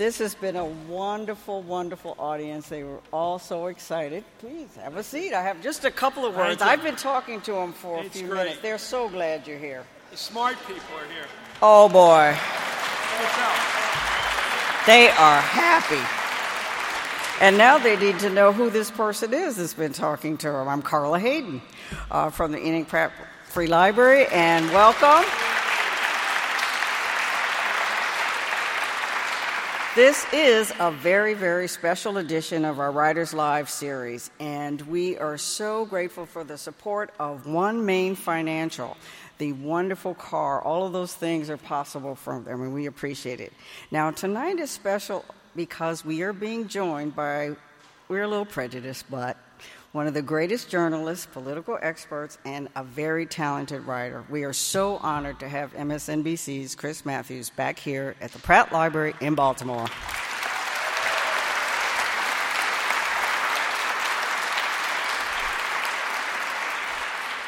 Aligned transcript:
This 0.00 0.16
has 0.20 0.34
been 0.34 0.56
a 0.56 0.64
wonderful, 0.64 1.60
wonderful 1.60 2.16
audience. 2.18 2.70
They 2.70 2.84
were 2.84 3.00
all 3.12 3.38
so 3.38 3.66
excited. 3.66 4.24
Please 4.38 4.74
have 4.76 4.96
a 4.96 5.02
seat. 5.02 5.34
I 5.34 5.42
have 5.42 5.62
just 5.62 5.84
a 5.84 5.90
couple 5.90 6.24
of 6.24 6.34
words. 6.34 6.62
I've 6.62 6.82
been 6.82 6.96
talking 6.96 7.42
to 7.42 7.52
them 7.52 7.74
for 7.74 7.98
a 7.98 8.04
It's 8.04 8.16
few 8.18 8.26
great. 8.26 8.44
minutes. 8.44 8.62
They're 8.62 8.78
so 8.78 9.10
glad 9.10 9.46
you're 9.46 9.58
here. 9.58 9.84
The 10.10 10.16
smart 10.16 10.56
people 10.66 10.96
are 10.96 11.06
here. 11.12 11.26
Oh 11.60 11.90
boy, 11.90 12.34
they 14.86 15.10
are 15.10 15.40
happy. 15.42 16.00
And 17.44 17.58
now 17.58 17.76
they 17.76 17.98
need 17.98 18.20
to 18.20 18.30
know 18.30 18.54
who 18.54 18.70
this 18.70 18.90
person 18.90 19.34
is 19.34 19.56
that's 19.56 19.74
been 19.74 19.92
talking 19.92 20.38
to 20.38 20.50
them. 20.50 20.66
I'm 20.66 20.80
Carla 20.80 21.20
Hayden 21.20 21.60
uh, 22.10 22.30
from 22.30 22.52
the 22.52 22.66
Enoch 22.66 22.88
Pratt 22.88 23.12
Free 23.44 23.66
Library, 23.66 24.24
and 24.32 24.66
welcome. 24.70 25.30
This 30.00 30.24
is 30.32 30.72
a 30.80 30.90
very, 30.90 31.34
very 31.34 31.68
special 31.68 32.16
edition 32.16 32.64
of 32.64 32.80
our 32.80 32.90
Writers 32.90 33.34
Live 33.34 33.68
series, 33.68 34.30
and 34.40 34.80
we 34.80 35.18
are 35.18 35.36
so 35.36 35.84
grateful 35.84 36.24
for 36.24 36.42
the 36.42 36.56
support 36.56 37.12
of 37.20 37.44
OneMain 37.44 38.16
Financial, 38.16 38.96
the 39.36 39.52
wonderful 39.52 40.14
car. 40.14 40.62
All 40.62 40.86
of 40.86 40.94
those 40.94 41.12
things 41.12 41.50
are 41.50 41.58
possible 41.58 42.14
from 42.14 42.44
them, 42.44 42.62
and 42.62 42.72
we 42.72 42.86
appreciate 42.86 43.40
it. 43.40 43.52
Now, 43.90 44.10
tonight 44.10 44.58
is 44.58 44.70
special 44.70 45.22
because 45.54 46.02
we 46.02 46.22
are 46.22 46.32
being 46.32 46.66
joined 46.66 47.14
by, 47.14 47.56
we're 48.08 48.22
a 48.22 48.26
little 48.28 48.46
prejudiced, 48.46 49.04
but 49.10 49.36
one 49.92 50.06
of 50.06 50.14
the 50.14 50.22
greatest 50.22 50.70
journalists, 50.70 51.26
political 51.26 51.76
experts, 51.82 52.38
and 52.44 52.68
a 52.76 52.84
very 52.84 53.26
talented 53.26 53.82
writer. 53.82 54.24
We 54.30 54.44
are 54.44 54.52
so 54.52 54.98
honored 54.98 55.40
to 55.40 55.48
have 55.48 55.74
MSNBC's 55.74 56.76
Chris 56.76 57.04
Matthews 57.04 57.50
back 57.50 57.76
here 57.76 58.14
at 58.20 58.30
the 58.30 58.38
Pratt 58.38 58.72
Library 58.72 59.14
in 59.20 59.34
Baltimore. 59.34 59.88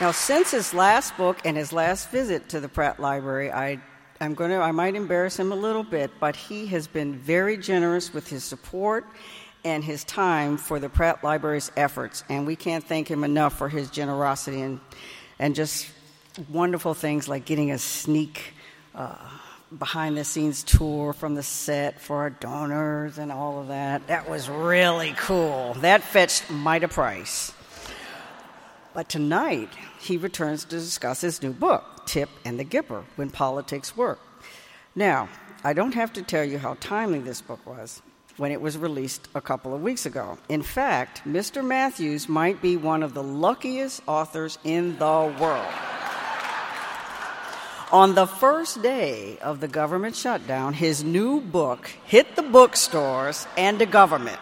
Now, 0.01 0.11
since 0.11 0.51
his 0.51 0.75
last 0.75 1.17
book 1.17 1.39
and 1.45 1.57
his 1.57 1.73
last 1.73 2.11
visit 2.11 2.49
to 2.49 2.59
the 2.59 2.69
Pratt 2.69 2.99
Library, 2.99 3.53
I, 3.53 3.81
I'm 4.21 4.35
going 4.35 4.51
to, 4.51 4.57
I 4.57 4.73
might 4.73 4.97
embarrass 4.97 5.39
him 5.39 5.53
a 5.53 5.57
little 5.57 5.85
bit, 5.85 6.11
but 6.19 6.35
he 6.35 6.67
has 6.67 6.89
been 6.89 7.15
very 7.15 7.57
generous 7.57 8.13
with 8.13 8.29
his 8.29 8.43
support 8.43 9.07
and 9.65 9.85
his 9.85 10.05
time 10.05 10.57
for 10.57 10.79
the 10.79 10.89
Pratt 10.89 11.23
Library's 11.23 11.71
efforts, 11.77 12.25
and 12.29 12.47
we 12.47 12.57
can't 12.57 12.85
thank 12.85 13.09
him 13.09 13.25
enough 13.25 13.57
for 13.57 13.69
his 13.69 13.91
generosity 13.91 14.61
and, 14.61 14.81
and 15.39 15.55
just 15.55 15.89
wonderful 16.49 16.95
things 16.95 17.29
like 17.29 17.45
getting 17.45 17.71
a 17.71 17.79
sneak 17.79 18.55
uh, 18.95 19.17
behind 19.79 20.17
the 20.17 20.25
scenes 20.25 20.63
tour 20.65 21.13
from 21.13 21.35
the 21.35 21.43
set 21.43 22.01
for 22.01 22.19
our 22.19 22.31
donors 22.31 23.19
and 23.19 23.31
all 23.31 23.61
of 23.61 23.69
that. 23.69 24.07
That 24.09 24.29
was 24.29 24.49
really 24.49 25.15
cool. 25.17 25.75
That 25.81 26.03
fetched 26.03 26.51
might 26.51 26.85
a 26.85 26.89
price. 26.89 27.53
But 28.95 29.09
tonight, 29.09 29.71
he 30.01 30.19
returns 30.19 30.65
to 30.65 30.71
discuss 30.71 31.23
his 31.23 31.43
new 31.43 31.53
book, 31.53 31.85
Tip 32.05 32.29
and 32.45 32.59
the 32.59 32.65
Gipper 32.65 33.05
When 33.17 33.31
Politics 33.31 33.97
Work. 33.97 34.21
Now, 34.95 35.31
I 35.65 35.73
don't 35.73 35.95
have 35.95 36.13
to 36.15 36.23
tell 36.23 36.45
you 36.45 36.59
how 36.59 36.75
timely 36.75 37.21
this 37.21 37.41
book 37.41 37.65
was 37.65 38.03
when 38.43 38.51
it 38.51 38.61
was 38.61 38.77
released 38.77 39.29
a 39.37 39.41
couple 39.41 39.73
of 39.73 39.81
weeks 39.83 40.05
ago. 40.05 40.37
In 40.49 40.65
fact, 40.65 41.23
Mr. 41.25 41.65
Matthews 41.65 42.29
might 42.29 42.61
be 42.61 42.77
one 42.77 43.05
of 43.05 43.15
the 43.15 43.23
luckiest 43.23 44.03
authors 44.09 44.59
in 44.65 44.99
the 44.99 45.33
world. 45.39 45.73
On 47.93 48.17
the 48.17 48.27
first 48.27 48.83
day 48.83 49.39
of 49.43 49.61
the 49.61 49.69
government 49.69 50.17
shutdown, 50.17 50.75
his 50.75 51.05
new 51.05 51.41
book 51.41 51.89
hit 52.05 52.35
the 52.35 52.43
bookstores 52.43 53.47
and 53.57 53.79
the 53.79 53.87
government. 53.87 54.41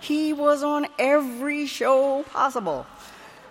He 0.00 0.32
was 0.32 0.62
on 0.62 0.86
every 0.98 1.66
show 1.66 2.22
possible. 2.22 2.86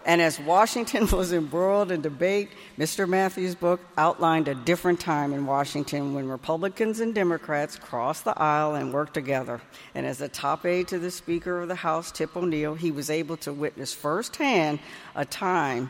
And 0.06 0.22
as 0.22 0.40
Washington 0.40 1.08
was 1.12 1.34
embroiled 1.34 1.92
in 1.92 2.02
debate, 2.02 2.50
Mr. 2.78 3.10
Matthews' 3.10 3.56
book 3.56 3.82
outlined 3.98 4.48
a 4.48 4.56
different 4.56 5.00
time 5.00 5.34
in 5.34 5.46
Washington 5.48 6.14
when 6.14 6.30
Republicans 6.30 7.00
and 7.00 7.14
Democrats 7.14 7.76
crossed 7.76 8.24
the 8.24 8.40
aisle 8.40 8.76
and 8.76 8.94
worked 8.94 9.16
together. 9.16 9.60
And 9.96 10.06
as 10.06 10.22
a 10.22 10.30
top 10.30 10.66
aide 10.66 10.88
to 10.90 11.00
the 11.00 11.12
Speaker 11.12 11.62
of 11.62 11.68
the 11.68 11.76
House, 11.76 12.12
Tip 12.12 12.38
O'Neill, 12.38 12.76
he 12.76 12.92
was 12.92 13.10
able 13.10 13.38
to 13.38 13.52
witness 13.52 13.94
firsthand 13.94 14.80
a 15.16 15.26
time 15.26 15.90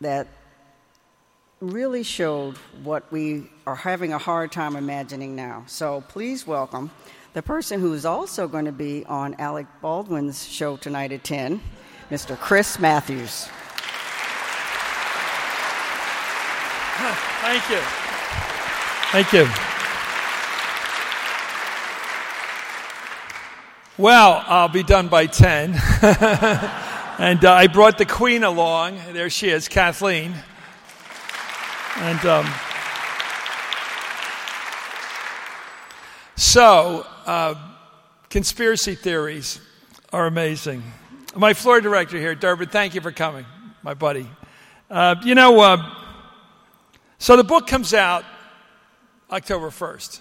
that 0.00 0.26
really 1.60 2.02
showed 2.02 2.56
what 2.82 3.10
we 3.10 3.48
are 3.66 3.76
having 3.76 4.12
a 4.12 4.18
hard 4.18 4.50
time 4.52 4.76
imagining 4.76 5.36
now. 5.36 5.62
So 5.66 6.02
please 6.08 6.46
welcome 6.46 6.90
the 7.32 7.42
person 7.42 7.80
who 7.80 7.92
is 7.94 8.04
also 8.04 8.46
going 8.46 8.64
to 8.64 8.72
be 8.72 9.04
on 9.06 9.34
Alec 9.38 9.66
Baldwin's 9.80 10.46
show 10.46 10.76
tonight 10.76 11.10
at 11.12 11.24
10. 11.24 11.60
Mr. 12.10 12.38
Chris 12.38 12.78
Matthews. 12.78 13.48
Thank 17.44 17.70
you. 17.70 17.80
Thank 19.12 19.32
you. 19.32 19.48
Well, 23.96 24.42
I'll 24.46 24.68
be 24.68 24.82
done 24.82 25.08
by 25.08 25.26
10. 25.26 25.74
and 27.18 27.44
uh, 27.44 27.52
I 27.52 27.68
brought 27.68 27.96
the 27.96 28.06
Queen 28.06 28.42
along. 28.44 28.98
There 29.12 29.30
she 29.30 29.50
is, 29.50 29.68
Kathleen. 29.68 30.34
And 31.98 32.26
um, 32.26 32.52
so, 36.34 37.06
uh, 37.26 37.54
conspiracy 38.30 38.94
theories 38.96 39.60
are 40.12 40.26
amazing. 40.26 40.82
My 41.36 41.52
floor 41.52 41.80
director 41.80 42.16
here, 42.16 42.36
Durbin, 42.36 42.68
thank 42.68 42.94
you 42.94 43.00
for 43.00 43.10
coming, 43.10 43.44
my 43.82 43.94
buddy. 43.94 44.30
Uh, 44.88 45.16
you 45.24 45.34
know, 45.34 45.58
uh, 45.60 45.94
so 47.18 47.36
the 47.36 47.42
book 47.42 47.66
comes 47.66 47.92
out 47.92 48.24
October 49.32 49.70
1st. 49.70 50.20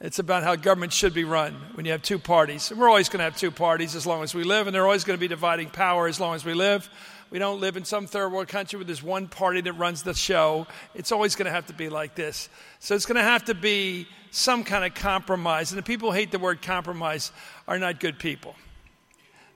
It's 0.00 0.18
about 0.20 0.42
how 0.42 0.56
government 0.56 0.94
should 0.94 1.12
be 1.12 1.24
run 1.24 1.54
when 1.74 1.84
you 1.84 1.92
have 1.92 2.00
two 2.00 2.18
parties. 2.18 2.70
And 2.70 2.80
we're 2.80 2.88
always 2.88 3.10
going 3.10 3.18
to 3.18 3.24
have 3.24 3.36
two 3.36 3.50
parties 3.50 3.94
as 3.94 4.06
long 4.06 4.22
as 4.22 4.34
we 4.34 4.42
live, 4.42 4.66
and 4.66 4.74
they're 4.74 4.86
always 4.86 5.04
going 5.04 5.18
to 5.18 5.20
be 5.20 5.28
dividing 5.28 5.68
power 5.68 6.08
as 6.08 6.18
long 6.18 6.34
as 6.34 6.46
we 6.46 6.54
live. 6.54 6.88
We 7.30 7.38
don't 7.38 7.60
live 7.60 7.76
in 7.76 7.84
some 7.84 8.06
third 8.06 8.32
world 8.32 8.48
country 8.48 8.78
where 8.78 8.86
there's 8.86 9.02
one 9.02 9.28
party 9.28 9.60
that 9.60 9.74
runs 9.74 10.02
the 10.02 10.14
show. 10.14 10.66
It's 10.94 11.12
always 11.12 11.36
going 11.36 11.46
to 11.46 11.52
have 11.52 11.66
to 11.66 11.74
be 11.74 11.90
like 11.90 12.14
this. 12.14 12.48
So 12.78 12.94
it's 12.94 13.04
going 13.04 13.16
to 13.16 13.22
have 13.22 13.44
to 13.44 13.54
be 13.54 14.08
some 14.30 14.64
kind 14.64 14.82
of 14.82 14.94
compromise. 14.94 15.72
And 15.72 15.78
the 15.78 15.82
people 15.82 16.10
who 16.10 16.16
hate 16.16 16.32
the 16.32 16.38
word 16.38 16.62
compromise 16.62 17.32
are 17.68 17.78
not 17.78 18.00
good 18.00 18.18
people. 18.18 18.56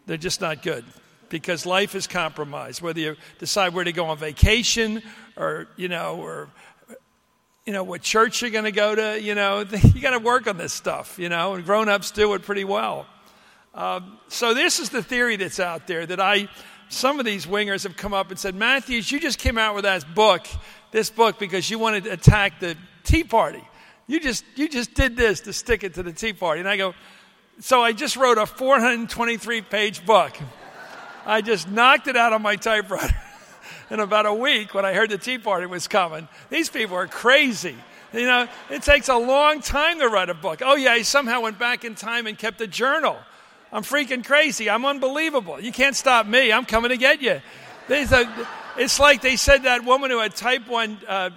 They're 0.06 0.16
just 0.16 0.40
not 0.40 0.62
good 0.62 0.84
because 1.28 1.66
life 1.66 1.94
is 1.94 2.06
compromised. 2.06 2.80
Whether 2.80 3.00
you 3.00 3.16
decide 3.38 3.74
where 3.74 3.84
to 3.84 3.92
go 3.92 4.06
on 4.06 4.18
vacation 4.18 5.02
or, 5.36 5.68
you 5.76 5.88
know, 5.88 6.16
or, 6.20 6.48
you 7.64 7.72
know, 7.72 7.82
what 7.82 8.02
church 8.02 8.42
you're 8.42 8.50
going 8.50 8.64
to 8.64 8.72
go 8.72 8.94
to, 8.94 9.20
you 9.20 9.34
know, 9.34 9.60
you 9.94 10.00
got 10.00 10.12
to 10.12 10.18
work 10.18 10.46
on 10.46 10.56
this 10.56 10.72
stuff, 10.72 11.18
you 11.18 11.28
know, 11.28 11.54
and 11.54 11.64
grown 11.64 11.88
ups 11.88 12.10
do 12.10 12.32
it 12.34 12.42
pretty 12.42 12.64
well. 12.64 13.06
Um, 13.74 14.18
so 14.28 14.54
this 14.54 14.78
is 14.78 14.90
the 14.90 15.02
theory 15.02 15.36
that's 15.36 15.60
out 15.60 15.86
there 15.86 16.06
that 16.06 16.20
I, 16.20 16.48
some 16.88 17.18
of 17.18 17.26
these 17.26 17.44
wingers 17.44 17.82
have 17.82 17.96
come 17.96 18.14
up 18.14 18.30
and 18.30 18.38
said, 18.38 18.54
Matthews, 18.54 19.10
you 19.10 19.20
just 19.20 19.38
came 19.38 19.58
out 19.58 19.74
with 19.74 19.84
that 19.84 20.14
book, 20.14 20.46
this 20.92 21.10
book, 21.10 21.38
because 21.38 21.68
you 21.68 21.78
wanted 21.78 22.04
to 22.04 22.10
attack 22.10 22.60
the 22.60 22.76
Tea 23.04 23.24
Party. 23.24 23.62
You 24.06 24.20
just, 24.20 24.44
you 24.54 24.68
just 24.68 24.94
did 24.94 25.16
this 25.16 25.40
to 25.40 25.52
stick 25.52 25.84
it 25.84 25.94
to 25.94 26.02
the 26.02 26.12
Tea 26.12 26.32
Party. 26.32 26.60
And 26.60 26.68
I 26.68 26.76
go, 26.76 26.94
so 27.60 27.82
I 27.82 27.92
just 27.92 28.16
wrote 28.16 28.38
a 28.38 28.46
423 28.46 29.62
page 29.62 30.04
book. 30.04 30.32
I 31.24 31.40
just 31.40 31.68
knocked 31.68 32.06
it 32.06 32.16
out 32.16 32.32
on 32.32 32.42
my 32.42 32.56
typewriter 32.56 33.14
in 33.90 34.00
about 34.00 34.26
a 34.26 34.34
week 34.34 34.74
when 34.74 34.84
I 34.84 34.92
heard 34.92 35.10
the 35.10 35.18
Tea 35.18 35.38
Party 35.38 35.66
was 35.66 35.88
coming. 35.88 36.28
These 36.50 36.68
people 36.68 36.96
are 36.96 37.06
crazy. 37.06 37.74
You 38.12 38.26
know, 38.26 38.48
it 38.70 38.82
takes 38.82 39.08
a 39.08 39.16
long 39.16 39.60
time 39.60 39.98
to 39.98 40.08
write 40.08 40.30
a 40.30 40.34
book. 40.34 40.62
Oh, 40.64 40.76
yeah, 40.76 40.96
he 40.96 41.02
somehow 41.02 41.40
went 41.40 41.58
back 41.58 41.84
in 41.84 41.94
time 41.94 42.26
and 42.26 42.38
kept 42.38 42.60
a 42.60 42.66
journal. 42.66 43.16
I'm 43.72 43.82
freaking 43.82 44.24
crazy. 44.24 44.70
I'm 44.70 44.84
unbelievable. 44.84 45.60
You 45.60 45.72
can't 45.72 45.97
stop 45.97 46.26
me. 46.26 46.52
I'm 46.52 46.64
coming 46.64 46.91
to 46.91 46.97
get 46.97 47.20
you. 47.20 47.41
It's 47.88 49.00
like 49.00 49.22
they 49.22 49.36
said 49.36 49.64
that 49.64 49.84
woman 49.84 50.10
who 50.10 50.20
had 50.20 50.34
type 50.34 50.68
1 50.68 50.98
uh, 51.09 51.30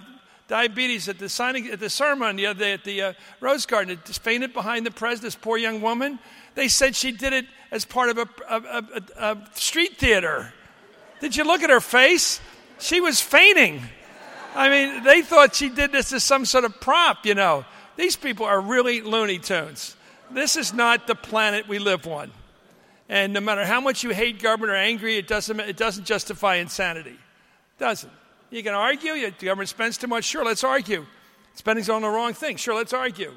diabetes 0.50 1.08
at 1.08 1.18
the 1.20 1.28
signing 1.28 1.68
at 1.68 1.78
the 1.78 1.88
sermon 1.88 2.34
the 2.34 2.46
other 2.46 2.58
day 2.58 2.72
at 2.72 2.82
the 2.82 3.02
uh, 3.02 3.12
Rose 3.38 3.64
Garden. 3.66 3.92
It 3.92 4.04
just 4.04 4.22
fainted 4.22 4.52
behind 4.52 4.84
the 4.84 4.90
press. 4.90 5.20
This 5.20 5.36
poor 5.36 5.56
young 5.56 5.80
woman. 5.80 6.18
They 6.56 6.66
said 6.66 6.96
she 6.96 7.12
did 7.12 7.32
it 7.32 7.46
as 7.70 7.84
part 7.84 8.10
of 8.10 8.18
a, 8.18 8.28
a, 8.48 8.56
a, 8.58 9.02
a 9.16 9.46
street 9.54 9.96
theater. 9.96 10.52
Did 11.20 11.36
you 11.36 11.44
look 11.44 11.62
at 11.62 11.70
her 11.70 11.80
face? 11.80 12.40
She 12.80 13.00
was 13.00 13.20
fainting. 13.20 13.80
I 14.56 14.68
mean, 14.68 15.04
they 15.04 15.22
thought 15.22 15.54
she 15.54 15.68
did 15.68 15.92
this 15.92 16.12
as 16.12 16.24
some 16.24 16.44
sort 16.44 16.64
of 16.64 16.80
prop. 16.80 17.24
You 17.24 17.36
know, 17.36 17.64
these 17.94 18.16
people 18.16 18.44
are 18.44 18.60
really 18.60 19.02
Looney 19.02 19.38
Tunes. 19.38 19.96
This 20.32 20.56
is 20.56 20.74
not 20.74 21.06
the 21.06 21.14
planet 21.14 21.68
we 21.68 21.78
live 21.78 22.08
on. 22.08 22.32
And 23.08 23.32
no 23.32 23.40
matter 23.40 23.64
how 23.64 23.80
much 23.80 24.02
you 24.02 24.10
hate 24.10 24.42
government 24.42 24.72
or 24.72 24.76
angry, 24.76 25.16
it 25.16 25.28
doesn't, 25.28 25.60
it 25.60 25.76
doesn't 25.76 26.06
justify 26.06 26.56
insanity. 26.56 27.10
It 27.10 27.78
doesn't. 27.78 28.12
You 28.50 28.62
can 28.62 28.74
argue. 28.74 29.14
The 29.14 29.46
government 29.46 29.68
spends 29.68 29.96
too 29.96 30.08
much. 30.08 30.24
Sure, 30.24 30.44
let's 30.44 30.64
argue. 30.64 31.06
Spending's 31.54 31.88
on 31.88 32.02
the 32.02 32.08
wrong 32.08 32.34
thing. 32.34 32.56
Sure, 32.56 32.74
let's 32.74 32.92
argue. 32.92 33.32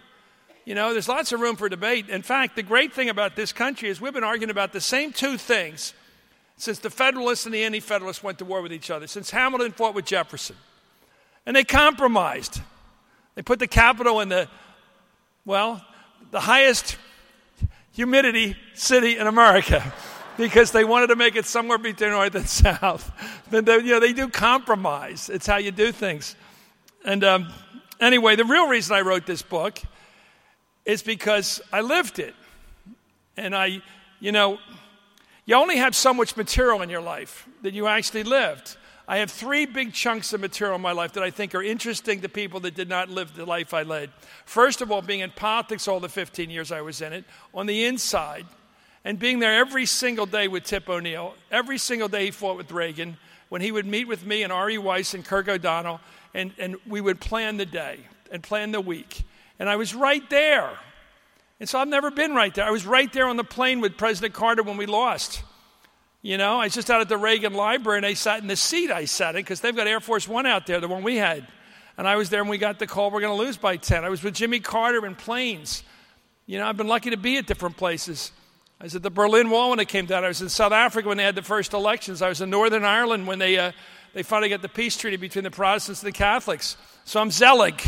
You 0.66 0.76
know, 0.76 0.94
there's 0.94 1.10
lots 1.10 1.32
of 1.32 1.40
room 1.40 1.56
for 1.56 1.68
debate. 1.70 2.10
In 2.10 2.22
fact, 2.22 2.56
the 2.56 2.64
great 2.64 2.94
thing 2.94 3.10
about 3.10 3.36
this 3.36 3.52
country 3.52 3.90
is 3.90 4.00
we've 4.00 4.14
been 4.14 4.24
arguing 4.24 4.50
about 4.50 4.72
the 4.72 4.82
same 4.82 5.12
two 5.12 5.38
things 5.38 5.94
since 6.58 6.80
the 6.80 6.90
Federalists 6.90 7.46
and 7.46 7.54
the 7.54 7.64
Anti 7.64 7.80
Federalists 7.80 8.24
went 8.24 8.40
to 8.40 8.46
war 8.46 8.62
with 8.62 8.72
each 8.72 8.90
other, 8.90 9.08
since 9.08 9.30
Hamilton 9.30 9.72
fought 9.72 9.94
with 9.94 10.06
Jefferson. 10.06 10.56
And 11.46 11.56
they 11.56 11.64
compromised. 11.64 12.62
They 13.36 13.42
put 13.42 13.60
the 13.60 13.68
capital 13.68 14.22
in 14.22 14.30
the, 14.30 14.48
well, 15.46 15.84
the 16.32 16.40
highest 16.40 16.98
humidity 17.92 18.56
city 18.74 19.18
in 19.18 19.28
America 19.28 19.94
because 20.38 20.72
they 20.72 20.84
wanted 20.84 21.08
to 21.08 21.16
make 21.16 21.36
it 21.36 21.46
somewhere 21.46 21.78
between 21.78 22.12
north 22.12 22.36
and 22.36 22.48
south. 22.50 23.12
But 23.50 23.66
they, 23.66 23.78
you 23.78 23.92
know, 23.92 24.00
they 24.00 24.14
do 24.14 24.28
compromise. 24.28 25.30
It's 25.30 25.48
how 25.48 25.58
you 25.58 25.72
do 25.72 25.92
things. 25.92 26.36
And 27.06 27.24
um, 27.24 27.54
anyway, 28.00 28.36
the 28.36 28.46
real 28.46 28.68
reason 28.68 28.96
I 28.96 29.02
wrote 29.02 29.26
this 29.26 29.42
book 29.42 29.80
is 30.86 31.02
because 31.02 31.62
I 31.72 31.82
lived 31.82 32.20
it. 32.20 32.36
And 33.38 33.56
I, 33.56 33.82
you 34.20 34.32
know, 34.32 34.60
you 35.46 35.56
only 35.56 35.78
have 35.78 35.96
so 35.96 36.14
much 36.14 36.38
material 36.38 36.82
in 36.82 36.90
your 36.90 37.02
life 37.02 37.48
that 37.64 37.74
you 37.74 37.88
actually 37.88 38.24
lived. 38.24 38.78
I 39.08 39.18
have 39.18 39.30
three 39.30 39.66
big 39.66 39.92
chunks 39.92 40.32
of 40.32 40.40
material 40.40 40.76
in 40.78 40.82
my 40.82 40.94
life 40.94 41.14
that 41.14 41.24
I 41.24 41.30
think 41.30 41.54
are 41.56 41.64
interesting 41.64 42.22
to 42.22 42.30
people 42.30 42.62
that 42.62 42.74
did 42.74 42.88
not 42.88 43.10
live 43.10 43.36
the 43.36 43.46
life 43.46 43.74
I 43.74 43.84
led. 43.84 44.12
First 44.46 44.82
of 44.82 44.92
all, 44.92 45.02
being 45.02 45.20
in 45.20 45.32
politics 45.32 45.90
all 45.90 46.00
the 46.00 46.08
15 46.08 46.50
years 46.50 46.72
I 46.72 46.80
was 46.80 47.02
in 47.02 47.12
it, 47.12 47.26
on 47.54 47.66
the 47.66 47.84
inside, 47.84 48.46
and 49.06 49.20
being 49.20 49.40
there 49.40 49.54
every 49.54 49.86
single 49.86 50.26
day 50.26 50.48
with 50.48 50.64
Tip 50.64 50.90
O'Neill. 50.90 51.36
Every 51.52 51.78
single 51.78 52.08
day 52.08 52.26
he 52.26 52.32
fought 52.32 52.58
with 52.58 52.72
Reagan, 52.72 53.18
when 53.50 53.62
he 53.62 53.72
would 53.72 53.86
meet 53.86 54.08
with 54.08 54.26
me 54.26 54.44
and 54.44 54.52
Ari 54.52 54.78
Weiss 54.78 55.14
and 55.14 55.24
Kirk 55.24 55.48
O'Donnell, 55.48 56.00
and, 56.34 56.54
and 56.58 56.76
we 56.88 57.02
would 57.02 57.20
plan 57.20 57.58
the 57.58 57.66
day 57.66 58.00
and 58.32 58.42
plan 58.42 58.72
the 58.72 58.82
week. 58.82 59.24
And 59.60 59.70
I 59.70 59.76
was 59.76 59.94
right 59.94 60.28
there. 60.30 60.72
And 61.60 61.70
so 61.70 61.80
I've 61.80 61.88
never 61.88 62.10
been 62.10 62.34
right 62.34 62.54
there. 62.54 62.66
I 62.66 62.72
was 62.72 62.86
right 62.86 63.12
there 63.14 63.28
on 63.28 63.38
the 63.38 63.44
plane 63.44 63.80
with 63.80 63.96
President 63.96 64.34
Carter 64.34 64.64
when 64.64 64.78
we 64.78 64.86
lost. 64.86 65.44
You 66.24 66.38
know, 66.38 66.60
I 66.60 66.66
was 66.66 66.74
just 66.74 66.90
out 66.90 67.02
at 67.02 67.10
the 67.10 67.18
Reagan 67.18 67.54
Library 67.54 67.98
and 67.98 68.06
I 68.06 68.16
sat 68.16 68.42
in 68.42 68.48
the 68.48 68.56
seat 68.56 68.90
I 68.90 69.06
sat 69.06 69.36
in 69.36 69.42
because 69.42 69.62
they've 69.62 69.76
got 69.76 69.88
Air 69.88 70.00
Force 70.00 70.28
One 70.28 70.46
out 70.46 70.66
there, 70.66 70.80
the 70.80 70.88
one 70.88 71.04
we 71.04 71.18
had. 71.18 71.46
And 71.98 72.08
I 72.08 72.16
was 72.16 72.30
there 72.30 72.42
and 72.42 72.50
we 72.50 72.58
got 72.58 72.80
the 72.80 72.88
call 72.88 73.12
we're 73.12 73.22
going 73.22 73.38
to 73.38 73.44
lose 73.44 73.58
by 73.58 73.78
10. 73.78 74.04
I 74.04 74.10
was 74.10 74.24
with 74.24 74.34
Jimmy 74.34 74.62
Carter 74.62 75.06
in 75.06 75.16
planes. 75.16 75.84
You 76.48 76.58
know, 76.58 76.66
I've 76.66 76.78
been 76.78 76.88
lucky 76.88 77.12
to 77.12 77.18
be 77.18 77.38
at 77.38 77.46
different 77.46 77.78
places. 77.78 78.32
I 78.84 78.86
was 78.86 78.96
at 78.96 79.02
the 79.02 79.10
Berlin 79.10 79.50
Wall 79.50 79.70
when 79.70 79.80
it 79.80 79.88
came 79.88 80.08
down. 80.08 80.26
I 80.26 80.28
was 80.28 80.42
in 80.42 80.50
South 80.50 80.74
Africa 80.74 81.08
when 81.08 81.16
they 81.16 81.24
had 81.24 81.36
the 81.36 81.42
first 81.42 81.72
elections. 81.72 82.22
I 82.22 82.28
was 82.28 82.42
in 82.42 82.50
Northern 82.50 82.84
Ireland 82.84 83.26
when 83.28 83.40
they, 83.40 83.58
uh, 83.58 83.72
they 84.14 84.24
finally 84.24 84.50
got 84.50 84.62
the 84.62 84.68
peace 84.68 84.98
treaty 84.98 85.16
between 85.16 85.46
the 85.46 85.52
Protestants 85.52 86.04
and 86.04 86.14
the 86.14 86.18
Catholics. 86.18 86.76
So 87.06 87.22
I'm 87.22 87.32
Zelig, 87.32 87.82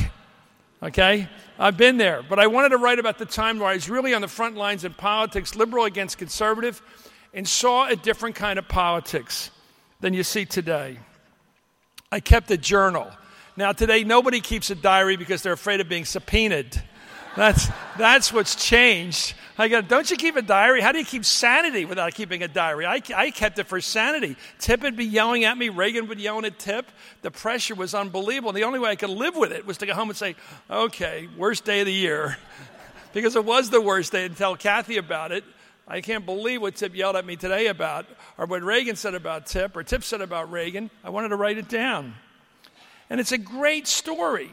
okay? 0.82 1.28
I've 1.60 1.76
been 1.76 1.98
there. 1.98 2.24
But 2.24 2.40
I 2.40 2.48
wanted 2.48 2.70
to 2.70 2.78
write 2.78 2.98
about 2.98 3.18
the 3.18 3.26
time 3.26 3.60
where 3.60 3.68
I 3.68 3.74
was 3.74 3.90
really 3.90 4.14
on 4.14 4.22
the 4.22 4.30
front 4.30 4.56
lines 4.56 4.86
in 4.86 4.94
politics, 4.94 5.54
liberal 5.54 5.84
against 5.84 6.18
conservative 6.18 6.82
and 7.34 7.46
saw 7.46 7.88
a 7.88 7.98
different 7.98 8.38
kind 8.38 8.58
of 8.58 8.66
politics 8.70 9.52
than 10.00 10.14
you 10.14 10.24
see 10.24 10.46
today. 10.46 10.98
I 12.10 12.22
kept 12.22 12.50
a 12.52 12.58
journal. 12.58 13.12
Now, 13.58 13.74
today, 13.74 14.06
nobody 14.06 14.40
keeps 14.40 14.70
a 14.70 14.76
diary 14.76 15.18
because 15.18 15.42
they're 15.42 15.52
afraid 15.52 15.82
of 15.82 15.90
being 15.90 16.06
subpoenaed. 16.06 16.82
That's, 17.36 17.68
that's 17.98 18.32
what's 18.32 18.56
changed. 18.56 19.34
I 19.58 19.70
go, 19.70 19.82
don't 19.82 20.10
you 20.12 20.18
keep 20.18 20.36
a 20.36 20.42
diary? 20.42 20.82
How 20.82 20.92
do 20.92 21.00
you 21.00 21.06
keep 21.06 21.24
sanity 21.24 21.86
without 21.86 22.14
keeping 22.14 22.44
a 22.44 22.48
diary? 22.48 22.86
I, 22.86 23.02
I 23.16 23.32
kept 23.32 23.58
it 23.58 23.68
for 23.68 23.80
sanity. 23.80 24.36
Tip 24.60 24.82
would 24.82 24.98
be 24.98 25.06
yelling 25.06 25.46
at 25.46 25.58
me. 25.58 25.70
Reagan 25.70 26.08
would 26.10 26.20
yell 26.20 26.44
at 26.46 26.60
Tip. 26.60 26.92
The 27.22 27.32
pressure 27.32 27.76
was 27.76 27.94
unbelievable. 27.94 28.52
The 28.52 28.66
only 28.66 28.80
way 28.80 28.90
I 28.90 28.96
could 28.96 29.10
live 29.10 29.36
with 29.36 29.54
it 29.54 29.66
was 29.66 29.78
to 29.78 29.86
go 29.86 29.94
home 29.94 30.10
and 30.10 30.18
say, 30.18 30.36
okay, 30.70 31.30
worst 31.38 31.64
day 31.64 31.80
of 31.80 31.86
the 31.86 31.94
year. 31.94 32.38
because 33.14 33.38
it 33.38 33.46
was 33.46 33.70
the 33.70 33.80
worst 33.80 34.12
day 34.12 34.26
and 34.26 34.36
tell 34.36 34.58
Kathy 34.58 34.98
about 34.98 35.32
it. 35.32 35.46
I 35.88 36.02
can't 36.02 36.26
believe 36.26 36.62
what 36.62 36.76
Tip 36.76 36.94
yelled 36.94 37.16
at 37.16 37.26
me 37.26 37.38
today 37.38 37.68
about, 37.68 38.06
or 38.38 38.48
what 38.48 38.62
Reagan 38.62 38.98
said 38.98 39.16
about 39.16 39.46
Tip, 39.46 39.78
or 39.78 39.84
Tip 39.84 40.04
said 40.04 40.20
about 40.20 40.52
Reagan. 40.52 40.90
I 41.04 41.12
wanted 41.12 41.30
to 41.30 41.36
write 41.38 41.58
it 41.58 41.70
down. 41.70 42.16
And 43.10 43.22
it's 43.22 43.32
a 43.32 43.38
great 43.38 43.88
story. 43.88 44.52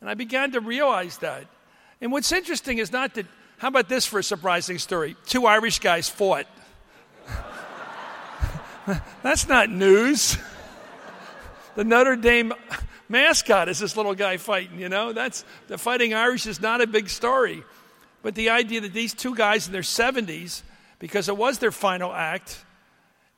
And 0.00 0.10
I 0.10 0.14
began 0.14 0.52
to 0.52 0.60
realize 0.60 1.18
that. 1.18 1.46
And 2.00 2.12
what's 2.12 2.32
interesting 2.32 2.78
is 2.78 2.92
not 2.92 3.14
that, 3.14 3.26
how 3.62 3.68
about 3.68 3.88
this 3.88 4.04
for 4.04 4.18
a 4.18 4.24
surprising 4.24 4.76
story? 4.78 5.14
Two 5.24 5.46
Irish 5.46 5.78
guys 5.78 6.08
fought. 6.08 6.48
That's 9.22 9.46
not 9.46 9.70
news. 9.70 10.36
the 11.76 11.84
Notre 11.84 12.16
Dame 12.16 12.52
mascot 13.08 13.68
is 13.68 13.78
this 13.78 13.96
little 13.96 14.16
guy 14.16 14.36
fighting, 14.36 14.80
you 14.80 14.88
know? 14.88 15.12
That's 15.12 15.44
the 15.68 15.78
fighting 15.78 16.12
Irish 16.12 16.48
is 16.48 16.60
not 16.60 16.80
a 16.80 16.88
big 16.88 17.08
story. 17.08 17.62
But 18.22 18.34
the 18.34 18.50
idea 18.50 18.80
that 18.80 18.94
these 18.94 19.14
two 19.14 19.36
guys 19.36 19.68
in 19.68 19.72
their 19.72 19.82
70s, 19.82 20.62
because 20.98 21.28
it 21.28 21.36
was 21.36 21.60
their 21.60 21.70
final 21.70 22.12
act, 22.12 22.64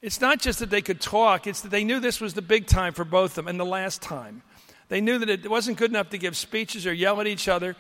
it's 0.01 0.23
not 0.23 0.41
just 0.41 0.59
that 0.61 0.71
they 0.71 0.81
could 0.81 1.03
talk, 1.03 1.47
it's 1.47 1.61
that 1.61 1.71
they 1.71 1.85
knew 1.85 2.01
this 2.01 2.19
was 2.19 2.33
the 2.33 2.41
big 2.41 2.67
time 2.67 2.95
for 2.95 3.05
both 3.05 3.33
of 3.33 3.45
them 3.45 3.49
and 3.49 3.61
the 3.61 3.67
last 3.67 4.01
time. 4.01 4.43
They 4.89 5.01
knew 5.01 5.19
that 5.19 5.29
it 5.29 5.51
wasn't 5.51 5.79
good 5.79 5.91
enough 5.91 6.11
to 6.11 6.19
give 6.19 6.37
speeches 6.37 6.87
or 6.87 6.93
yell 6.93 7.21
at 7.21 7.27
each 7.27 7.49
other, 7.49 7.77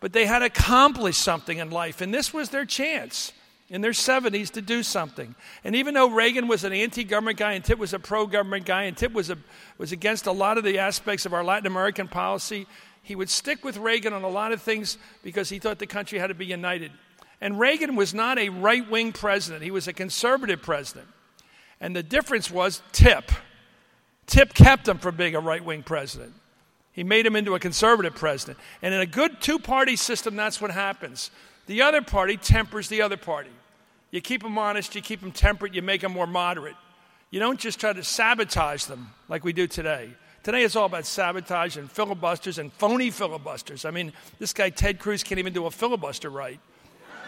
but 0.00 0.12
they 0.12 0.26
had 0.26 0.42
accomplished 0.42 1.20
something 1.20 1.58
in 1.58 1.70
life, 1.70 2.00
and 2.00 2.12
this 2.12 2.32
was 2.32 2.50
their 2.50 2.64
chance 2.64 3.32
in 3.68 3.80
their 3.80 3.92
70s 3.92 4.50
to 4.52 4.62
do 4.62 4.82
something. 4.82 5.34
And 5.64 5.74
even 5.74 5.94
though 5.94 6.10
Reagan 6.10 6.46
was 6.46 6.64
an 6.64 6.72
anti 6.72 7.04
government 7.04 7.38
guy 7.38 7.52
and 7.52 7.64
Tip 7.64 7.78
was 7.78 7.92
a 7.92 7.98
pro 7.98 8.26
government 8.26 8.64
guy 8.64 8.84
and 8.84 8.96
Tip 8.96 9.12
was, 9.12 9.30
a, 9.30 9.38
was 9.78 9.92
against 9.92 10.26
a 10.26 10.32
lot 10.32 10.58
of 10.58 10.64
the 10.64 10.78
aspects 10.78 11.26
of 11.26 11.34
our 11.34 11.42
Latin 11.42 11.66
American 11.66 12.06
policy, 12.08 12.66
he 13.02 13.16
would 13.16 13.30
stick 13.30 13.64
with 13.64 13.76
Reagan 13.76 14.12
on 14.12 14.22
a 14.22 14.28
lot 14.28 14.52
of 14.52 14.62
things 14.62 14.98
because 15.22 15.48
he 15.48 15.58
thought 15.58 15.78
the 15.78 15.86
country 15.86 16.18
had 16.18 16.28
to 16.28 16.34
be 16.34 16.46
united. 16.46 16.92
And 17.40 17.58
Reagan 17.58 17.96
was 17.96 18.14
not 18.14 18.38
a 18.38 18.48
right 18.48 18.88
wing 18.88 19.12
president, 19.12 19.62
he 19.62 19.70
was 19.70 19.88
a 19.88 19.92
conservative 19.92 20.62
president. 20.62 21.08
And 21.80 21.94
the 21.94 22.02
difference 22.02 22.50
was 22.50 22.82
Tip. 22.92 23.30
Tip 24.26 24.54
kept 24.54 24.88
him 24.88 24.98
from 24.98 25.16
being 25.16 25.34
a 25.34 25.40
right 25.40 25.64
wing 25.64 25.82
president. 25.82 26.32
He 26.96 27.04
made 27.04 27.26
him 27.26 27.36
into 27.36 27.54
a 27.54 27.60
conservative 27.60 28.14
president. 28.14 28.58
And 28.80 28.94
in 28.94 29.00
a 29.00 29.06
good 29.06 29.42
two 29.42 29.58
party 29.58 29.96
system, 29.96 30.34
that's 30.34 30.62
what 30.62 30.70
happens. 30.70 31.30
The 31.66 31.82
other 31.82 32.00
party 32.00 32.38
tempers 32.38 32.88
the 32.88 33.02
other 33.02 33.18
party. 33.18 33.50
You 34.10 34.22
keep 34.22 34.42
them 34.42 34.56
honest, 34.56 34.94
you 34.94 35.02
keep 35.02 35.20
them 35.20 35.30
temperate, 35.30 35.74
you 35.74 35.82
make 35.82 36.00
them 36.00 36.12
more 36.12 36.26
moderate. 36.26 36.74
You 37.30 37.38
don't 37.38 37.60
just 37.60 37.78
try 37.78 37.92
to 37.92 38.02
sabotage 38.02 38.84
them 38.84 39.10
like 39.28 39.44
we 39.44 39.52
do 39.52 39.66
today. 39.66 40.10
Today 40.42 40.62
it's 40.62 40.74
all 40.74 40.86
about 40.86 41.04
sabotage 41.04 41.76
and 41.76 41.90
filibusters 41.90 42.56
and 42.56 42.72
phony 42.72 43.10
filibusters. 43.10 43.84
I 43.84 43.90
mean, 43.90 44.14
this 44.38 44.54
guy 44.54 44.70
Ted 44.70 44.98
Cruz 44.98 45.22
can't 45.22 45.38
even 45.38 45.52
do 45.52 45.66
a 45.66 45.70
filibuster 45.70 46.30
right. 46.30 46.60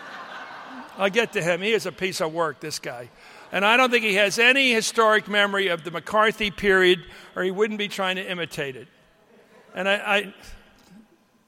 I'll 0.96 1.10
get 1.10 1.34
to 1.34 1.42
him. 1.42 1.60
He 1.60 1.72
is 1.72 1.84
a 1.84 1.92
piece 1.92 2.22
of 2.22 2.32
work, 2.32 2.60
this 2.60 2.78
guy. 2.78 3.10
And 3.52 3.66
I 3.66 3.76
don't 3.76 3.90
think 3.90 4.04
he 4.04 4.14
has 4.14 4.38
any 4.38 4.72
historic 4.72 5.28
memory 5.28 5.68
of 5.68 5.84
the 5.84 5.90
McCarthy 5.90 6.50
period, 6.50 7.04
or 7.36 7.42
he 7.42 7.50
wouldn't 7.50 7.78
be 7.78 7.88
trying 7.88 8.16
to 8.16 8.30
imitate 8.30 8.76
it. 8.76 8.88
And 9.78 9.88
I, 9.88 9.94
I 9.94 10.34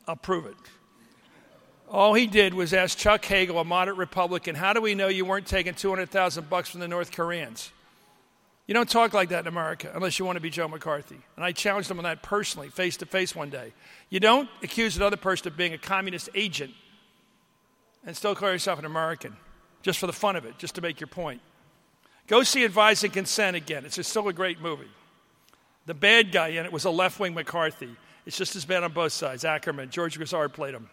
I'll 0.06 0.14
prove 0.14 0.46
it. 0.46 0.54
All 1.90 2.14
he 2.14 2.28
did 2.28 2.54
was 2.54 2.72
ask 2.72 2.96
Chuck 2.96 3.24
Hagel, 3.24 3.58
a 3.58 3.64
moderate 3.64 3.98
Republican, 3.98 4.54
how 4.54 4.72
do 4.72 4.80
we 4.80 4.94
know 4.94 5.08
you 5.08 5.24
weren't 5.24 5.48
taking 5.48 5.74
200,000 5.74 6.48
bucks 6.48 6.68
from 6.70 6.78
the 6.78 6.86
North 6.86 7.10
Koreans? 7.10 7.72
You 8.68 8.74
don't 8.74 8.88
talk 8.88 9.14
like 9.14 9.30
that 9.30 9.40
in 9.40 9.46
America 9.48 9.90
unless 9.92 10.20
you 10.20 10.24
want 10.24 10.36
to 10.36 10.40
be 10.40 10.48
Joe 10.48 10.68
McCarthy. 10.68 11.18
And 11.34 11.44
I 11.44 11.50
challenged 11.50 11.90
him 11.90 11.98
on 11.98 12.04
that 12.04 12.22
personally, 12.22 12.68
face 12.68 12.96
to 12.98 13.06
face 13.06 13.34
one 13.34 13.50
day. 13.50 13.72
You 14.10 14.20
don't 14.20 14.48
accuse 14.62 14.96
another 14.96 15.16
person 15.16 15.48
of 15.48 15.56
being 15.56 15.72
a 15.72 15.78
communist 15.78 16.28
agent 16.36 16.72
and 18.06 18.16
still 18.16 18.36
call 18.36 18.52
yourself 18.52 18.78
an 18.78 18.84
American, 18.84 19.36
just 19.82 19.98
for 19.98 20.06
the 20.06 20.12
fun 20.12 20.36
of 20.36 20.44
it, 20.44 20.56
just 20.56 20.76
to 20.76 20.80
make 20.80 21.00
your 21.00 21.08
point. 21.08 21.40
Go 22.28 22.44
see 22.44 22.64
Advise 22.64 23.02
and 23.02 23.12
Consent 23.12 23.56
again. 23.56 23.84
It's 23.84 24.06
still 24.06 24.28
a 24.28 24.32
great 24.32 24.60
movie. 24.60 24.86
The 25.86 25.94
bad 25.94 26.30
guy 26.30 26.48
in 26.48 26.64
it 26.64 26.72
was 26.72 26.84
a 26.84 26.90
left 26.90 27.18
wing 27.18 27.34
McCarthy. 27.34 27.96
It's 28.26 28.36
just 28.36 28.56
as 28.56 28.64
bad 28.64 28.82
on 28.82 28.92
both 28.92 29.12
sides. 29.12 29.44
Ackerman, 29.44 29.90
George 29.90 30.16
Grizzard 30.16 30.52
played 30.52 30.74
him. 30.74 30.88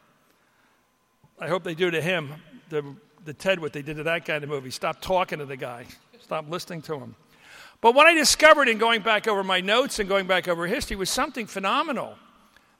I 1.40 1.48
hope 1.48 1.64
they 1.64 1.76
do 1.76 1.92
to 1.92 2.02
him, 2.02 2.34
the, 2.70 2.84
the 3.26 3.34
Ted, 3.34 3.60
what 3.60 3.74
they 3.74 3.82
did 3.82 3.98
to 3.98 4.04
that 4.04 4.26
guy 4.26 4.36
in 4.36 4.42
the 4.42 4.48
movie. 4.48 4.72
Stop 4.72 5.02
talking 5.02 5.40
to 5.40 5.46
the 5.46 5.58
guy, 5.58 5.86
stop 6.20 6.50
listening 6.50 6.82
to 6.84 6.96
him. 6.96 7.16
But 7.80 7.94
what 7.94 8.08
I 8.08 8.14
discovered 8.14 8.68
in 8.68 8.80
going 8.80 9.02
back 9.02 9.28
over 9.28 9.44
my 9.44 9.62
notes 9.62 10.00
and 10.00 10.10
going 10.10 10.26
back 10.26 10.48
over 10.48 10.66
history 10.66 10.96
was 10.96 11.10
something 11.10 11.46
phenomenal. 11.46 12.16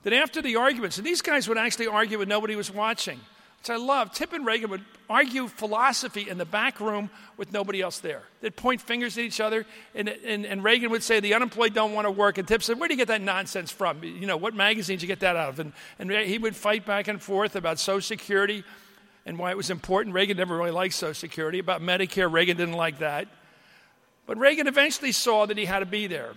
That 0.02 0.12
after 0.12 0.40
the 0.40 0.56
arguments, 0.56 0.96
and 0.98 1.06
these 1.06 1.22
guys 1.22 1.48
would 1.48 1.58
actually 1.58 1.88
argue 1.88 2.18
when 2.18 2.28
nobody 2.28 2.56
was 2.56 2.70
watching, 2.70 3.20
which 3.60 3.70
I 3.70 3.76
love. 3.76 4.12
Tip 4.12 4.32
and 4.32 4.46
Reagan 4.46 4.70
would 4.70 4.84
argue 5.10 5.48
philosophy 5.48 6.28
in 6.28 6.38
the 6.38 6.44
back 6.44 6.80
room 6.80 7.10
with 7.36 7.52
nobody 7.52 7.80
else 7.80 7.98
there. 7.98 8.22
They'd 8.40 8.54
point 8.54 8.80
fingers 8.80 9.18
at 9.18 9.24
each 9.24 9.40
other, 9.40 9.66
and, 9.94 10.08
and, 10.08 10.46
and 10.46 10.62
Reagan 10.62 10.90
would 10.90 11.02
say, 11.02 11.20
The 11.20 11.34
unemployed 11.34 11.74
don't 11.74 11.92
want 11.92 12.06
to 12.06 12.10
work. 12.10 12.38
And 12.38 12.46
Tip 12.46 12.62
said, 12.62 12.78
Where 12.78 12.88
do 12.88 12.94
you 12.94 12.98
get 12.98 13.08
that 13.08 13.22
nonsense 13.22 13.70
from? 13.72 14.02
You 14.04 14.26
know, 14.26 14.36
what 14.36 14.54
magazines 14.54 15.02
you 15.02 15.08
get 15.08 15.20
that 15.20 15.36
out 15.36 15.50
of? 15.50 15.60
And, 15.60 15.72
and 15.98 16.10
he 16.10 16.38
would 16.38 16.54
fight 16.54 16.86
back 16.86 17.08
and 17.08 17.20
forth 17.20 17.56
about 17.56 17.78
Social 17.78 18.00
Security 18.00 18.64
and 19.26 19.38
why 19.38 19.50
it 19.50 19.56
was 19.56 19.70
important. 19.70 20.14
Reagan 20.14 20.36
never 20.36 20.56
really 20.56 20.70
liked 20.70 20.94
Social 20.94 21.14
Security. 21.14 21.58
About 21.58 21.82
Medicare, 21.82 22.30
Reagan 22.30 22.56
didn't 22.56 22.76
like 22.76 23.00
that. 23.00 23.28
But 24.26 24.38
Reagan 24.38 24.66
eventually 24.66 25.12
saw 25.12 25.46
that 25.46 25.56
he 25.56 25.64
had 25.64 25.80
to 25.80 25.86
be 25.86 26.06
there. 26.06 26.32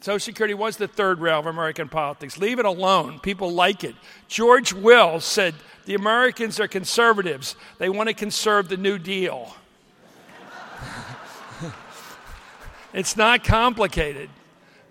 Social 0.00 0.18
Security 0.18 0.54
was 0.54 0.78
the 0.78 0.88
third 0.88 1.20
rail 1.20 1.38
of 1.38 1.46
American 1.46 1.88
politics. 1.88 2.38
Leave 2.38 2.58
it 2.58 2.64
alone. 2.64 3.20
People 3.20 3.52
like 3.52 3.84
it. 3.84 3.94
George 4.26 4.72
Will 4.72 5.20
said 5.20 5.54
the 5.84 5.94
Americans 5.94 6.58
are 6.58 6.68
conservatives. 6.68 7.56
They 7.78 7.90
want 7.90 8.08
to 8.08 8.14
conserve 8.14 8.68
the 8.68 8.78
New 8.78 8.98
Deal. 8.98 9.54
it's 12.94 13.18
not 13.18 13.44
complicated. 13.44 14.30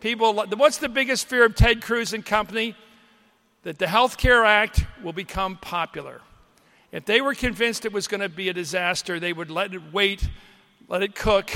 People, 0.01 0.33
what's 0.33 0.77
the 0.77 0.89
biggest 0.89 1.27
fear 1.27 1.45
of 1.45 1.55
Ted 1.55 1.81
Cruz 1.81 2.13
and 2.13 2.23
company? 2.23 2.75
That 3.63 3.79
the 3.79 3.87
Health 3.87 4.17
Care 4.17 4.45
Act 4.45 4.85
will 5.01 5.13
become 5.13 5.57
popular. 5.57 6.21
If 6.91 7.05
they 7.05 7.21
were 7.21 7.33
convinced 7.33 7.85
it 7.85 7.91
was 7.91 8.07
going 8.07 8.21
to 8.21 8.29
be 8.29 8.49
a 8.49 8.53
disaster, 8.53 9.19
they 9.19 9.33
would 9.33 9.49
let 9.49 9.73
it 9.73 9.81
wait, 9.91 10.29
let 10.87 11.01
it 11.01 11.15
cook, 11.15 11.51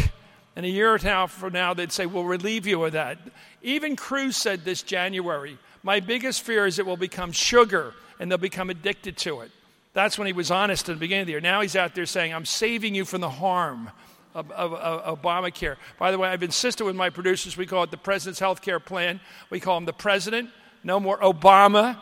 and 0.59 0.65
a 0.65 0.69
year 0.69 0.99
now 1.01 1.25
from 1.25 1.53
now, 1.53 1.73
they'd 1.73 1.89
say, 1.89 2.05
We'll 2.05 2.25
relieve 2.25 2.67
you 2.67 2.83
of 2.83 2.91
that. 2.91 3.17
Even 3.61 3.95
Cruz 3.95 4.35
said 4.35 4.65
this 4.65 4.81
January, 4.83 5.57
My 5.83 6.01
biggest 6.01 6.41
fear 6.41 6.65
is 6.65 6.79
it 6.79 6.85
will 6.85 6.97
become 6.97 7.31
sugar 7.31 7.93
and 8.19 8.29
they'll 8.29 8.37
become 8.37 8.69
addicted 8.69 9.15
to 9.19 9.39
it. 9.39 9.51
That's 9.93 10.17
when 10.17 10.27
he 10.27 10.33
was 10.33 10.51
honest 10.51 10.89
in 10.89 10.95
the 10.95 10.99
beginning 10.99 11.21
of 11.21 11.27
the 11.27 11.31
year. 11.31 11.39
Now 11.39 11.61
he's 11.61 11.77
out 11.77 11.95
there 11.95 12.05
saying, 12.05 12.33
I'm 12.33 12.43
saving 12.43 12.93
you 12.93 13.05
from 13.05 13.21
the 13.21 13.29
harm 13.29 13.89
of, 14.35 14.51
of, 14.51 14.73
of 14.73 15.21
Obamacare. 15.21 15.77
By 15.97 16.11
the 16.11 16.17
way, 16.17 16.27
I've 16.27 16.43
insisted 16.43 16.83
with 16.83 16.97
my 16.97 17.09
producers, 17.09 17.55
we 17.55 17.65
call 17.65 17.83
it 17.83 17.91
the 17.91 17.95
President's 17.95 18.41
Health 18.41 18.61
Care 18.61 18.81
Plan. 18.81 19.21
We 19.49 19.61
call 19.61 19.77
him 19.77 19.85
the 19.85 19.93
President. 19.93 20.49
No 20.83 20.99
more 20.99 21.19
Obama. 21.19 21.97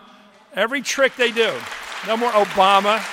Every 0.56 0.82
trick 0.82 1.16
they 1.16 1.30
do. 1.30 1.54
No 2.08 2.18
more 2.18 2.32
Obama. 2.32 3.04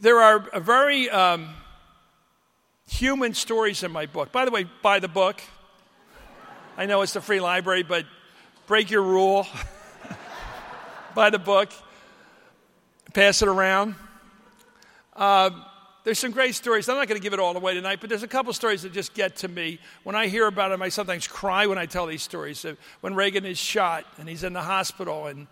There 0.00 0.20
are 0.20 0.60
very 0.60 1.10
um, 1.10 1.48
human 2.88 3.34
stories 3.34 3.82
in 3.82 3.90
my 3.90 4.06
book. 4.06 4.32
By 4.32 4.44
the 4.44 4.50
way, 4.50 4.64
buy 4.82 5.00
the 5.00 5.08
book. 5.08 5.40
I 6.76 6.86
know 6.86 7.02
it's 7.02 7.12
the 7.12 7.20
free 7.20 7.40
library, 7.40 7.82
but 7.82 8.06
break 8.66 8.90
your 8.90 9.02
rule. 9.02 9.46
buy 11.14 11.30
the 11.30 11.38
book. 11.38 11.70
Pass 13.12 13.42
it 13.42 13.48
around. 13.48 13.96
Uh, 15.16 15.50
there's 16.04 16.20
some 16.20 16.30
great 16.30 16.54
stories. 16.54 16.88
I'm 16.88 16.96
not 16.96 17.08
going 17.08 17.20
to 17.20 17.22
give 17.22 17.32
it 17.32 17.40
all 17.40 17.56
away 17.56 17.74
tonight, 17.74 17.98
but 18.00 18.08
there's 18.08 18.22
a 18.22 18.28
couple 18.28 18.52
stories 18.52 18.82
that 18.82 18.92
just 18.92 19.14
get 19.14 19.36
to 19.36 19.48
me. 19.48 19.80
When 20.04 20.14
I 20.14 20.28
hear 20.28 20.46
about 20.46 20.68
them, 20.68 20.80
I 20.80 20.90
sometimes 20.90 21.26
cry 21.26 21.66
when 21.66 21.76
I 21.76 21.86
tell 21.86 22.06
these 22.06 22.22
stories. 22.22 22.64
when 23.00 23.14
Reagan 23.14 23.44
is 23.44 23.58
shot 23.58 24.04
and 24.18 24.28
he's 24.28 24.44
in 24.44 24.52
the 24.52 24.62
hospital, 24.62 25.26
and, 25.26 25.48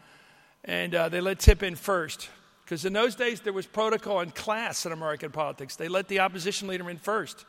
and 0.65 0.95
uh, 0.95 1.09
they 1.09 1.21
let 1.21 1.41
Tip 1.41 1.65
in 1.65 1.75
first. 1.75 2.29
Because 2.67 2.85
in 2.85 2.93
those 2.93 3.15
days, 3.15 3.43
there 3.43 3.53
was 3.53 3.65
protocol 3.65 4.19
and 4.19 4.35
class 4.35 4.85
in 4.85 4.91
American 4.91 5.31
politics. 5.31 5.77
They 5.77 5.87
let 5.87 6.09
the 6.09 6.19
opposition 6.19 6.67
leader 6.67 6.91
in 6.91 6.99
first. 6.99 7.47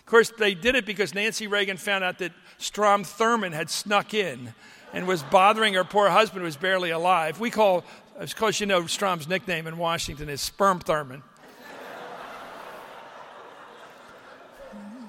Of 0.00 0.06
course, 0.06 0.32
they 0.38 0.54
did 0.54 0.74
it 0.74 0.86
because 0.86 1.14
Nancy 1.14 1.46
Reagan 1.46 1.76
found 1.76 2.02
out 2.02 2.16
that 2.20 2.32
Strom 2.56 3.04
Thurmond 3.04 3.52
had 3.52 3.68
snuck 3.68 4.14
in 4.14 4.54
and 4.94 5.06
was 5.06 5.22
bothering 5.22 5.74
her 5.74 5.84
poor 5.84 6.08
husband 6.08 6.40
who 6.40 6.46
was 6.46 6.56
barely 6.56 6.88
alive. 6.88 7.38
We 7.38 7.50
call, 7.50 7.84
of 8.18 8.34
course, 8.34 8.58
you 8.58 8.64
know, 8.64 8.86
Strom's 8.86 9.28
nickname 9.28 9.66
in 9.66 9.76
Washington 9.76 10.30
is 10.30 10.40
Sperm 10.40 10.80
Thurmond. 10.80 11.22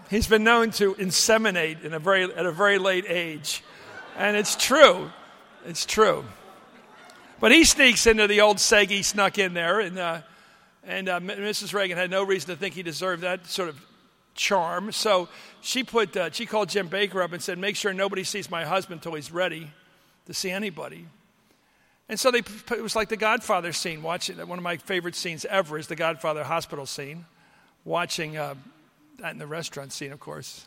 He's 0.09 0.27
been 0.27 0.43
known 0.43 0.71
to 0.71 0.93
inseminate 0.95 1.85
in 1.85 1.93
a 1.93 1.99
very, 1.99 2.25
at 2.25 2.45
a 2.45 2.51
very 2.51 2.79
late 2.79 3.05
age. 3.07 3.63
And 4.17 4.35
it's 4.35 4.57
true. 4.57 5.09
It's 5.65 5.85
true. 5.85 6.25
But 7.39 7.51
he 7.51 7.63
sneaks 7.65 8.07
into 8.07 8.27
the 8.27 8.41
old 8.41 8.57
seg. 8.57 8.89
He 8.89 9.03
snuck 9.03 9.37
in 9.37 9.53
there, 9.53 9.79
and, 9.79 9.97
uh, 9.99 10.21
and 10.83 11.07
uh, 11.07 11.19
Mrs. 11.19 11.73
Reagan 11.73 11.97
had 11.97 12.09
no 12.09 12.23
reason 12.23 12.49
to 12.49 12.55
think 12.55 12.73
he 12.73 12.81
deserved 12.83 13.21
that 13.21 13.45
sort 13.45 13.69
of 13.69 13.79
charm. 14.33 14.91
So 14.91 15.29
she 15.61 15.83
put 15.83 16.15
uh, 16.17 16.31
she 16.31 16.45
called 16.45 16.69
Jim 16.69 16.87
Baker 16.87 17.21
up 17.21 17.33
and 17.33 17.41
said, 17.41 17.57
"Make 17.59 17.75
sure 17.75 17.93
nobody 17.93 18.23
sees 18.23 18.49
my 18.49 18.65
husband 18.65 18.99
until 18.99 19.13
he's 19.13 19.31
ready 19.31 19.69
to 20.25 20.33
see 20.33 20.49
anybody." 20.49 21.05
And 22.09 22.17
so 22.17 22.31
they, 22.31 22.39
it 22.39 22.81
was 22.81 22.95
like 22.95 23.09
the 23.09 23.17
Godfather 23.17 23.73
scene. 23.73 24.01
Watching 24.01 24.37
one 24.47 24.57
of 24.57 24.63
my 24.63 24.77
favorite 24.77 25.15
scenes 25.15 25.45
ever 25.45 25.77
is 25.77 25.87
the 25.87 25.95
Godfather 25.95 26.43
hospital 26.43 26.85
scene. 26.85 27.25
Watching 27.83 28.37
uh, 28.37 28.55
that 29.19 29.33
in 29.33 29.37
the 29.37 29.47
restaurant 29.47 29.91
scene, 29.91 30.11
of 30.11 30.19
course. 30.19 30.65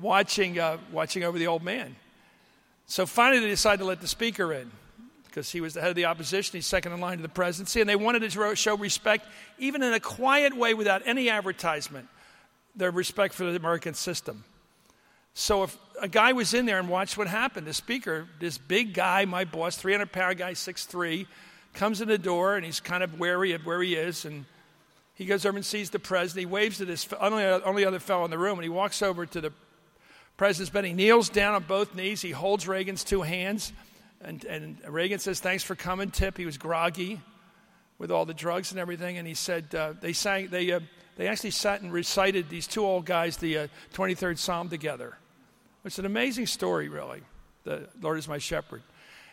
Watching 0.00 0.58
uh, 0.58 0.78
watching 0.90 1.22
over 1.22 1.38
the 1.38 1.46
old 1.46 1.62
man. 1.62 1.94
So 2.86 3.06
finally, 3.06 3.40
they 3.40 3.48
decided 3.48 3.80
to 3.80 3.84
let 3.84 4.00
the 4.00 4.08
speaker 4.08 4.52
in 4.52 4.70
because 5.28 5.50
he 5.50 5.60
was 5.60 5.74
the 5.74 5.80
head 5.80 5.90
of 5.90 5.96
the 5.96 6.06
opposition. 6.06 6.56
He's 6.56 6.66
second 6.66 6.92
in 6.92 7.00
line 7.00 7.18
to 7.18 7.22
the 7.22 7.28
presidency. 7.28 7.80
And 7.80 7.88
they 7.88 7.96
wanted 7.96 8.28
to 8.28 8.56
show 8.56 8.76
respect, 8.76 9.26
even 9.58 9.82
in 9.82 9.92
a 9.92 10.00
quiet 10.00 10.56
way 10.56 10.74
without 10.74 11.02
any 11.06 11.30
advertisement, 11.30 12.08
their 12.74 12.90
respect 12.90 13.34
for 13.34 13.44
the 13.44 13.56
American 13.56 13.94
system. 13.94 14.44
So 15.34 15.62
if 15.62 15.78
a 16.00 16.08
guy 16.08 16.32
was 16.32 16.54
in 16.54 16.66
there 16.66 16.78
and 16.78 16.88
watched 16.88 17.16
what 17.16 17.28
happened, 17.28 17.66
the 17.66 17.74
speaker, 17.74 18.26
this 18.40 18.58
big 18.58 18.94
guy, 18.94 19.24
my 19.24 19.44
boss, 19.44 19.76
300 19.76 20.10
pound 20.10 20.38
guy, 20.38 20.52
6'3, 20.52 21.26
comes 21.74 22.00
in 22.00 22.08
the 22.08 22.18
door 22.18 22.56
and 22.56 22.64
he's 22.64 22.80
kind 22.80 23.04
of 23.04 23.20
wary 23.20 23.52
of 23.52 23.64
where 23.64 23.80
he 23.80 23.94
is. 23.94 24.24
And 24.24 24.46
he 25.14 25.26
goes 25.26 25.46
over 25.46 25.56
and 25.56 25.64
sees 25.64 25.90
the 25.90 26.00
president. 26.00 26.48
He 26.48 26.52
waves 26.52 26.78
to 26.78 26.84
this 26.84 27.06
only, 27.20 27.44
only 27.44 27.84
other 27.84 28.00
fellow 28.00 28.24
in 28.24 28.30
the 28.30 28.38
room 28.38 28.58
and 28.58 28.64
he 28.64 28.68
walks 28.68 29.02
over 29.02 29.26
to 29.26 29.40
the 29.40 29.52
president's 30.36 30.70
bed. 30.70 30.84
He 30.84 30.92
kneels 30.92 31.28
down 31.28 31.54
on 31.54 31.64
both 31.64 31.94
knees. 31.94 32.22
He 32.22 32.30
holds 32.30 32.66
Reagan's 32.66 33.04
two 33.04 33.22
hands 33.22 33.72
and, 34.20 34.44
and 34.44 34.78
Reagan 34.88 35.18
says, 35.18 35.40
Thanks 35.40 35.62
for 35.62 35.74
coming, 35.74 36.10
Tip. 36.10 36.36
He 36.36 36.46
was 36.46 36.58
groggy 36.58 37.20
with 37.98 38.10
all 38.10 38.24
the 38.24 38.34
drugs 38.34 38.70
and 38.70 38.80
everything. 38.80 39.18
And 39.18 39.26
he 39.26 39.34
said, 39.34 39.74
uh, 39.74 39.94
They 40.00 40.12
sang, 40.12 40.48
they, 40.48 40.72
uh, 40.72 40.80
they 41.16 41.28
actually 41.28 41.50
sat 41.50 41.82
and 41.82 41.92
recited, 41.92 42.48
these 42.48 42.66
two 42.66 42.84
old 42.84 43.04
guys, 43.04 43.36
the 43.36 43.58
uh, 43.58 43.68
23rd 43.94 44.38
Psalm 44.38 44.68
together. 44.68 45.16
It's 45.84 45.98
an 45.98 46.06
amazing 46.06 46.46
story, 46.46 46.88
really. 46.88 47.22
The 47.64 47.88
Lord 48.00 48.18
is 48.18 48.28
my 48.28 48.38
shepherd. 48.38 48.82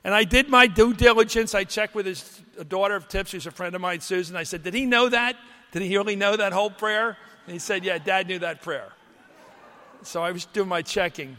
And 0.03 0.13
I 0.13 0.23
did 0.23 0.49
my 0.49 0.67
due 0.67 0.93
diligence. 0.93 1.55
I 1.55 1.63
checked 1.63 1.95
with 1.95 2.05
his 2.05 2.41
daughter 2.67 2.95
of 2.95 3.07
Tips, 3.07 3.31
who's 3.31 3.47
a 3.47 3.51
friend 3.51 3.73
of 3.73 3.81
mine, 3.81 4.01
Susan. 4.01 4.35
I 4.35 4.43
said, 4.43 4.63
Did 4.63 4.73
he 4.73 4.85
know 4.85 5.09
that? 5.09 5.35
Did 5.71 5.81
he 5.81 5.97
really 5.97 6.15
know 6.15 6.35
that 6.35 6.53
whole 6.53 6.69
prayer? 6.69 7.17
And 7.45 7.53
he 7.53 7.59
said, 7.59 7.83
Yeah, 7.83 7.97
dad 7.97 8.27
knew 8.27 8.39
that 8.39 8.61
prayer. 8.61 8.93
So 10.03 10.21
I 10.21 10.31
was 10.31 10.45
doing 10.45 10.69
my 10.69 10.83
checking. 10.83 11.37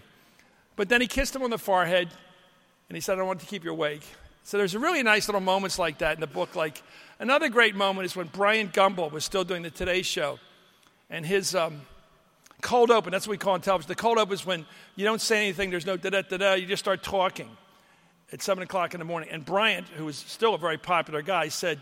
But 0.74 0.88
then 0.88 1.00
he 1.00 1.06
kissed 1.06 1.34
him 1.34 1.42
on 1.42 1.50
the 1.50 1.58
forehead 1.58 2.08
and 2.88 2.96
he 2.96 3.00
said, 3.00 3.18
I 3.18 3.22
want 3.22 3.40
to 3.40 3.46
keep 3.46 3.64
you 3.64 3.70
awake. 3.70 4.02
So 4.44 4.58
there's 4.58 4.76
really 4.76 5.02
nice 5.02 5.26
little 5.26 5.40
moments 5.40 5.76
like 5.78 5.98
that 5.98 6.14
in 6.14 6.20
the 6.20 6.28
book. 6.28 6.54
Like 6.54 6.80
another 7.18 7.48
great 7.48 7.74
moment 7.74 8.06
is 8.06 8.14
when 8.14 8.28
Bryant 8.28 8.72
Gumbel 8.72 9.10
was 9.10 9.24
still 9.24 9.42
doing 9.42 9.62
the 9.62 9.70
Today 9.70 10.02
Show, 10.02 10.38
and 11.10 11.26
his 11.26 11.54
um, 11.54 11.82
cold 12.60 12.92
open. 12.92 13.10
That's 13.10 13.26
what 13.26 13.32
we 13.32 13.38
call 13.38 13.56
in 13.56 13.60
television. 13.60 13.88
The 13.88 13.96
cold 13.96 14.18
open 14.18 14.34
is 14.34 14.46
when 14.46 14.64
you 14.94 15.04
don't 15.04 15.20
say 15.20 15.38
anything. 15.38 15.70
There's 15.70 15.86
no 15.86 15.96
da 15.96 16.10
da 16.10 16.22
da 16.22 16.36
da. 16.36 16.52
You 16.54 16.66
just 16.66 16.82
start 16.82 17.02
talking 17.02 17.50
at 18.32 18.40
seven 18.40 18.62
o'clock 18.62 18.94
in 18.94 19.00
the 19.00 19.04
morning. 19.04 19.30
And 19.32 19.44
Bryant, 19.44 19.88
who 19.88 20.04
was 20.04 20.16
still 20.16 20.54
a 20.54 20.58
very 20.58 20.78
popular 20.78 21.22
guy, 21.22 21.48
said, 21.48 21.80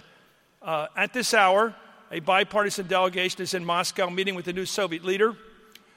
uh, 0.62 0.86
"At 0.96 1.12
this 1.12 1.34
hour, 1.34 1.74
a 2.10 2.20
bipartisan 2.20 2.86
delegation 2.86 3.42
is 3.42 3.52
in 3.52 3.62
Moscow 3.62 4.08
meeting 4.08 4.34
with 4.34 4.46
the 4.46 4.54
new 4.54 4.64
Soviet 4.64 5.04
leader. 5.04 5.36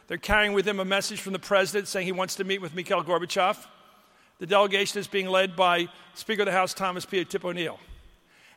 They're 0.08 0.18
carrying 0.18 0.52
with 0.52 0.66
them 0.66 0.82
a 0.82 0.86
message 0.86 1.22
from 1.22 1.32
the 1.32 1.40
president 1.40 1.88
saying 1.88 2.06
he 2.06 2.12
wants 2.12 2.36
to 2.36 2.44
meet 2.44 2.62
with 2.62 2.76
Mikhail 2.76 3.06
Gorbachev." 3.06 3.58
The 4.40 4.46
delegation 4.46 5.00
is 5.00 5.08
being 5.08 5.28
led 5.28 5.56
by 5.56 5.88
Speaker 6.14 6.44
of 6.44 6.46
the 6.46 6.52
House 6.52 6.74
Thomas 6.74 7.06
P. 7.06 7.24
Tip 7.26 7.44
O'Neill. 7.44 7.80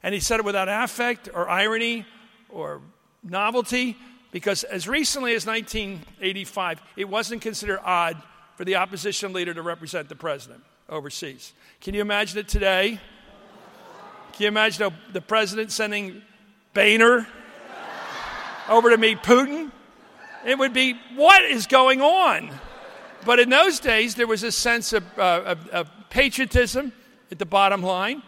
And 0.02 0.14
he 0.14 0.20
said 0.20 0.40
it 0.40 0.44
without 0.44 0.68
affect 0.68 1.28
or 1.32 1.48
irony 1.48 2.06
or 2.48 2.80
novelty 3.22 3.96
because 4.32 4.62
as 4.64 4.86
recently 4.86 5.34
as 5.34 5.46
1985, 5.46 6.80
it 6.96 7.08
wasn't 7.08 7.42
considered 7.42 7.80
odd 7.82 8.22
for 8.56 8.64
the 8.64 8.76
opposition 8.76 9.32
leader 9.32 9.54
to 9.54 9.62
represent 9.62 10.08
the 10.08 10.14
president 10.14 10.62
overseas. 10.88 11.52
Can 11.80 11.94
you 11.94 12.00
imagine 12.00 12.38
it 12.38 12.48
today? 12.48 13.00
Can 14.32 14.42
you 14.42 14.48
imagine 14.48 14.92
the 15.12 15.20
president 15.20 15.72
sending 15.72 16.22
Boehner 16.74 17.26
over 18.68 18.90
to 18.90 18.96
meet 18.96 19.22
Putin? 19.22 19.72
It 20.46 20.58
would 20.58 20.72
be, 20.72 20.94
what 21.14 21.44
is 21.44 21.66
going 21.66 22.00
on? 22.00 22.50
But 23.24 23.38
in 23.38 23.50
those 23.50 23.80
days, 23.80 24.14
there 24.14 24.26
was 24.26 24.42
a 24.42 24.52
sense 24.52 24.92
of, 24.92 25.04
uh, 25.18 25.42
of, 25.46 25.68
of 25.68 25.90
patriotism 26.08 26.92
at 27.30 27.38
the 27.38 27.46
bottom 27.46 27.82
line. 27.82 28.22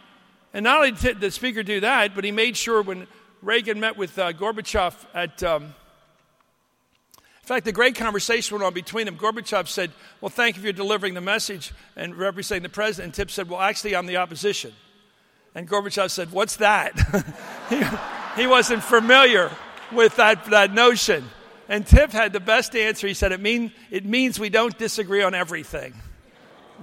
And 0.55 0.65
not 0.65 0.79
only 0.79 0.93
did 0.93 1.21
the 1.21 1.31
speaker 1.31 1.63
do 1.63 1.81
that, 1.81 2.15
but 2.15 2.25
he 2.25 2.31
made 2.31 2.57
sure 2.57 2.83
when 2.83 3.07
Reagan 3.41 3.81
met 3.81 3.97
with 3.97 4.19
uh, 4.19 4.33
Gorbachev 4.33 4.95
at. 5.15 5.43
Um, 5.43 5.75
in 7.43 7.47
fact, 7.47 7.65
the 7.65 7.73
great 7.73 7.97
conversation 7.97 8.57
went 8.57 8.65
on 8.65 8.73
between 8.73 9.05
them. 9.05 9.17
Gorbachev 9.17 9.67
said, 9.67 9.91
Well, 10.21 10.29
thank 10.29 10.57
you 10.57 10.63
for 10.63 10.71
delivering 10.71 11.15
the 11.15 11.21
message 11.21 11.73
and 11.97 12.15
representing 12.15 12.63
the 12.63 12.69
president. 12.69 13.07
And 13.07 13.15
Tip 13.15 13.33
said, 13.33 13.49
Well, 13.49 13.61
actually, 13.61 13.97
I'm 13.97 14.07
the 14.07 14.19
opposition. 14.19 14.73
And 15.55 15.69
Gorbachev 15.69 16.11
said, 16.11 16.31
What's 16.31 16.57
that? 16.57 16.97
he, 18.37 18.43
he 18.43 18.47
wasn't 18.47 18.85
familiar 18.85 19.51
with 19.91 20.17
that, 20.17 20.45
that 20.47 20.73
notion. 20.73 21.25
And 21.73 21.87
Tip 21.87 22.13
had 22.13 22.35
the 22.35 22.41
best 22.41 22.77
answer. 22.77 23.07
He 23.07 23.15
said, 23.15 23.33
It, 23.33 23.41
mean, 23.41 23.73
it 23.91 24.05
means 24.05 24.39
we 24.39 24.51
don't 24.51 24.77
disagree 24.77 25.23
on 25.23 25.35
everything, 25.35 25.95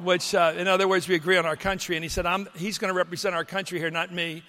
which, 0.01 0.33
uh, 0.33 0.53
in 0.57 0.67
other 0.67 0.87
words, 0.87 1.07
we 1.07 1.13
agree 1.13 1.37
on 1.37 1.45
our 1.45 1.55
country. 1.55 1.95
And 1.95 2.03
he 2.03 2.09
said, 2.09 2.25
He's 2.55 2.79
going 2.79 2.91
to 2.91 2.97
represent 2.97 3.35
our 3.35 3.45
country 3.45 3.77
here, 3.77 3.91
not 3.91 4.11
me. 4.11 4.41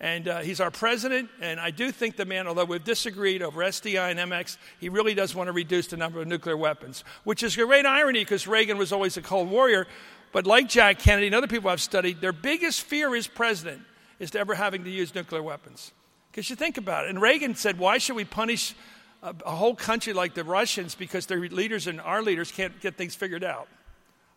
And 0.00 0.28
uh, 0.28 0.38
he's 0.40 0.60
our 0.60 0.70
president, 0.70 1.28
and 1.42 1.60
I 1.60 1.70
do 1.70 1.92
think 1.92 2.16
the 2.16 2.24
man, 2.24 2.48
although 2.48 2.64
we've 2.64 2.82
disagreed 2.82 3.40
over 3.40 3.60
SDI 3.60 4.10
and 4.10 4.32
MX, 4.32 4.56
he 4.80 4.88
really 4.88 5.14
does 5.14 5.32
want 5.32 5.46
to 5.46 5.52
reduce 5.52 5.88
the 5.88 5.96
number 5.96 6.20
of 6.20 6.26
nuclear 6.26 6.56
weapons, 6.56 7.04
which 7.22 7.44
is 7.44 7.56
a 7.56 7.64
great 7.64 7.86
irony 7.86 8.20
because 8.20 8.48
Reagan 8.48 8.78
was 8.78 8.92
always 8.92 9.16
a 9.18 9.22
Cold 9.22 9.48
Warrior. 9.48 9.86
But 10.32 10.46
like 10.46 10.68
Jack 10.68 11.00
Kennedy 11.00 11.26
and 11.26 11.36
other 11.36 11.46
people 11.46 11.70
I've 11.70 11.82
studied, 11.82 12.20
their 12.22 12.32
biggest 12.32 12.80
fear 12.80 13.14
as 13.14 13.28
president 13.28 13.82
is 14.18 14.30
to 14.30 14.40
ever 14.40 14.54
having 14.54 14.84
to 14.84 14.90
use 14.90 15.14
nuclear 15.14 15.42
weapons. 15.42 15.92
Because 16.30 16.48
you 16.48 16.56
think 16.56 16.78
about 16.78 17.04
it. 17.04 17.10
And 17.10 17.20
Reagan 17.20 17.54
said, 17.54 17.78
why 17.78 17.98
should 17.98 18.16
we 18.16 18.24
punish 18.24 18.74
a, 19.22 19.34
a 19.46 19.50
whole 19.50 19.74
country 19.74 20.12
like 20.12 20.34
the 20.34 20.44
Russians 20.44 20.94
because 20.94 21.26
their 21.26 21.40
leaders 21.40 21.86
and 21.86 22.00
our 22.00 22.22
leaders 22.22 22.50
can't 22.50 22.78
get 22.80 22.96
things 22.96 23.14
figured 23.14 23.44
out? 23.44 23.68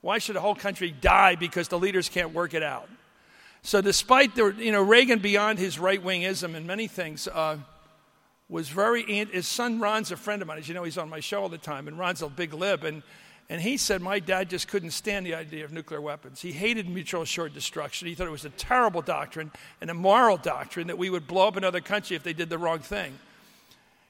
Why 0.02 0.20
should 0.20 0.36
a 0.36 0.42
whole 0.42 0.56
country 0.56 0.92
die 0.92 1.36
because 1.36 1.68
the 1.68 1.80
leaders 1.80 2.10
can't 2.10 2.34
work 2.34 2.54
it 2.54 2.64
out? 2.64 2.88
So, 3.64 3.82
despite 3.82 4.36
the, 4.36 4.54
you 4.60 4.72
know, 4.72 4.84
Reagan, 4.84 5.18
beyond 5.18 5.58
his 5.58 5.80
right 5.80 6.04
wingism 6.04 6.54
and 6.54 6.68
many 6.68 6.88
things, 6.88 7.28
uh, 7.28 7.58
was 8.48 8.70
very. 8.70 9.02
His 9.26 9.48
son 9.48 9.80
Ron's 9.80 10.12
a 10.12 10.18
friend 10.18 10.44
of 10.44 10.48
mine. 10.48 10.60
As 10.60 10.68
you 10.68 10.76
know, 10.76 10.84
he's 10.84 11.00
on 11.00 11.10
my 11.10 11.20
show 11.20 11.42
all 11.42 11.50
the 11.50 11.58
time, 11.58 11.88
and 11.88 11.98
Ron's 11.98 12.22
a 12.22 12.30
big 12.30 12.54
lib. 12.54 12.84
And, 12.84 13.02
and 13.50 13.60
he 13.60 13.78
said, 13.78 14.04
My 14.04 14.20
dad 14.20 14.52
just 14.52 14.68
couldn't 14.68 14.92
stand 14.92 15.26
the 15.26 15.34
idea 15.34 15.66
of 15.66 15.72
nuclear 15.72 16.00
weapons. 16.00 16.42
He 16.42 16.52
hated 16.52 16.88
mutual 16.88 17.24
assured 17.24 17.56
destruction. 17.56 18.08
He 18.08 18.14
thought 18.14 18.28
it 18.28 18.32
was 18.32 18.46
a 18.46 18.52
terrible 18.52 19.02
doctrine 19.02 19.52
and 19.82 19.90
a 19.90 19.96
moral 19.96 20.38
doctrine 20.38 20.86
that 20.86 21.00
we 21.00 21.10
would 21.10 21.26
blow 21.26 21.48
up 21.48 21.56
another 21.56 21.82
country 21.82 22.16
if 22.16 22.22
they 22.22 22.34
did 22.34 22.52
the 22.52 22.60
wrong 22.60 22.80
thing. 22.80 23.18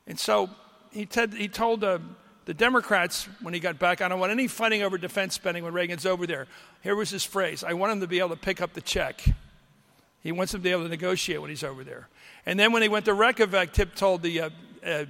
And 0.05 0.19
so 0.19 0.49
he, 0.95 1.07
he 1.37 1.47
told 1.47 1.81
the 1.81 2.53
Democrats 2.53 3.27
when 3.41 3.53
he 3.53 3.59
got 3.59 3.77
back, 3.77 4.01
I 4.01 4.07
don't 4.07 4.19
want 4.19 4.31
any 4.31 4.47
fighting 4.47 4.81
over 4.81 4.97
defense 4.97 5.35
spending 5.35 5.63
when 5.63 5.73
Reagan's 5.73 6.05
over 6.05 6.25
there. 6.25 6.47
Here 6.81 6.95
was 6.95 7.09
his 7.09 7.25
phrase 7.25 7.63
I 7.63 7.73
want 7.73 7.91
him 7.91 7.99
to 7.99 8.07
be 8.07 8.19
able 8.19 8.29
to 8.29 8.37
pick 8.37 8.61
up 8.61 8.73
the 8.73 8.81
check. 8.81 9.23
He 10.21 10.31
wants 10.31 10.53
him 10.53 10.61
to 10.61 10.63
be 10.63 10.71
able 10.71 10.83
to 10.83 10.89
negotiate 10.89 11.39
when 11.39 11.51
he's 11.51 11.63
over 11.63 11.83
there. 11.83 12.07
And 12.47 12.59
then 12.59 12.71
when 12.71 12.81
he 12.81 12.89
went 12.89 13.05
to 13.05 13.13
Reykjavik, 13.13 13.73
Tip 13.73 13.93
told 13.93 14.23
the, 14.23 14.41
uh, 14.41 14.49
uh, 14.83 15.05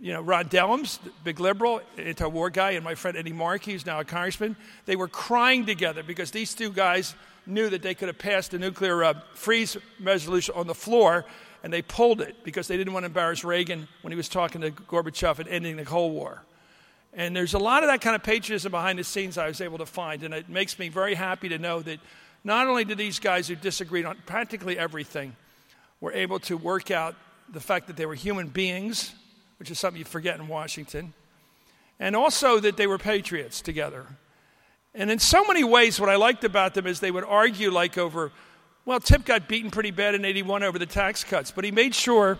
you 0.00 0.12
know, 0.12 0.20
Ron 0.20 0.46
Dellums, 0.46 0.98
big 1.22 1.38
liberal, 1.38 1.80
anti-war 1.96 2.50
guy, 2.50 2.72
and 2.72 2.84
my 2.84 2.96
friend 2.96 3.16
Eddie 3.16 3.32
Markey, 3.32 3.72
who's 3.72 3.86
now 3.86 4.00
a 4.00 4.04
congressman, 4.04 4.56
they 4.86 4.96
were 4.96 5.06
crying 5.06 5.66
together 5.66 6.02
because 6.02 6.32
these 6.32 6.52
two 6.52 6.70
guys 6.70 7.14
knew 7.46 7.70
that 7.70 7.82
they 7.82 7.94
could 7.94 8.08
have 8.08 8.18
passed 8.18 8.50
the 8.50 8.58
nuclear 8.58 9.04
uh, 9.04 9.14
freeze 9.34 9.76
resolution 10.00 10.52
on 10.56 10.66
the 10.66 10.74
floor, 10.74 11.24
and 11.66 11.72
they 11.72 11.82
pulled 11.82 12.20
it 12.20 12.44
because 12.44 12.68
they 12.68 12.76
didn't 12.76 12.92
want 12.92 13.02
to 13.02 13.08
embarrass 13.08 13.42
Reagan 13.42 13.88
when 14.02 14.12
he 14.12 14.16
was 14.16 14.28
talking 14.28 14.60
to 14.60 14.70
Gorbachev 14.70 15.40
and 15.40 15.48
ending 15.48 15.74
the 15.74 15.84
Cold 15.84 16.12
War. 16.12 16.44
And 17.12 17.34
there's 17.34 17.54
a 17.54 17.58
lot 17.58 17.82
of 17.82 17.88
that 17.88 18.00
kind 18.00 18.14
of 18.14 18.22
patriotism 18.22 18.70
behind 18.70 19.00
the 19.00 19.02
scenes 19.02 19.36
I 19.36 19.48
was 19.48 19.60
able 19.60 19.78
to 19.78 19.84
find, 19.84 20.22
and 20.22 20.32
it 20.32 20.48
makes 20.48 20.78
me 20.78 20.88
very 20.90 21.16
happy 21.16 21.48
to 21.48 21.58
know 21.58 21.80
that 21.82 21.98
not 22.44 22.68
only 22.68 22.84
did 22.84 22.98
these 22.98 23.18
guys 23.18 23.48
who 23.48 23.56
disagreed 23.56 24.04
on 24.04 24.16
practically 24.26 24.78
everything 24.78 25.34
were 26.00 26.12
able 26.12 26.38
to 26.38 26.56
work 26.56 26.92
out 26.92 27.16
the 27.48 27.58
fact 27.58 27.88
that 27.88 27.96
they 27.96 28.06
were 28.06 28.14
human 28.14 28.46
beings, 28.46 29.12
which 29.58 29.68
is 29.68 29.76
something 29.76 29.98
you 29.98 30.04
forget 30.04 30.38
in 30.38 30.46
Washington, 30.46 31.14
and 31.98 32.14
also 32.14 32.60
that 32.60 32.76
they 32.76 32.86
were 32.86 32.96
patriots 32.96 33.60
together. 33.60 34.06
And 34.94 35.10
in 35.10 35.18
so 35.18 35.44
many 35.44 35.64
ways, 35.64 35.98
what 35.98 36.10
I 36.10 36.14
liked 36.14 36.44
about 36.44 36.74
them 36.74 36.86
is 36.86 37.00
they 37.00 37.10
would 37.10 37.24
argue 37.24 37.72
like 37.72 37.98
over, 37.98 38.30
well, 38.86 39.00
Tip 39.00 39.24
got 39.24 39.48
beaten 39.48 39.70
pretty 39.70 39.90
bad 39.90 40.14
in 40.14 40.24
81 40.24 40.62
over 40.62 40.78
the 40.78 40.86
tax 40.86 41.24
cuts, 41.24 41.50
but 41.50 41.64
he 41.64 41.70
made 41.70 41.94
sure 41.94 42.38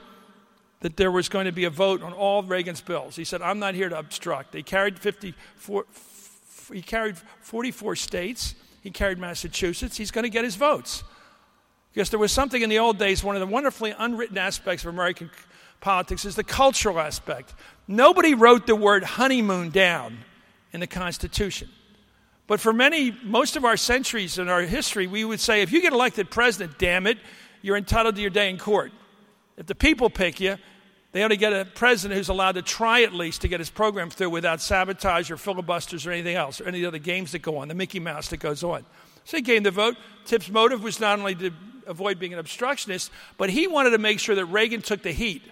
that 0.80 0.96
there 0.96 1.10
was 1.10 1.28
going 1.28 1.46
to 1.46 1.52
be 1.52 1.64
a 1.64 1.70
vote 1.70 2.02
on 2.02 2.12
all 2.12 2.42
Reagan's 2.42 2.80
bills. 2.80 3.16
He 3.16 3.24
said, 3.24 3.42
I'm 3.42 3.58
not 3.58 3.74
here 3.74 3.88
to 3.88 3.98
obstruct. 3.98 4.52
They 4.52 4.62
carried 4.62 4.98
54, 4.98 5.84
he 6.72 6.82
carried 6.82 7.18
44 7.40 7.96
states. 7.96 8.54
He 8.80 8.92
carried 8.92 9.18
Massachusetts. 9.18 9.96
He's 9.96 10.12
going 10.12 10.22
to 10.22 10.30
get 10.30 10.44
his 10.44 10.54
votes. 10.54 11.02
Because 11.92 12.10
there 12.10 12.20
was 12.20 12.30
something 12.30 12.62
in 12.62 12.70
the 12.70 12.78
old 12.78 12.98
days, 12.98 13.24
one 13.24 13.34
of 13.34 13.40
the 13.40 13.46
wonderfully 13.46 13.92
unwritten 13.98 14.38
aspects 14.38 14.84
of 14.84 14.94
American 14.94 15.28
politics 15.80 16.24
is 16.24 16.36
the 16.36 16.44
cultural 16.44 17.00
aspect. 17.00 17.54
Nobody 17.88 18.34
wrote 18.34 18.66
the 18.68 18.76
word 18.76 19.02
honeymoon 19.02 19.70
down 19.70 20.18
in 20.72 20.78
the 20.78 20.86
Constitution. 20.86 21.68
But 22.46 22.60
for 22.60 22.72
many, 22.72 23.16
most 23.22 23.56
of 23.56 23.64
our 23.64 23.76
centuries 23.76 24.38
in 24.38 24.48
our 24.48 24.62
history, 24.62 25.06
we 25.06 25.24
would 25.24 25.40
say 25.40 25.62
if 25.62 25.72
you 25.72 25.82
get 25.82 25.92
elected 25.92 26.30
president, 26.30 26.78
damn 26.78 27.06
it, 27.06 27.18
you're 27.60 27.76
entitled 27.76 28.14
to 28.16 28.20
your 28.20 28.30
day 28.30 28.50
in 28.50 28.58
court. 28.58 28.92
If 29.56 29.66
the 29.66 29.74
people 29.74 30.10
pick 30.10 30.38
you, 30.38 30.56
they 31.12 31.26
to 31.26 31.36
get 31.36 31.54
a 31.54 31.64
president 31.64 32.18
who's 32.18 32.28
allowed 32.28 32.56
to 32.56 32.62
try 32.62 33.02
at 33.02 33.14
least 33.14 33.40
to 33.40 33.48
get 33.48 33.58
his 33.58 33.70
program 33.70 34.10
through 34.10 34.28
without 34.28 34.60
sabotage 34.60 35.30
or 35.30 35.38
filibusters 35.38 36.06
or 36.06 36.12
anything 36.12 36.36
else, 36.36 36.60
or 36.60 36.68
any 36.68 36.78
of 36.78 36.82
the 36.82 36.88
other 36.88 36.98
games 36.98 37.32
that 37.32 37.38
go 37.38 37.56
on, 37.56 37.68
the 37.68 37.74
Mickey 37.74 38.00
Mouse 38.00 38.28
that 38.28 38.36
goes 38.36 38.62
on. 38.62 38.84
So 39.24 39.38
he 39.38 39.42
gained 39.42 39.64
the 39.64 39.70
vote. 39.70 39.96
Tip's 40.26 40.50
motive 40.50 40.82
was 40.82 41.00
not 41.00 41.18
only 41.18 41.34
to 41.36 41.52
avoid 41.86 42.18
being 42.18 42.34
an 42.34 42.38
obstructionist, 42.38 43.10
but 43.38 43.48
he 43.48 43.66
wanted 43.66 43.90
to 43.90 43.98
make 43.98 44.20
sure 44.20 44.34
that 44.34 44.44
Reagan 44.44 44.82
took 44.82 45.02
the 45.02 45.12
heat. 45.12 45.42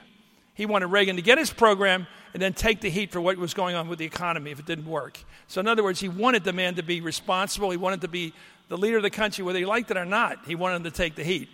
He 0.52 0.66
wanted 0.66 0.88
Reagan 0.88 1.16
to 1.16 1.22
get 1.22 1.38
his 1.38 1.50
program 1.50 2.06
and 2.34 2.42
then 2.42 2.52
take 2.52 2.80
the 2.80 2.90
heat 2.90 3.12
for 3.12 3.20
what 3.20 3.38
was 3.38 3.54
going 3.54 3.76
on 3.76 3.88
with 3.88 4.00
the 4.00 4.04
economy 4.04 4.50
if 4.50 4.58
it 4.58 4.66
didn't 4.66 4.86
work. 4.86 5.18
So, 5.46 5.60
in 5.60 5.68
other 5.68 5.84
words, 5.84 6.00
he 6.00 6.08
wanted 6.08 6.42
the 6.42 6.52
man 6.52 6.74
to 6.74 6.82
be 6.82 7.00
responsible. 7.00 7.70
He 7.70 7.76
wanted 7.76 8.00
to 8.02 8.08
be 8.08 8.34
the 8.68 8.76
leader 8.76 8.96
of 8.96 9.04
the 9.04 9.10
country, 9.10 9.44
whether 9.44 9.58
he 9.58 9.64
liked 9.64 9.90
it 9.92 9.96
or 9.96 10.04
not. 10.04 10.38
He 10.46 10.56
wanted 10.56 10.76
him 10.76 10.84
to 10.84 10.90
take 10.90 11.14
the 11.14 11.24
heat. 11.24 11.48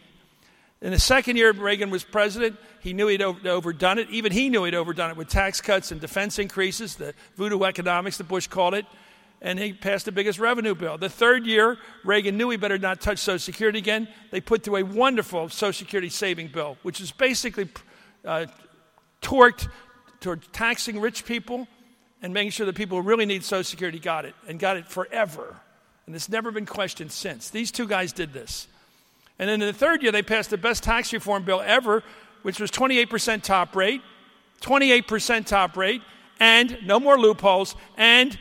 In 0.80 0.92
the 0.92 0.98
second 0.98 1.36
year 1.36 1.52
Reagan 1.52 1.90
was 1.90 2.02
president, 2.02 2.56
he 2.80 2.94
knew 2.94 3.08
he'd 3.08 3.20
overdone 3.20 3.98
it. 3.98 4.08
Even 4.08 4.32
he 4.32 4.48
knew 4.48 4.64
he'd 4.64 4.74
overdone 4.74 5.10
it 5.10 5.16
with 5.18 5.28
tax 5.28 5.60
cuts 5.60 5.92
and 5.92 6.00
defense 6.00 6.38
increases, 6.38 6.96
the 6.96 7.12
voodoo 7.36 7.64
economics 7.64 8.16
that 8.16 8.28
Bush 8.28 8.46
called 8.46 8.72
it, 8.72 8.86
and 9.42 9.58
he 9.58 9.74
passed 9.74 10.06
the 10.06 10.12
biggest 10.12 10.38
revenue 10.38 10.74
bill. 10.74 10.96
The 10.96 11.10
third 11.10 11.46
year, 11.46 11.76
Reagan 12.02 12.38
knew 12.38 12.48
he 12.48 12.56
better 12.56 12.78
not 12.78 13.02
touch 13.02 13.18
Social 13.18 13.38
Security 13.38 13.78
again. 13.78 14.08
They 14.30 14.40
put 14.40 14.62
through 14.62 14.76
a 14.76 14.82
wonderful 14.82 15.50
Social 15.50 15.84
Security 15.84 16.08
saving 16.08 16.48
bill, 16.48 16.78
which 16.82 17.02
is 17.02 17.12
basically 17.12 17.68
uh, 18.24 18.46
torqued 19.20 19.68
toward 20.20 20.52
taxing 20.52 21.00
rich 21.00 21.24
people 21.24 21.66
and 22.22 22.34
making 22.34 22.50
sure 22.50 22.66
that 22.66 22.74
people 22.74 23.00
who 23.00 23.08
really 23.08 23.26
need 23.26 23.42
Social 23.42 23.64
Security 23.64 23.98
got 23.98 24.24
it, 24.24 24.34
and 24.46 24.58
got 24.58 24.76
it 24.76 24.86
forever. 24.86 25.56
And 26.06 26.14
it's 26.14 26.28
never 26.28 26.50
been 26.50 26.66
questioned 26.66 27.12
since. 27.12 27.50
These 27.50 27.70
two 27.70 27.86
guys 27.86 28.12
did 28.12 28.32
this. 28.32 28.68
And 29.38 29.48
then 29.48 29.62
in 29.62 29.66
the 29.66 29.72
third 29.72 30.02
year, 30.02 30.12
they 30.12 30.22
passed 30.22 30.50
the 30.50 30.58
best 30.58 30.82
tax 30.82 31.12
reform 31.12 31.44
bill 31.44 31.62
ever, 31.64 32.02
which 32.42 32.60
was 32.60 32.70
28% 32.70 33.42
top 33.42 33.74
rate, 33.74 34.02
28% 34.60 35.46
top 35.46 35.76
rate, 35.76 36.02
and 36.38 36.76
no 36.84 37.00
more 37.00 37.18
loopholes, 37.18 37.74
and 37.96 38.38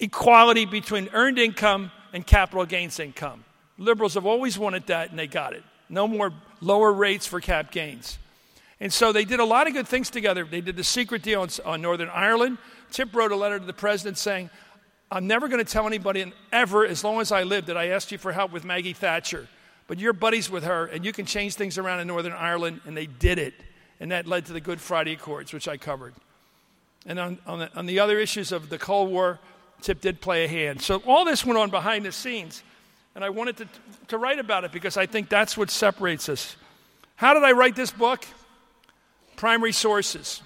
equality 0.00 0.64
between 0.64 1.10
earned 1.12 1.38
income 1.38 1.90
and 2.14 2.26
capital 2.26 2.64
gains 2.64 2.98
income. 2.98 3.44
Liberals 3.78 4.14
have 4.14 4.24
always 4.24 4.58
wanted 4.58 4.86
that, 4.86 5.10
and 5.10 5.18
they 5.18 5.26
got 5.26 5.52
it. 5.52 5.62
No 5.90 6.08
more 6.08 6.32
lower 6.62 6.92
rates 6.92 7.26
for 7.26 7.40
cap 7.40 7.70
gains. 7.70 8.18
And 8.80 8.92
so 8.92 9.12
they 9.12 9.24
did 9.24 9.40
a 9.40 9.44
lot 9.44 9.66
of 9.66 9.72
good 9.72 9.88
things 9.88 10.10
together. 10.10 10.44
They 10.44 10.60
did 10.60 10.76
the 10.76 10.84
secret 10.84 11.22
deal 11.22 11.42
on, 11.42 11.48
on 11.64 11.80
Northern 11.80 12.10
Ireland. 12.10 12.58
Tip 12.90 13.14
wrote 13.14 13.32
a 13.32 13.36
letter 13.36 13.58
to 13.58 13.64
the 13.64 13.72
president 13.72 14.18
saying, 14.18 14.50
I'm 15.10 15.26
never 15.26 15.48
going 15.48 15.64
to 15.64 15.70
tell 15.70 15.86
anybody 15.86 16.32
ever, 16.52 16.84
as 16.84 17.04
long 17.04 17.20
as 17.20 17.32
I 17.32 17.44
live, 17.44 17.66
that 17.66 17.76
I 17.76 17.88
asked 17.88 18.12
you 18.12 18.18
for 18.18 18.32
help 18.32 18.52
with 18.52 18.64
Maggie 18.64 18.92
Thatcher. 18.92 19.48
But 19.86 19.98
you're 19.98 20.12
buddies 20.12 20.50
with 20.50 20.64
her, 20.64 20.86
and 20.86 21.04
you 21.04 21.12
can 21.12 21.26
change 21.26 21.54
things 21.54 21.78
around 21.78 22.00
in 22.00 22.08
Northern 22.08 22.32
Ireland, 22.32 22.80
and 22.84 22.96
they 22.96 23.06
did 23.06 23.38
it. 23.38 23.54
And 24.00 24.10
that 24.10 24.26
led 24.26 24.46
to 24.46 24.52
the 24.52 24.60
Good 24.60 24.80
Friday 24.80 25.12
Accords, 25.12 25.52
which 25.52 25.68
I 25.68 25.76
covered. 25.76 26.14
And 27.06 27.18
on, 27.18 27.38
on, 27.46 27.60
the, 27.60 27.74
on 27.76 27.86
the 27.86 28.00
other 28.00 28.18
issues 28.18 28.50
of 28.50 28.68
the 28.68 28.78
Cold 28.78 29.10
War, 29.10 29.38
Tip 29.80 30.00
did 30.00 30.20
play 30.20 30.44
a 30.44 30.48
hand. 30.48 30.82
So 30.82 31.02
all 31.06 31.24
this 31.24 31.44
went 31.44 31.58
on 31.58 31.70
behind 31.70 32.04
the 32.04 32.12
scenes. 32.12 32.62
And 33.14 33.24
I 33.24 33.30
wanted 33.30 33.56
to, 33.58 33.68
to 34.08 34.18
write 34.18 34.38
about 34.38 34.64
it 34.64 34.72
because 34.72 34.96
I 34.96 35.06
think 35.06 35.28
that's 35.28 35.56
what 35.56 35.70
separates 35.70 36.28
us. 36.28 36.56
How 37.14 37.32
did 37.32 37.44
I 37.44 37.52
write 37.52 37.76
this 37.76 37.90
book? 37.90 38.26
Primary 39.36 39.72
sources. 39.72 40.42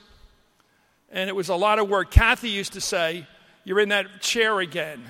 And 1.11 1.29
it 1.29 1.35
was 1.35 1.48
a 1.48 1.57
lot 1.57 1.79
of 1.79 1.88
work. 1.88 2.11
Kathy 2.11 2.50
used 2.50 2.74
to 2.74 2.81
say, 2.81 3.26
You're 3.64 3.81
in 3.81 3.88
that 3.90 4.20
chair 4.20 4.61
again 4.61 5.03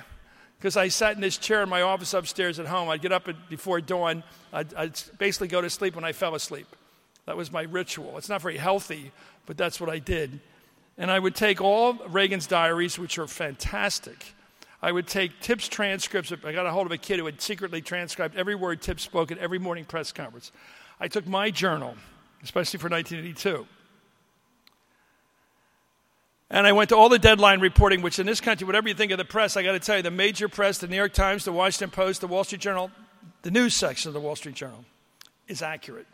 because 0.60 0.76
I 0.76 0.88
sat 0.88 1.14
in 1.14 1.22
this 1.22 1.38
chair 1.38 1.62
in 1.62 1.70
my 1.70 1.82
office 1.82 2.12
upstairs 2.12 2.58
at 2.58 2.66
home. 2.66 2.90
I'd 2.90 3.00
get 3.00 3.12
up 3.12 3.28
at, 3.28 3.48
before 3.48 3.80
dawn. 3.80 4.22
I'd, 4.52 4.74
I'd, 4.74 5.00
basically 5.18 5.48
go 5.48 5.62
to 5.62 5.70
sleep 5.70 5.94
when 5.94 6.04
I 6.04 6.12
fell 6.12 6.34
asleep. 6.34 6.66
That 7.24 7.36
was 7.36 7.50
my 7.50 7.62
ritual. 7.62 8.18
It's 8.18 8.28
not 8.28 8.42
very 8.42 8.58
healthy, 8.58 9.12
but 9.46 9.56
that's 9.56 9.80
what 9.80 9.88
I 9.88 9.98
did. 9.98 10.40
And 10.98 11.10
I 11.10 11.18
would 11.18 11.34
take 11.34 11.62
all 11.62 11.94
Reagan's 12.08 12.46
diaries, 12.46 12.98
which 12.98 13.18
are 13.18 13.26
fantastic. 13.26 14.34
I 14.82 14.92
would 14.92 15.06
take 15.06 15.40
Tip's 15.40 15.66
transcripts. 15.66 16.30
I 16.44 16.52
got 16.52 16.66
a 16.66 16.70
hold 16.70 16.86
of 16.86 16.92
a 16.92 16.98
kid 16.98 17.18
who 17.18 17.26
had 17.26 17.40
secretly 17.40 17.80
transcribed 17.80 18.36
every 18.36 18.54
word 18.54 18.82
Tip 18.82 19.00
spoke 19.00 19.32
at 19.32 19.38
every 19.38 19.58
morning 19.58 19.86
press 19.86 20.12
conference. 20.12 20.52
I 20.98 21.08
took 21.08 21.26
my 21.26 21.50
journal, 21.50 21.94
especially 22.42 22.78
for 22.78 22.88
1982. 22.88 23.66
And 26.52 26.66
I 26.66 26.72
went 26.72 26.88
to 26.88 26.96
all 26.96 27.08
the 27.08 27.18
deadline 27.18 27.60
reporting, 27.60 28.02
which 28.02 28.18
in 28.18 28.26
this 28.26 28.40
country, 28.40 28.66
whatever 28.66 28.88
you 28.88 28.94
think 28.94 29.12
of 29.12 29.18
the 29.18 29.24
press, 29.24 29.56
I 29.56 29.62
got 29.62 29.72
to 29.72 29.78
tell 29.78 29.98
you, 29.98 30.02
the 30.02 30.10
major 30.10 30.48
press, 30.48 30.78
the 30.78 30.88
New 30.88 30.96
York 30.96 31.12
Times, 31.12 31.44
the 31.44 31.52
Washington 31.52 31.90
Post, 31.90 32.20
the 32.20 32.26
Wall 32.26 32.42
Street 32.42 32.60
Journal, 32.60 32.90
the 33.42 33.52
news 33.52 33.74
section 33.74 34.08
of 34.08 34.14
the 34.14 34.20
Wall 34.20 34.34
Street 34.34 34.56
Journal 34.56 34.84
is 35.46 35.62
accurate. 35.62 36.06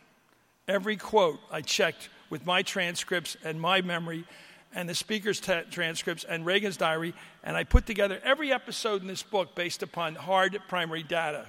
Every 0.68 0.96
quote 0.96 1.38
I 1.50 1.62
checked 1.62 2.10
with 2.28 2.44
my 2.44 2.62
transcripts 2.62 3.36
and 3.44 3.60
my 3.60 3.80
memory 3.80 4.26
and 4.74 4.88
the 4.88 4.94
speaker's 4.94 5.40
t- 5.40 5.62
transcripts 5.70 6.24
and 6.24 6.44
Reagan's 6.44 6.76
diary, 6.76 7.14
and 7.42 7.56
I 7.56 7.64
put 7.64 7.86
together 7.86 8.20
every 8.22 8.52
episode 8.52 9.00
in 9.00 9.08
this 9.08 9.22
book 9.22 9.54
based 9.54 9.82
upon 9.82 10.16
hard 10.16 10.60
primary 10.68 11.02
data. 11.02 11.46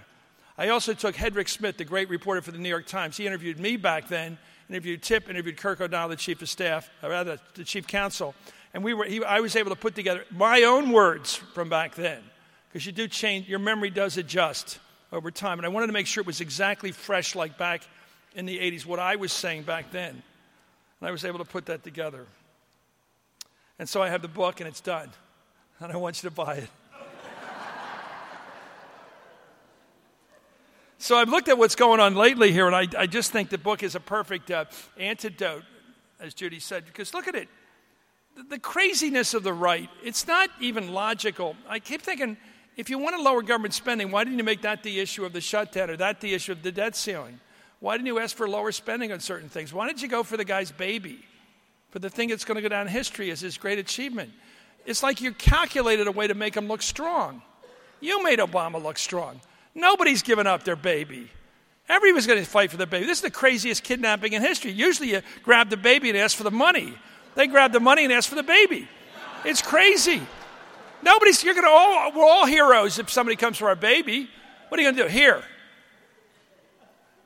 I 0.57 0.69
also 0.69 0.93
took 0.93 1.15
Hedrick 1.15 1.49
Smith, 1.49 1.77
the 1.77 1.83
great 1.83 2.09
reporter 2.09 2.41
for 2.41 2.51
the 2.51 2.57
New 2.57 2.69
York 2.69 2.85
Times. 2.85 3.17
He 3.17 3.27
interviewed 3.27 3.59
me 3.59 3.75
back 3.75 4.07
then, 4.07 4.37
interviewed 4.69 5.01
Tip, 5.01 5.29
interviewed 5.29 5.57
Kirk 5.57 5.81
O'Donnell, 5.81 6.09
the 6.09 6.15
chief 6.15 6.41
of 6.41 6.49
staff, 6.49 6.89
or 7.01 7.09
rather, 7.09 7.39
the 7.55 7.63
chief 7.63 7.87
counsel. 7.87 8.35
And 8.73 8.83
we 8.83 8.93
were, 8.93 9.05
he, 9.05 9.23
I 9.23 9.39
was 9.39 9.55
able 9.55 9.69
to 9.69 9.75
put 9.75 9.95
together 9.95 10.25
my 10.31 10.63
own 10.63 10.91
words 10.91 11.35
from 11.35 11.69
back 11.69 11.95
then, 11.95 12.21
because 12.69 12.85
you 12.85 12.91
do 12.91 13.07
change, 13.07 13.47
your 13.47 13.59
memory 13.59 13.89
does 13.89 14.17
adjust 14.17 14.79
over 15.11 15.31
time. 15.31 15.59
And 15.59 15.65
I 15.65 15.69
wanted 15.69 15.87
to 15.87 15.93
make 15.93 16.07
sure 16.07 16.21
it 16.21 16.27
was 16.27 16.41
exactly 16.41 16.91
fresh, 16.91 17.35
like 17.35 17.57
back 17.57 17.83
in 18.35 18.45
the 18.45 18.59
80s, 18.59 18.85
what 18.85 18.99
I 18.99 19.15
was 19.15 19.31
saying 19.31 19.63
back 19.63 19.91
then. 19.91 20.09
And 20.99 21.09
I 21.09 21.11
was 21.11 21.25
able 21.25 21.39
to 21.39 21.45
put 21.45 21.67
that 21.67 21.83
together. 21.83 22.25
And 23.79 23.87
so 23.87 24.01
I 24.01 24.09
have 24.09 24.21
the 24.21 24.27
book, 24.27 24.59
and 24.59 24.67
it's 24.67 24.81
done. 24.81 25.09
And 25.79 25.91
I 25.91 25.97
want 25.97 26.21
you 26.21 26.29
to 26.29 26.35
buy 26.35 26.55
it. 26.55 26.69
So 30.99 31.15
I've 31.15 31.29
looked 31.29 31.47
at 31.47 31.57
what's 31.57 31.75
going 31.75 31.99
on 31.99 32.15
lately 32.15 32.51
here, 32.51 32.65
and 32.65 32.75
I, 32.75 32.87
I 32.97 33.05
just 33.05 33.31
think 33.31 33.49
the 33.49 33.57
book 33.59 33.83
is 33.83 33.93
a 33.93 33.99
perfect 33.99 34.49
uh, 34.49 34.65
antidote, 34.97 35.63
as 36.19 36.33
Judy 36.33 36.59
said, 36.59 36.85
because 36.85 37.13
look 37.13 37.27
at 37.27 37.35
it. 37.35 37.49
The, 38.35 38.43
the 38.43 38.59
craziness 38.59 39.35
of 39.35 39.43
the 39.43 39.53
right, 39.53 39.89
it's 40.03 40.27
not 40.27 40.49
even 40.59 40.93
logical. 40.93 41.55
I 41.69 41.79
keep 41.79 42.01
thinking, 42.01 42.35
if 42.77 42.89
you 42.89 42.97
want 42.97 43.15
to 43.15 43.21
lower 43.21 43.43
government 43.43 43.75
spending, 43.75 44.09
why 44.09 44.23
didn't 44.23 44.39
you 44.39 44.43
make 44.43 44.63
that 44.63 44.81
the 44.81 44.99
issue 44.99 45.23
of 45.23 45.33
the 45.33 45.41
shutdown 45.41 45.91
or 45.91 45.97
that 45.97 46.19
the 46.19 46.33
issue 46.33 46.51
of 46.51 46.63
the 46.63 46.71
debt 46.71 46.95
ceiling? 46.95 47.39
Why 47.79 47.95
didn't 47.95 48.07
you 48.07 48.17
ask 48.17 48.35
for 48.35 48.47
lower 48.47 48.71
spending 48.71 49.11
on 49.11 49.19
certain 49.19 49.49
things? 49.49 49.71
Why 49.71 49.85
didn't 49.85 50.01
you 50.01 50.07
go 50.07 50.23
for 50.23 50.35
the 50.35 50.45
guy's 50.45 50.71
baby? 50.71 51.19
For 51.91 51.99
the 51.99 52.09
thing 52.09 52.29
that's 52.29 52.43
going 52.43 52.55
to 52.55 52.61
go 52.61 52.69
down 52.69 52.87
in 52.87 52.91
history 52.91 53.29
as 53.29 53.39
his 53.39 53.57
great 53.57 53.77
achievement? 53.77 54.31
It's 54.85 55.03
like 55.03 55.21
you 55.21 55.31
calculated 55.33 56.07
a 56.07 56.11
way 56.11 56.27
to 56.27 56.33
make 56.33 56.57
him 56.57 56.67
look 56.67 56.81
strong. 56.81 57.43
You 57.99 58.23
made 58.23 58.39
Obama 58.39 58.81
look 58.81 58.97
strong. 58.97 59.41
Nobody's 59.77 60.23
given 60.23 60.47
up 60.47 60.63
their 60.63 60.75
baby. 60.75 61.29
Everyone's 61.87 62.25
going 62.25 62.39
to 62.39 62.45
fight 62.45 62.71
for 62.71 62.77
their 62.77 62.87
baby. 62.87 63.05
This 63.05 63.19
is 63.19 63.21
the 63.21 63.31
craziest 63.31 63.83
kidnapping 63.83 64.33
in 64.33 64.41
history. 64.41 64.71
Usually 64.71 65.11
you 65.11 65.21
grab 65.43 65.69
the 65.69 65.77
baby 65.77 66.09
and 66.09 66.17
ask 66.17 66.35
for 66.35 66.43
the 66.43 66.51
money. 66.51 66.93
They 67.35 67.45
grab 67.45 67.71
the 67.71 67.79
money 67.79 68.03
and 68.03 68.11
ask 68.11 68.27
for 68.27 68.35
the 68.35 68.43
baby. 68.43 68.89
It's 69.45 69.61
crazy. 69.61 70.21
Nobody's, 71.03 71.43
you're 71.43 71.53
going 71.53 71.65
to 71.65 71.69
all, 71.69 72.11
we're 72.11 72.25
all 72.25 72.47
heroes 72.47 72.97
if 72.97 73.11
somebody 73.11 73.35
comes 73.35 73.57
for 73.57 73.69
our 73.69 73.75
baby. 73.75 74.27
What 74.67 74.79
are 74.79 74.83
you 74.83 74.91
going 74.91 74.97
to 74.97 75.03
do? 75.03 75.09
Here. 75.09 75.43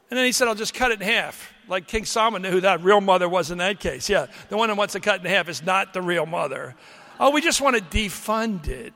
And 0.09 0.17
then 0.17 0.25
he 0.25 0.33
said, 0.33 0.49
I'll 0.49 0.55
just 0.55 0.73
cut 0.73 0.91
it 0.91 1.01
in 1.01 1.07
half. 1.07 1.53
Like 1.69 1.87
King 1.87 2.03
Solomon 2.03 2.41
knew 2.41 2.51
who 2.51 2.61
that 2.61 2.83
real 2.83 2.99
mother 2.99 3.29
was 3.29 3.49
in 3.49 3.59
that 3.59 3.79
case. 3.79 4.09
Yeah, 4.09 4.27
the 4.49 4.57
one 4.57 4.67
that 4.67 4.75
wants 4.75 4.91
to 4.91 4.99
cut 4.99 5.21
in 5.21 5.25
half 5.25 5.47
is 5.47 5.63
not 5.63 5.93
the 5.93 6.01
real 6.01 6.25
mother. 6.25 6.75
Oh, 7.17 7.29
we 7.29 7.39
just 7.39 7.61
want 7.61 7.77
to 7.77 7.81
defund 7.81 8.67
it. 8.67 8.93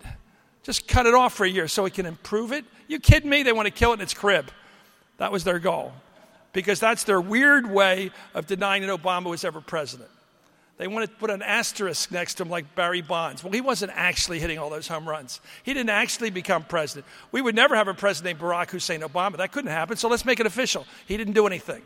Just 0.66 0.88
cut 0.88 1.06
it 1.06 1.14
off 1.14 1.36
for 1.36 1.46
a 1.46 1.50
year 1.50 1.68
so 1.68 1.84
we 1.84 1.92
can 1.92 2.08
improve 2.08 2.52
it. 2.52 2.66
You 2.88 3.00
kidding 3.00 3.30
me? 3.30 3.44
They 3.44 3.54
want 3.54 3.68
to 3.68 3.72
kill 3.72 3.92
it 3.92 3.96
in 3.96 4.02
its 4.02 4.16
crib. 4.16 4.50
That 5.18 5.32
was 5.32 5.44
their 5.44 5.60
goal. 5.60 5.94
Because 6.54 6.80
that's 6.80 7.04
their 7.04 7.22
weird 7.22 7.70
way 7.70 8.10
of 8.34 8.48
denying 8.48 8.82
that 8.82 8.90
Obama 8.90 9.26
was 9.26 9.46
ever 9.46 9.62
president. 9.62 10.10
They 10.78 10.88
want 10.88 11.08
to 11.08 11.16
put 11.18 11.30
an 11.30 11.44
asterisk 11.44 12.12
next 12.12 12.36
to 12.36 12.44
him 12.44 12.50
like 12.50 12.74
Barry 12.74 13.02
Bonds. 13.02 13.44
Well, 13.44 13.54
he 13.54 13.62
wasn't 13.62 13.92
actually 13.94 14.40
hitting 14.40 14.58
all 14.58 14.72
those 14.72 14.88
home 14.88 15.08
runs. 15.08 15.40
He 15.62 15.72
didn't 15.72 15.92
actually 15.92 16.32
become 16.32 16.64
president. 16.64 17.06
We 17.32 17.42
would 17.42 17.56
never 17.56 17.76
have 17.76 17.88
a 17.88 17.94
president 17.94 18.40
named 18.40 18.52
Barack 18.52 18.72
Hussein 18.72 19.02
Obama. 19.02 19.38
That 19.38 19.52
couldn't 19.52 19.72
happen, 19.72 19.98
so 19.98 20.10
let's 20.10 20.26
make 20.26 20.40
it 20.40 20.48
official. 20.48 20.88
He 21.06 21.16
didn't 21.16 21.34
do 21.34 21.46
anything. 21.46 21.84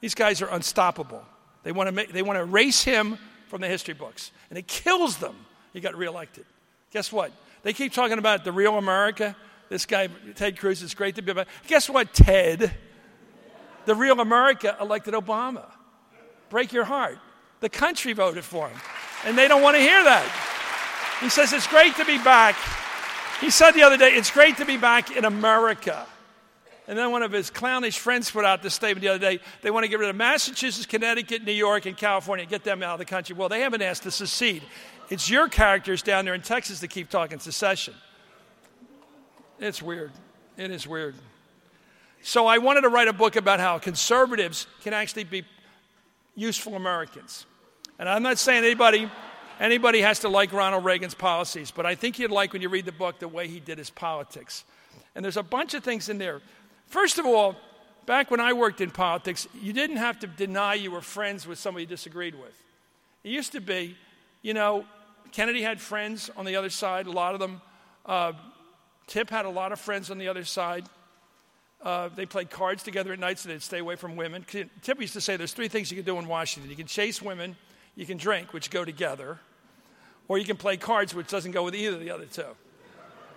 These 0.00 0.14
guys 0.14 0.40
are 0.42 0.48
unstoppable. 0.48 1.24
They 1.64 1.72
want 1.72 1.88
to, 1.88 1.92
make, 1.92 2.12
they 2.12 2.22
want 2.22 2.36
to 2.36 2.42
erase 2.42 2.84
him 2.84 3.18
from 3.48 3.60
the 3.60 3.68
history 3.68 3.94
books, 3.94 4.30
and 4.48 4.58
it 4.58 4.68
kills 4.68 5.16
them. 5.16 5.34
He 5.72 5.80
got 5.80 5.96
reelected. 5.96 6.46
Guess 6.92 7.12
what? 7.12 7.32
They 7.66 7.72
keep 7.72 7.92
talking 7.92 8.18
about 8.18 8.44
the 8.44 8.52
real 8.52 8.78
America. 8.78 9.34
This 9.68 9.86
guy, 9.86 10.08
Ted 10.36 10.56
Cruz, 10.56 10.82
is 10.82 10.94
great 10.94 11.16
to 11.16 11.22
be 11.22 11.32
about. 11.32 11.48
Guess 11.66 11.90
what, 11.90 12.14
Ted? 12.14 12.72
The 13.86 13.94
real 13.96 14.20
America 14.20 14.76
elected 14.80 15.14
Obama. 15.14 15.64
Break 16.48 16.72
your 16.72 16.84
heart. 16.84 17.18
The 17.58 17.68
country 17.68 18.12
voted 18.12 18.44
for 18.44 18.68
him. 18.68 18.78
And 19.24 19.36
they 19.36 19.48
don't 19.48 19.62
want 19.62 19.76
to 19.76 19.80
hear 19.80 20.04
that. 20.04 21.18
He 21.20 21.28
says, 21.28 21.52
It's 21.52 21.66
great 21.66 21.96
to 21.96 22.04
be 22.04 22.18
back. 22.18 22.54
He 23.40 23.50
said 23.50 23.72
the 23.72 23.82
other 23.82 23.96
day, 23.96 24.10
It's 24.10 24.30
great 24.30 24.58
to 24.58 24.64
be 24.64 24.76
back 24.76 25.16
in 25.16 25.24
America. 25.24 26.06
And 26.86 26.96
then 26.96 27.10
one 27.10 27.24
of 27.24 27.32
his 27.32 27.50
clownish 27.50 27.98
friends 27.98 28.30
put 28.30 28.44
out 28.44 28.62
this 28.62 28.74
statement 28.74 29.00
the 29.00 29.08
other 29.08 29.18
day. 29.18 29.40
They 29.62 29.72
want 29.72 29.82
to 29.82 29.88
get 29.88 29.98
rid 29.98 30.08
of 30.08 30.14
Massachusetts, 30.14 30.86
Connecticut, 30.86 31.42
New 31.42 31.50
York, 31.50 31.86
and 31.86 31.96
California, 31.96 32.46
get 32.46 32.62
them 32.62 32.84
out 32.84 32.92
of 32.92 32.98
the 33.00 33.04
country. 33.04 33.34
Well, 33.34 33.48
they 33.48 33.62
haven't 33.62 33.82
asked 33.82 34.04
to 34.04 34.12
secede. 34.12 34.62
It's 35.08 35.30
your 35.30 35.48
characters 35.48 36.02
down 36.02 36.24
there 36.24 36.34
in 36.34 36.42
Texas 36.42 36.80
that 36.80 36.88
keep 36.88 37.10
talking 37.10 37.38
secession. 37.38 37.94
It's 39.58 39.80
weird. 39.80 40.12
It 40.56 40.70
is 40.70 40.86
weird. 40.86 41.14
So 42.22 42.46
I 42.46 42.58
wanted 42.58 42.80
to 42.82 42.88
write 42.88 43.08
a 43.08 43.12
book 43.12 43.36
about 43.36 43.60
how 43.60 43.78
conservatives 43.78 44.66
can 44.82 44.92
actually 44.92 45.24
be 45.24 45.44
useful 46.34 46.74
Americans. 46.74 47.46
And 47.98 48.08
I'm 48.08 48.22
not 48.22 48.38
saying 48.38 48.64
anybody 48.64 49.10
anybody 49.60 50.00
has 50.00 50.20
to 50.20 50.28
like 50.28 50.52
Ronald 50.52 50.84
Reagan's 50.84 51.14
policies, 51.14 51.70
but 51.70 51.86
I 51.86 51.94
think 51.94 52.18
you'd 52.18 52.30
like 52.30 52.52
when 52.52 52.60
you 52.60 52.68
read 52.68 52.84
the 52.84 52.92
book 52.92 53.18
the 53.18 53.28
way 53.28 53.48
he 53.48 53.60
did 53.60 53.78
his 53.78 53.90
politics. 53.90 54.64
And 55.14 55.24
there's 55.24 55.38
a 55.38 55.42
bunch 55.42 55.72
of 55.74 55.82
things 55.82 56.08
in 56.08 56.18
there. 56.18 56.40
First 56.88 57.18
of 57.18 57.24
all, 57.24 57.56
back 58.04 58.30
when 58.30 58.40
I 58.40 58.52
worked 58.52 58.80
in 58.80 58.90
politics, 58.90 59.48
you 59.60 59.72
didn't 59.72 59.96
have 59.96 60.18
to 60.20 60.26
deny 60.26 60.74
you 60.74 60.90
were 60.90 61.00
friends 61.00 61.46
with 61.46 61.58
somebody 61.58 61.84
you 61.84 61.88
disagreed 61.88 62.34
with. 62.34 62.62
It 63.24 63.30
used 63.30 63.52
to 63.52 63.60
be, 63.60 63.96
you 64.42 64.52
know, 64.52 64.84
Kennedy 65.36 65.60
had 65.60 65.82
friends 65.82 66.30
on 66.34 66.46
the 66.46 66.56
other 66.56 66.70
side, 66.70 67.06
a 67.06 67.10
lot 67.10 67.34
of 67.34 67.40
them. 67.40 67.60
Uh, 68.06 68.32
Tip 69.06 69.28
had 69.28 69.44
a 69.44 69.50
lot 69.50 69.70
of 69.70 69.78
friends 69.78 70.10
on 70.10 70.16
the 70.16 70.28
other 70.28 70.46
side. 70.46 70.86
Uh, 71.82 72.08
they 72.08 72.24
played 72.24 72.48
cards 72.48 72.82
together 72.82 73.12
at 73.12 73.18
night 73.18 73.38
so 73.38 73.50
they'd 73.50 73.60
stay 73.60 73.80
away 73.80 73.96
from 73.96 74.16
women. 74.16 74.46
Tip 74.48 74.98
used 74.98 75.12
to 75.12 75.20
say 75.20 75.36
there's 75.36 75.52
three 75.52 75.68
things 75.68 75.90
you 75.90 75.96
can 75.98 76.06
do 76.06 76.18
in 76.18 76.26
Washington 76.26 76.70
you 76.70 76.76
can 76.76 76.86
chase 76.86 77.20
women, 77.20 77.54
you 77.96 78.06
can 78.06 78.16
drink, 78.16 78.54
which 78.54 78.70
go 78.70 78.82
together, 78.82 79.38
or 80.26 80.38
you 80.38 80.46
can 80.46 80.56
play 80.56 80.78
cards, 80.78 81.14
which 81.14 81.28
doesn't 81.28 81.52
go 81.52 81.64
with 81.64 81.74
either 81.74 81.96
of 81.96 82.00
the 82.00 82.10
other 82.10 82.24
two. 82.24 82.56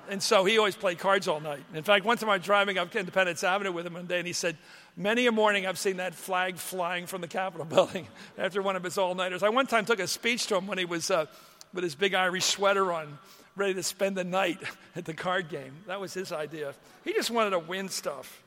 And 0.07 0.23
so 0.23 0.45
he 0.45 0.57
always 0.57 0.77
played 0.77 0.99
cards 0.99 1.27
all 1.27 1.41
night. 1.41 1.65
In 1.73 1.83
fact, 1.83 2.05
one 2.05 2.17
time 2.17 2.29
I 2.29 2.37
was 2.37 2.45
driving 2.45 2.77
up 2.77 2.95
Independence 2.95 3.43
Avenue 3.43 3.73
with 3.73 3.85
him 3.85 3.95
one 3.95 4.05
day, 4.05 4.19
and 4.19 4.25
he 4.25 4.31
said, 4.31 4.55
Many 4.95 5.27
a 5.27 5.33
morning 5.33 5.67
I've 5.67 5.77
seen 5.77 5.97
that 5.97 6.15
flag 6.15 6.55
flying 6.55 7.07
from 7.07 7.19
the 7.19 7.27
Capitol 7.27 7.65
building 7.69 8.07
after 8.37 8.61
one 8.61 8.77
of 8.77 8.83
his 8.85 8.97
all 8.97 9.15
nighters. 9.15 9.43
I 9.43 9.49
one 9.49 9.67
time 9.67 9.83
took 9.83 9.99
a 9.99 10.07
speech 10.07 10.47
to 10.47 10.55
him 10.55 10.65
when 10.65 10.77
he 10.77 10.85
was 10.85 11.11
uh, 11.11 11.25
with 11.73 11.83
his 11.83 11.95
big 11.95 12.13
Irish 12.13 12.45
sweater 12.45 12.91
on, 12.91 13.17
ready 13.55 13.73
to 13.73 13.83
spend 13.83 14.17
the 14.17 14.23
night 14.23 14.59
at 14.95 15.05
the 15.05 15.13
card 15.13 15.49
game. 15.49 15.73
That 15.87 15.99
was 15.99 16.13
his 16.13 16.31
idea. 16.31 16.73
He 17.03 17.13
just 17.13 17.31
wanted 17.31 17.51
to 17.51 17.59
win 17.59 17.89
stuff. 17.89 18.41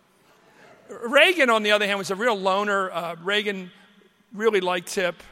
Reagan, 0.88 1.48
on 1.48 1.62
the 1.62 1.72
other 1.72 1.86
hand, 1.86 1.98
was 1.98 2.10
a 2.10 2.16
real 2.16 2.38
loner. 2.38 2.90
Uh, 2.90 3.16
Reagan 3.22 3.70
really 4.32 4.60
liked 4.60 4.88
Tip. 4.88 5.22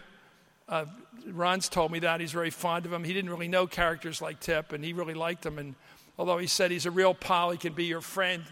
Uh, 0.69 0.87
Ron's 1.27 1.69
told 1.69 1.93
me 1.93 1.99
that. 2.01 2.21
He's 2.21 2.33
very 2.33 2.51
fond 2.51 2.87
of 2.87 2.93
him. 2.93 3.05
He 3.05 3.13
didn't 3.13 3.31
really 3.31 3.49
know 3.49 3.67
characters 3.67 4.23
like 4.23 4.41
Tip, 4.41 4.73
and 4.73 4.85
he 4.85 4.93
really 4.93 5.15
liked 5.15 5.45
him. 5.45 5.59
And 5.59 5.75
although 6.19 6.39
he 6.39 6.47
said 6.47 6.71
he's 6.71 6.87
a 6.87 6.91
real 6.91 7.15
pal, 7.15 7.51
he 7.51 7.59
can 7.59 7.73
be 7.73 7.85
your 7.85 8.01
friend, 8.01 8.45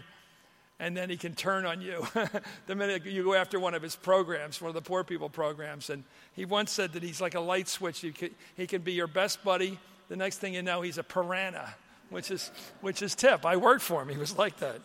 and 0.81 0.97
then 0.97 1.11
he 1.11 1.17
can 1.17 1.35
turn 1.35 1.67
on 1.67 1.81
you 1.81 2.07
the 2.67 2.75
minute 2.75 3.05
you 3.05 3.25
go 3.25 3.35
after 3.35 3.59
one 3.59 3.75
of 3.75 3.83
his 3.83 3.97
programs, 3.97 4.61
one 4.61 4.69
of 4.69 4.75
the 4.75 4.83
poor 4.83 5.03
people 5.03 5.29
programs. 5.29 5.91
And 5.91 6.05
he 6.35 6.45
once 6.45 6.71
said 6.71 6.93
that 6.93 7.03
he's 7.03 7.21
like 7.21 7.35
a 7.35 7.41
light 7.41 7.69
switch. 7.69 8.05
Can, 8.15 8.31
he 8.57 8.67
can 8.67 8.83
be 8.83 8.93
your 8.93 9.09
best 9.09 9.43
buddy. 9.43 9.79
The 10.09 10.17
next 10.17 10.39
thing 10.39 10.55
you 10.55 10.63
know, 10.63 10.83
he's 10.83 10.99
a 10.99 11.03
piranha, 11.03 11.75
which 12.11 12.31
is, 12.31 12.53
which 12.81 13.03
is 13.03 13.15
Tip. 13.15 13.45
I 13.45 13.57
worked 13.57 13.83
for 13.83 14.03
him. 14.03 14.09
He 14.09 14.17
was 14.17 14.39
like 14.39 14.59
that. 14.59 14.81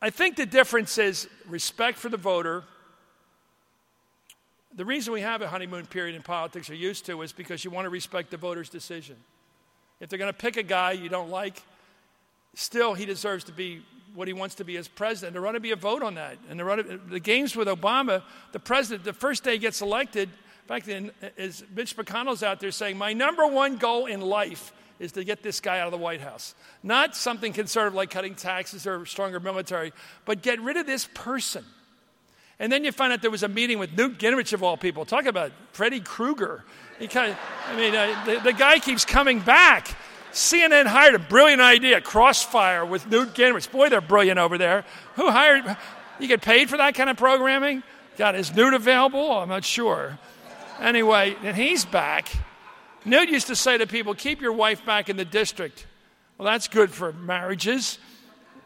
I 0.00 0.10
think 0.10 0.34
the 0.34 0.46
difference 0.46 0.98
is 0.98 1.28
respect 1.46 1.96
for 1.96 2.08
the 2.08 2.16
voter. 2.16 2.64
The 4.74 4.84
reason 4.84 5.12
we 5.12 5.20
have 5.20 5.42
a 5.42 5.48
honeymoon 5.48 5.86
period 5.86 6.16
in 6.16 6.22
politics 6.22 6.68
or 6.68 6.74
used 6.74 7.06
to 7.06 7.22
is 7.22 7.32
because 7.32 7.64
you 7.64 7.70
want 7.70 7.84
to 7.84 7.90
respect 7.90 8.32
the 8.32 8.36
voter's 8.36 8.68
decision. 8.68 9.16
If 10.00 10.08
they're 10.08 10.18
going 10.18 10.32
to 10.32 10.36
pick 10.36 10.56
a 10.56 10.64
guy 10.64 10.92
you 10.92 11.08
don't 11.08 11.30
like, 11.30 11.62
still 12.54 12.94
he 12.94 13.06
deserves 13.06 13.44
to 13.44 13.52
be 13.52 13.82
what 14.14 14.28
he 14.28 14.34
wants 14.34 14.56
to 14.56 14.64
be 14.64 14.76
as 14.76 14.88
president. 14.88 15.34
There 15.34 15.46
ought 15.46 15.52
to 15.52 15.60
be 15.60 15.70
a 15.70 15.76
vote 15.76 16.02
on 16.02 16.14
that. 16.14 16.38
And 16.48 16.58
there 16.58 16.70
ought 16.70 16.76
to, 16.76 16.98
the 17.08 17.20
games 17.20 17.56
with 17.56 17.68
Obama, 17.68 18.22
the 18.52 18.60
president, 18.60 19.04
the 19.04 19.12
first 19.12 19.44
day 19.44 19.52
he 19.52 19.58
gets 19.58 19.80
elected, 19.80 20.28
in 20.28 20.68
fact, 20.68 20.88
is 21.36 21.64
Mitch 21.74 21.96
McConnell's 21.96 22.42
out 22.42 22.60
there 22.60 22.70
saying, 22.70 22.96
My 22.96 23.12
number 23.12 23.46
one 23.46 23.76
goal 23.76 24.06
in 24.06 24.20
life 24.20 24.72
is 25.00 25.12
to 25.12 25.24
get 25.24 25.42
this 25.42 25.60
guy 25.60 25.80
out 25.80 25.86
of 25.86 25.92
the 25.92 25.98
White 25.98 26.20
House. 26.20 26.54
Not 26.82 27.16
something 27.16 27.52
conservative 27.52 27.94
like 27.94 28.10
cutting 28.10 28.36
taxes 28.36 28.86
or 28.86 29.04
stronger 29.04 29.40
military, 29.40 29.92
but 30.24 30.42
get 30.42 30.60
rid 30.60 30.76
of 30.76 30.86
this 30.86 31.08
person. 31.12 31.64
And 32.60 32.70
then 32.70 32.84
you 32.84 32.92
find 32.92 33.12
out 33.12 33.22
there 33.22 33.30
was 33.30 33.42
a 33.42 33.48
meeting 33.48 33.80
with 33.80 33.96
Newt 33.96 34.18
Gingrich, 34.18 34.52
of 34.52 34.62
all 34.62 34.76
people. 34.76 35.04
Talk 35.04 35.26
about 35.26 35.50
Freddy 35.72 35.98
Krueger. 35.98 36.62
Kind 37.10 37.32
of, 37.32 37.38
I 37.66 37.76
mean, 37.76 37.94
uh, 37.96 38.24
the, 38.24 38.38
the 38.38 38.52
guy 38.52 38.78
keeps 38.78 39.04
coming 39.04 39.40
back. 39.40 39.96
CNN 40.32 40.86
hired 40.86 41.14
a 41.14 41.18
brilliant 41.18 41.60
idea, 41.60 42.00
crossfire 42.00 42.84
with 42.84 43.06
Newt 43.06 43.34
Gingrich. 43.34 43.70
Boy, 43.70 43.90
they're 43.90 44.00
brilliant 44.00 44.38
over 44.38 44.56
there. 44.56 44.84
Who 45.16 45.30
hired? 45.30 45.76
You 46.18 46.26
get 46.26 46.40
paid 46.40 46.70
for 46.70 46.78
that 46.78 46.94
kind 46.94 47.10
of 47.10 47.16
programming? 47.16 47.82
God, 48.16 48.34
is 48.34 48.54
Newt 48.54 48.74
available? 48.74 49.32
I'm 49.32 49.48
not 49.48 49.64
sure. 49.64 50.18
Anyway, 50.80 51.36
and 51.42 51.56
he's 51.56 51.84
back. 51.84 52.30
Newt 53.04 53.28
used 53.28 53.48
to 53.48 53.56
say 53.56 53.78
to 53.78 53.86
people, 53.86 54.14
keep 54.14 54.40
your 54.40 54.52
wife 54.52 54.84
back 54.84 55.08
in 55.08 55.16
the 55.16 55.24
district. 55.24 55.86
Well, 56.38 56.46
that's 56.46 56.68
good 56.68 56.90
for 56.90 57.12
marriages. 57.12 57.98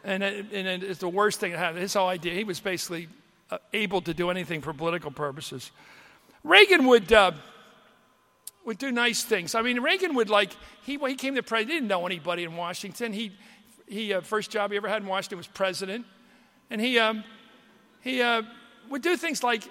And, 0.03 0.23
it, 0.23 0.45
and 0.53 0.83
it's 0.83 0.99
the 0.99 1.09
worst 1.09 1.39
thing 1.39 1.51
that 1.51 1.57
happened. 1.57 1.81
His 1.81 1.93
whole 1.93 2.07
idea, 2.07 2.33
he 2.33 2.43
was 2.43 2.59
basically 2.59 3.09
uh, 3.51 3.57
able 3.73 4.01
to 4.01 4.13
do 4.13 4.29
anything 4.29 4.61
for 4.61 4.73
political 4.73 5.11
purposes. 5.11 5.71
Reagan 6.43 6.85
would, 6.87 7.11
uh, 7.11 7.31
would 8.67 8.77
do 8.77 8.91
nice 8.91 9.23
things. 9.23 9.55
I 9.55 9.61
mean, 9.61 9.79
Reagan 9.79 10.13
would 10.15 10.29
like, 10.29 10.51
he, 10.83 10.97
he 10.97 11.15
came 11.15 11.35
to 11.35 11.41
president, 11.41 11.71
he 11.71 11.75
didn't 11.77 11.87
know 11.87 12.05
anybody 12.05 12.43
in 12.43 12.57
Washington. 12.57 13.13
He, 13.13 13.31
he 13.87 14.13
uh, 14.13 14.19
first 14.19 14.51
job 14.51 14.71
he 14.71 14.77
ever 14.77 14.89
had 14.89 15.01
in 15.01 15.07
Washington 15.07 15.37
was 15.37 15.47
president. 15.47 16.05
And 16.69 16.81
he, 16.81 16.99
um, 16.99 17.23
he 18.01 18.21
uh, 18.21 18.41
would 18.89 19.01
do 19.01 19.15
things 19.15 19.41
like 19.41 19.63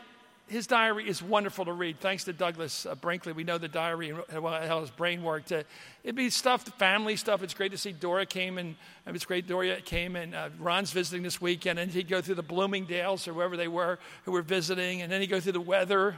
his 0.48 0.66
diary 0.66 1.06
is 1.06 1.22
wonderful 1.22 1.66
to 1.66 1.74
read. 1.74 2.00
Thanks 2.00 2.24
to 2.24 2.32
Douglas 2.32 2.86
uh, 2.86 2.94
Brinkley, 2.94 3.34
we 3.34 3.44
know 3.44 3.58
the 3.58 3.68
diary 3.68 4.10
and 4.10 4.22
how 4.30 4.80
his 4.80 4.90
brain 4.90 5.22
worked. 5.22 5.52
Uh, 5.52 5.64
it'd 6.02 6.16
be 6.16 6.30
stuff, 6.30 6.62
family 6.78 7.16
stuff. 7.16 7.42
It's 7.42 7.52
great 7.52 7.72
to 7.72 7.78
see 7.78 7.92
Dora 7.92 8.24
came 8.24 8.56
and 8.56 8.76
it's 9.06 9.26
great 9.26 9.46
Dora 9.46 9.78
came 9.82 10.16
and 10.16 10.34
uh, 10.34 10.48
Ron's 10.58 10.92
visiting 10.92 11.22
this 11.22 11.38
weekend, 11.38 11.78
and 11.78 11.90
he'd 11.90 12.08
go 12.08 12.22
through 12.22 12.36
the 12.36 12.42
Bloomingdales 12.42 13.28
or 13.28 13.34
wherever 13.34 13.58
they 13.58 13.68
were 13.68 13.98
who 14.24 14.32
were 14.32 14.40
visiting, 14.40 15.02
and 15.02 15.12
then 15.12 15.20
he'd 15.20 15.26
go 15.26 15.38
through 15.38 15.52
the 15.52 15.60
weather. 15.60 16.16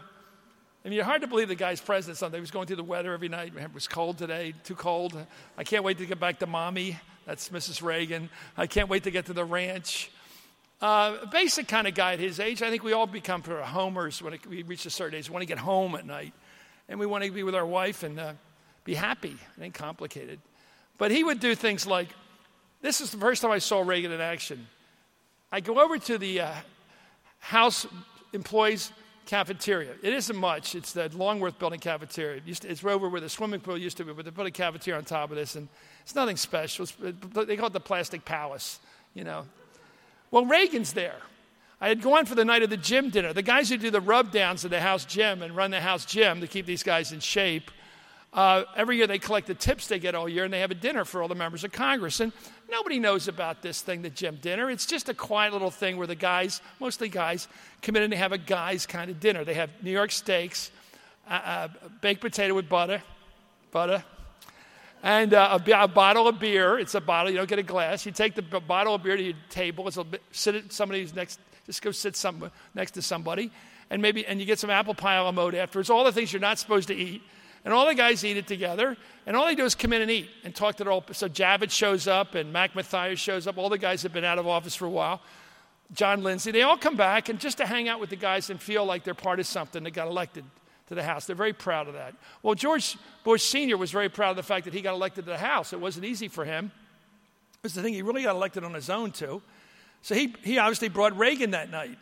Mean, 0.89 1.01
it's 1.01 1.07
hard 1.07 1.21
to 1.21 1.27
believe 1.27 1.49
the 1.49 1.55
guy's 1.55 1.83
president 1.83 2.17
Sunday. 2.17 2.39
He 2.39 2.41
was 2.41 2.51
going 2.51 2.67
through 2.67 2.77
the 2.77 2.83
weather 2.83 3.13
every 3.13 3.29
night. 3.29 3.53
It 3.55 3.75
was 3.75 3.87
cold 3.87 4.17
today, 4.17 4.55
too 4.65 4.75
cold. 4.75 5.15
I 5.59 5.63
can't 5.63 5.85
wait 5.85 5.99
to 5.99 6.07
get 6.07 6.19
back 6.19 6.39
to 6.39 6.47
mommy. 6.47 6.99
That's 7.27 7.51
Mrs. 7.51 7.83
Reagan. 7.83 8.31
I 8.57 8.67
can't 8.67 8.89
wait 8.89 9.03
to 9.03 9.11
get 9.11 9.27
to 9.27 9.35
the 9.35 9.45
ranch. 9.45 10.11
Uh, 10.81 11.27
basic 11.27 11.69
kind 11.69 11.87
of 11.87 11.95
guy 11.95 12.15
at 12.15 12.21
his 12.21 12.41
age. 12.41 12.63
I 12.63 12.71
think 12.71 12.85
we 12.85 12.95
all 12.95 13.07
become 13.07 13.43
homers 13.43 14.23
when 14.23 14.33
it, 14.33 14.47
we 14.47 14.63
reach 14.63 14.87
a 14.87 14.91
certain 14.91 15.19
age. 15.19 15.29
We 15.29 15.35
want 15.35 15.43
to 15.43 15.47
get 15.47 15.59
home 15.59 15.95
at 15.95 16.07
night, 16.07 16.33
and 16.89 16.99
we 16.99 17.05
want 17.05 17.23
to 17.23 17.31
be 17.31 17.43
with 17.43 17.55
our 17.55 17.67
wife 17.67 18.03
and 18.03 18.19
uh, 18.19 18.33
be 18.85 18.95
happy. 18.95 19.37
It 19.59 19.63
ain't 19.63 19.75
complicated. 19.75 20.41
But 20.97 21.11
he 21.11 21.23
would 21.23 21.39
do 21.39 21.55
things 21.55 21.87
like 21.87 22.09
this 22.81 23.03
is 23.03 23.11
the 23.11 23.19
first 23.19 23.43
time 23.43 23.51
I 23.51 23.59
saw 23.59 23.83
Reagan 23.83 24.11
in 24.11 24.23
action. 24.23 24.67
I 25.53 25.61
go 25.61 25.81
over 25.81 25.99
to 25.99 26.17
the 26.17 26.41
uh, 26.41 26.53
House 27.41 27.87
employees 28.33 28.91
cafeteria. 29.29 29.93
It 30.03 30.15
isn't 30.15 30.37
much. 30.37 30.75
It's 30.75 30.93
the 30.93 31.11
Longworth 31.15 31.59
building 31.59 31.81
cafeteria. 31.81 32.41
it's 32.47 32.83
over 32.83 33.11
where 33.11 33.21
the 33.21 33.29
swimming 33.29 33.61
pool 33.61 33.77
used 33.77 33.99
to 33.99 34.05
be, 34.05 34.13
but 34.15 34.25
they 34.25 34.31
put 34.31 34.47
a 34.47 34.51
cafeteria 34.51 34.97
on 34.97 35.05
top 35.05 35.31
of 35.31 35.37
this, 35.37 35.55
and 35.55 35.69
it's 36.03 36.15
nothing 36.15 36.39
special. 36.39 36.85
It's, 36.85 36.95
they 37.47 37.57
call 37.57 37.67
it 37.67 37.75
the 37.75 37.79
plastic 37.79 38.25
palace, 38.25 38.81
you 39.13 39.25
know. 39.25 39.45
Well, 40.31 40.47
Reagan's 40.47 40.95
there. 40.95 41.17
I 41.79 41.89
had 41.89 42.01
gone 42.01 42.25
for 42.25 42.35
the 42.35 42.45
night 42.45 42.63
of 42.63 42.71
the 42.71 42.79
gym 42.79 43.11
dinner. 43.11 43.35
The 43.35 43.43
guys 43.43 43.69
who 43.69 43.77
do 43.77 43.91
the 43.91 44.01
rub 44.01 44.33
downs 44.33 44.65
at 44.65 44.71
the 44.71 44.81
house 44.81 45.05
gym 45.05 45.43
and 45.43 45.55
run 45.55 45.71
the 45.73 45.81
house 45.81 46.07
gym 46.07 46.41
to 46.41 46.47
keep 46.47 46.65
these 46.65 46.83
guys 46.83 47.13
in 47.13 47.21
shape, 47.21 47.71
uh, 48.33 48.65
every 48.77 48.97
year 48.97 49.07
they 49.07 49.19
collect 49.19 49.47
the 49.47 49.55
tips 49.55 49.89
they 49.89 49.99
get 49.99 50.15
all 50.15 50.29
year 50.29 50.45
and 50.45 50.53
they 50.53 50.61
have 50.61 50.71
a 50.71 50.75
dinner 50.75 51.05
for 51.05 51.23
all 51.23 51.29
the 51.29 51.35
members 51.35 51.65
of 51.65 51.73
Congress. 51.73 52.21
And 52.21 52.33
nobody 52.71 52.99
knows 52.99 53.27
about 53.27 53.63
this 53.63 53.81
thing, 53.81 54.03
the 54.03 54.11
gym 54.11 54.39
dinner. 54.41 54.71
It's 54.71 54.87
just 54.87 55.09
a 55.09 55.15
quiet 55.15 55.53
little 55.53 55.71
thing 55.71 55.97
where 55.97 56.07
the 56.07 56.15
guys, 56.15 56.61
mostly 56.79 57.09
guys, 57.09 57.49
come 57.81 57.97
in 57.97 58.03
and 58.03 58.13
have 58.15 58.33
a 58.33 58.39
guys 58.39 58.87
kind 58.87 59.11
of 59.11 59.19
dinner. 59.19 59.45
They 59.45 59.55
have 59.55 59.71
New 59.83 59.91
York 59.91 60.13
steaks, 60.13 60.71
uh, 61.29 61.33
uh, 61.33 61.69
baked 62.01 62.21
potato 62.21 62.55
with 62.55 62.69
butter, 62.69 63.03
butter, 63.71 64.05
and 65.03 65.33
uh, 65.33 65.59
a, 65.65 65.71
a, 65.73 65.89
bottle 65.89 66.29
of 66.29 66.39
beer. 66.39 66.79
It's 66.79 66.95
a 66.95 67.01
bottle. 67.01 67.31
You 67.31 67.39
don't 67.39 67.49
get 67.49 67.59
a 67.59 67.63
glass. 67.63 68.05
You 68.05 68.13
take 68.13 68.35
the 68.35 68.43
bottle 68.43 68.95
of 68.95 69.03
beer 69.03 69.17
to 69.17 69.23
your 69.23 69.35
table. 69.49 69.89
It's 69.89 69.97
a 69.97 70.05
bit, 70.05 70.23
sit 70.33 70.55
at 70.55 70.73
somebody's 70.73 71.15
next. 71.15 71.41
Just 71.67 71.83
go 71.83 71.93
sit 71.93 72.17
some, 72.17 72.51
next 72.75 72.93
to 72.93 73.03
somebody, 73.03 73.51
and 73.91 74.01
maybe 74.01 74.27
and 74.27 74.41
you 74.41 74.47
get 74.47 74.59
some 74.59 74.71
apple 74.71 74.95
pie 74.95 75.31
mode 75.31 75.55
afterwards. 75.55 75.91
All 75.91 76.05
the 76.05 76.13
things 76.13 76.33
you're 76.33 76.41
not 76.41 76.59
supposed 76.59 76.89
to 76.89 76.95
eat, 76.95 77.23
and 77.69 77.75
all 77.75 77.85
the 77.85 77.95
guys 77.95 78.25
eat 78.25 78.39
it 78.39 78.47
together. 78.47 78.97
And 79.27 79.37
all 79.37 79.45
they 79.45 79.55
do 79.55 79.67
is 79.67 79.75
come 79.75 79.93
in 79.93 80.01
and 80.01 80.11
eat 80.11 80.31
and 80.43 80.55
talk 80.55 80.77
to 80.77 80.85
their 80.85 80.91
all. 80.91 81.05
So 81.13 81.29
Javits 81.29 81.73
shows 81.73 82.09
up, 82.09 82.35
and 82.35 82.51
Mac 82.51 82.75
Mathias 82.75 83.19
shows 83.19 83.47
up. 83.47 83.59
All 83.59 83.69
the 83.69 83.77
guys 83.77 84.03
have 84.05 84.13
been 84.15 84.25
out 84.25 84.39
of 84.39 84.47
office 84.47 84.75
for 84.75 84.87
a 84.87 84.91
while. 84.91 85.21
John 85.93 86.23
Lindsay. 86.23 86.51
They 86.51 86.63
all 86.63 86.79
come 86.79 86.97
back 86.97 87.29
and 87.29 87.39
just 87.39 87.59
to 87.59 87.67
hang 87.67 87.87
out 87.87 88.01
with 88.01 88.09
the 88.09 88.17
guys 88.17 88.49
and 88.49 88.59
feel 88.59 88.87
like 88.87 89.05
they're 89.05 89.13
part 89.13 89.39
of 89.39 89.47
something. 89.47 89.85
They 89.85 89.91
got 89.91 90.09
elected 90.09 90.47
to 90.87 90.95
the 90.95 91.03
House. 91.03 91.27
They're 91.27 91.37
very 91.37 91.53
proud 91.53 91.89
of 91.89 91.93
that. 91.93 92.15
Well, 92.43 92.55
George 92.55 92.97
Bush 93.23 93.43
Sr. 93.43 93.77
was 93.77 93.91
very 93.91 94.09
proud 94.09 94.31
of 94.31 94.37
the 94.37 94.43
fact 94.43 94.65
that 94.65 94.73
he 94.73 94.81
got 94.81 94.95
elected 94.95 95.27
to 95.27 95.33
the 95.33 95.37
House. 95.37 95.75
It 95.75 95.81
wasn't 95.81 96.07
easy 96.07 96.29
for 96.29 96.47
him. 96.47 96.73
It 97.53 97.65
was 97.65 97.75
the 97.75 97.83
thing, 97.83 97.93
he 97.93 98.01
really 98.01 98.23
got 98.23 98.35
elected 98.35 98.65
on 98.65 98.73
his 98.73 98.89
own, 98.89 99.11
too. 99.11 99.43
So 100.01 100.15
he, 100.15 100.35
he 100.43 100.57
obviously 100.57 100.89
brought 100.89 101.15
Reagan 101.19 101.51
that 101.51 101.71
night. 101.71 101.99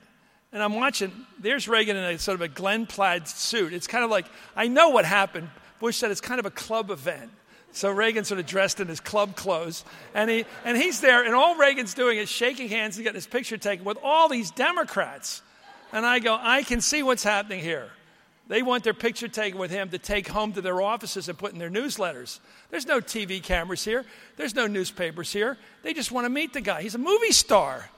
And 0.57 0.63
I'm 0.63 0.75
watching, 0.75 1.13
there's 1.39 1.69
Reagan 1.69 1.99
in 1.99 2.05
a 2.05 2.19
sort 2.19 2.37
of 2.37 2.41
a 2.41 2.49
Glen 2.49 2.87
plaid 2.87 3.29
suit. 3.29 3.75
It's 3.75 3.87
kind 3.87 4.03
of 4.03 4.11
like, 4.11 4.25
I 4.57 4.69
know 4.69 4.89
what 4.89 5.05
happened. 5.05 5.51
Bush 5.81 5.99
said 5.99 6.11
it's 6.11 6.23
kind 6.23 6.41
of 6.41 6.47
a 6.47 6.51
club 6.51 6.91
event. 6.91 7.31
So 7.73 7.91
Reagan 7.91 8.25
sort 8.25 8.41
of 8.41 8.47
dressed 8.47 8.81
in 8.81 8.89
his 8.89 8.99
club 8.99 9.37
clothes. 9.37 9.85
And, 10.15 10.31
he, 10.31 10.47
and 10.65 10.75
he's 10.79 11.03
there, 11.03 11.27
and 11.27 11.35
all 11.35 11.57
Reagan's 11.57 11.93
doing 11.93 12.17
is 12.17 12.31
shaking 12.31 12.71
hands 12.71 12.97
and 12.97 13.05
getting 13.05 13.17
his 13.17 13.27
picture 13.27 13.59
taken 13.59 13.85
with 13.85 13.99
all 14.03 14.31
these 14.31 14.51
Democrats. 14.51 15.43
And 15.93 16.07
I 16.07 16.21
go, 16.21 16.39
I 16.41 16.63
can 16.63 16.81
see 16.81 17.03
what's 17.03 17.23
happening 17.23 17.61
here. 17.61 17.91
They 18.49 18.63
want 18.63 18.83
their 18.83 18.95
picture 18.95 19.29
taken 19.29 19.61
with 19.61 19.71
him 19.71 19.91
to 19.91 19.99
take 19.99 20.27
home 20.27 20.55
to 20.55 20.63
their 20.63 20.81
offices 20.81 21.29
and 21.29 21.37
put 21.37 21.53
in 21.53 21.59
their 21.59 21.69
newsletters. 21.69 22.41
There's 22.71 22.87
no 22.87 23.03
TV 23.03 23.43
cameras 23.43 23.85
here, 23.85 24.07
there's 24.39 24.55
no 24.55 24.67
newspapers 24.67 25.35
here. 25.35 25.59
They 25.83 25.93
just 25.93 26.13
want 26.13 26.25
to 26.25 26.31
meet 26.31 26.55
the 26.55 26.63
guy. 26.63 26.81
He's 26.81 26.95
a 26.95 26.99
movie 26.99 27.33
star. 27.33 27.91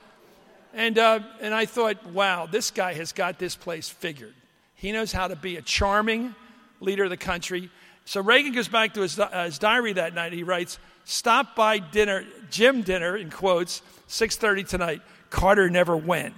And, 0.74 0.98
uh, 0.98 1.20
and 1.40 1.54
I 1.54 1.66
thought, 1.66 2.04
wow, 2.06 2.46
this 2.46 2.70
guy 2.70 2.94
has 2.94 3.12
got 3.12 3.38
this 3.38 3.56
place 3.56 3.88
figured. 3.88 4.34
He 4.74 4.92
knows 4.92 5.12
how 5.12 5.28
to 5.28 5.36
be 5.36 5.56
a 5.56 5.62
charming 5.62 6.34
leader 6.80 7.04
of 7.04 7.10
the 7.10 7.16
country. 7.16 7.70
So 8.04 8.20
Reagan 8.20 8.52
goes 8.52 8.68
back 8.68 8.94
to 8.94 9.00
his, 9.00 9.18
uh, 9.18 9.44
his 9.44 9.58
diary 9.58 9.94
that 9.94 10.14
night. 10.14 10.32
He 10.32 10.42
writes, 10.42 10.78
"Stop 11.04 11.56
by 11.56 11.78
dinner, 11.78 12.24
gym 12.50 12.82
dinner 12.82 13.16
in 13.16 13.30
quotes, 13.30 13.82
6:30 14.06 14.64
tonight. 14.64 15.02
Carter 15.30 15.68
never 15.68 15.96
went." 15.96 16.34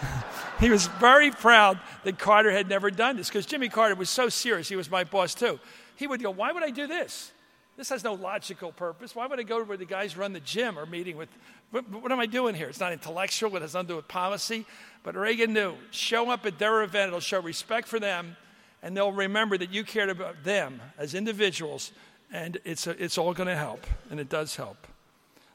he 0.60 0.70
was 0.70 0.86
very 0.86 1.30
proud 1.30 1.78
that 2.04 2.18
Carter 2.18 2.50
had 2.50 2.68
never 2.68 2.90
done 2.90 3.16
this 3.16 3.28
because 3.28 3.46
Jimmy 3.46 3.68
Carter 3.68 3.94
was 3.94 4.10
so 4.10 4.28
serious. 4.28 4.68
He 4.68 4.76
was 4.76 4.90
my 4.90 5.04
boss 5.04 5.34
too. 5.34 5.58
He 5.96 6.06
would 6.06 6.22
go, 6.22 6.30
Why 6.30 6.52
would 6.52 6.62
I 6.62 6.70
do 6.70 6.86
this? 6.86 7.32
This 7.76 7.88
has 7.88 8.04
no 8.04 8.14
logical 8.14 8.72
purpose. 8.72 9.14
Why 9.14 9.26
would 9.26 9.38
I 9.38 9.42
go 9.42 9.58
to 9.58 9.64
where 9.64 9.76
the 9.76 9.86
guys 9.86 10.16
run 10.16 10.32
the 10.32 10.40
gym 10.40 10.78
or 10.78 10.86
meeting 10.86 11.16
with? 11.16 11.28
What, 11.70 11.88
what 11.88 12.10
am 12.10 12.18
I 12.18 12.26
doing 12.26 12.54
here? 12.54 12.68
It's 12.68 12.80
not 12.80 12.92
intellectual, 12.92 13.54
it 13.56 13.62
has 13.62 13.74
nothing 13.74 13.88
to 13.88 13.92
do 13.92 13.96
with 13.96 14.08
policy. 14.08 14.66
But 15.02 15.16
Reagan 15.16 15.52
knew 15.52 15.74
show 15.90 16.30
up 16.30 16.44
at 16.44 16.58
their 16.58 16.82
event, 16.82 17.08
it'll 17.08 17.20
show 17.20 17.40
respect 17.40 17.88
for 17.88 18.00
them, 18.00 18.36
and 18.82 18.96
they'll 18.96 19.12
remember 19.12 19.56
that 19.58 19.72
you 19.72 19.84
cared 19.84 20.10
about 20.10 20.42
them 20.44 20.80
as 20.98 21.14
individuals, 21.14 21.92
and 22.32 22.58
it's, 22.64 22.86
a, 22.86 23.02
it's 23.02 23.18
all 23.18 23.32
going 23.32 23.48
to 23.48 23.56
help, 23.56 23.86
and 24.10 24.20
it 24.20 24.28
does 24.28 24.56
help. 24.56 24.86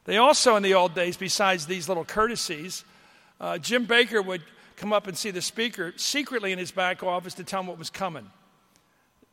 They 0.06 0.18
also, 0.18 0.56
in 0.56 0.64
the 0.64 0.74
old 0.74 0.94
days, 0.94 1.18
besides 1.18 1.66
these 1.66 1.88
little 1.88 2.06
courtesies, 2.06 2.86
uh, 3.40 3.58
Jim 3.58 3.86
Baker 3.86 4.22
would 4.22 4.42
come 4.76 4.94
up 4.94 5.08
and 5.08 5.18
see 5.18 5.32
the 5.32 5.42
speaker 5.42 5.94
secretly 5.96 6.52
in 6.52 6.60
his 6.60 6.72
back 6.72 7.04
office 7.04 7.34
to 7.36 7.44
tell 7.44 7.62
him 7.62 7.68
what 7.68 7.80
was 7.80 7.90
coming. 7.90 8.30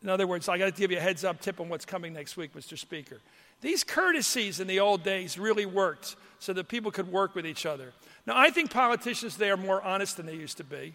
In 0.03 0.09
other 0.09 0.27
words, 0.27 0.49
I 0.49 0.59
got 0.59 0.75
to 0.75 0.81
give 0.81 0.91
you 0.91 0.97
a 0.97 1.01
heads 1.01 1.25
up 1.25 1.41
tip 1.41 1.61
on 1.61 1.69
what's 1.69 1.85
coming 1.85 2.13
next 2.13 2.37
week, 2.37 2.55
Mr. 2.55 2.77
Speaker. 2.77 3.21
These 3.63 3.85
courtesies 3.85 4.61
in 4.61 4.67
the 4.67 4.81
old 4.81 5.03
days 5.03 5.39
really 5.39 5.67
worked 5.67 6.17
so 6.41 6.53
that 6.53 6.69
people 6.69 6.91
could 6.91 7.11
work 7.11 7.35
with 7.35 7.47
each 7.47 7.65
other. 7.65 7.93
Now, 8.27 8.37
I 8.37 8.51
think 8.51 8.71
politicians 8.71 9.35
today 9.35 9.51
are 9.51 9.57
more 9.57 9.81
honest 9.81 10.17
than 10.17 10.27
they 10.27 10.35
used 10.35 10.59
to 10.59 10.65
be. 10.65 10.95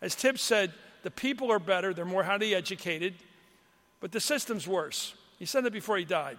As 0.00 0.14
Tip 0.14 0.38
said, 0.38 0.72
the 1.02 1.10
people 1.10 1.52
are 1.52 1.58
better, 1.58 1.92
they're 1.92 2.04
more 2.04 2.24
highly 2.24 2.54
educated, 2.54 3.14
but 4.00 4.10
the 4.10 4.20
system's 4.20 4.66
worse. 4.66 5.14
He 5.38 5.44
said 5.44 5.64
that 5.64 5.72
before 5.72 5.98
he 5.98 6.04
died 6.04 6.38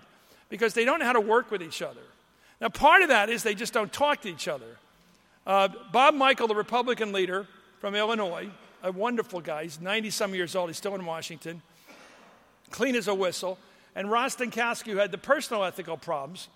because 0.49 0.73
they 0.73 0.85
don't 0.85 0.99
know 0.99 1.05
how 1.05 1.13
to 1.13 1.21
work 1.21 1.51
with 1.51 1.61
each 1.61 1.81
other. 1.81 2.01
Now, 2.59 2.69
part 2.69 3.03
of 3.03 3.09
that 3.09 3.29
is 3.29 3.43
they 3.43 3.55
just 3.55 3.71
don't 3.71 3.93
talk 3.93 4.21
to 4.21 4.29
each 4.29 4.47
other. 4.47 4.77
Uh, 5.45 5.69
Bob 5.91 6.15
Michel, 6.15 6.47
the 6.47 6.55
Republican 6.55 7.13
leader 7.13 7.47
from 7.79 7.95
Illinois, 7.95 8.49
a 8.83 8.91
wonderful 8.91 9.39
guy, 9.39 9.63
he's 9.63 9.79
90 9.79 10.09
some 10.09 10.33
years 10.33 10.55
old, 10.55 10.69
he's 10.69 10.77
still 10.77 10.95
in 10.95 11.05
Washington, 11.05 11.61
clean 12.71 12.95
as 12.95 13.07
a 13.07 13.13
whistle. 13.13 13.59
And 13.95 14.07
Rostenkowski, 14.07 14.91
who 14.91 14.97
had 14.97 15.11
the 15.11 15.17
personal 15.17 15.63
ethical 15.63 15.97
problems, 15.97 16.47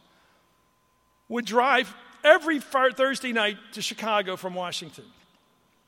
would 1.30 1.46
drive 1.46 1.94
every 2.24 2.60
Thursday 2.60 3.32
night 3.32 3.58
to 3.74 3.82
Chicago 3.82 4.36
from 4.36 4.54
Washington. 4.54 5.06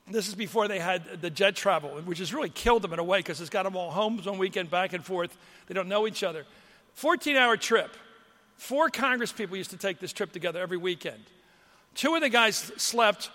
This 0.08 0.28
is 0.28 0.36
before 0.36 0.68
they 0.68 0.80
had 0.80 1.22
the 1.22 1.30
jet 1.30 1.56
travel, 1.56 1.90
which 2.06 2.20
has 2.20 2.34
really 2.34 2.50
killed 2.50 2.84
them 2.84 2.94
in 2.94 3.00
a 3.00 3.04
way 3.04 3.20
because 3.20 3.42
it's 3.42 3.50
got 3.50 3.64
them 3.64 3.76
all 3.76 3.90
home 3.90 4.20
one 4.24 4.38
weekend, 4.38 4.70
back 4.70 4.94
and 4.94 5.04
forth. 5.04 5.36
They 5.68 5.74
don't 5.74 5.88
know 5.88 6.08
each 6.08 6.24
other. 6.24 6.46
14 6.94 7.36
hour 7.36 7.58
trip. 7.58 7.96
Four 8.56 8.90
Congress 8.90 9.32
people 9.32 9.58
used 9.58 9.72
to 9.72 9.78
take 9.78 10.00
this 10.00 10.14
trip 10.14 10.32
together 10.32 10.62
every 10.62 10.78
weekend. 10.78 11.24
Two 11.96 12.14
of 12.14 12.22
the 12.22 12.30
guys 12.30 12.58
slept 12.78 13.32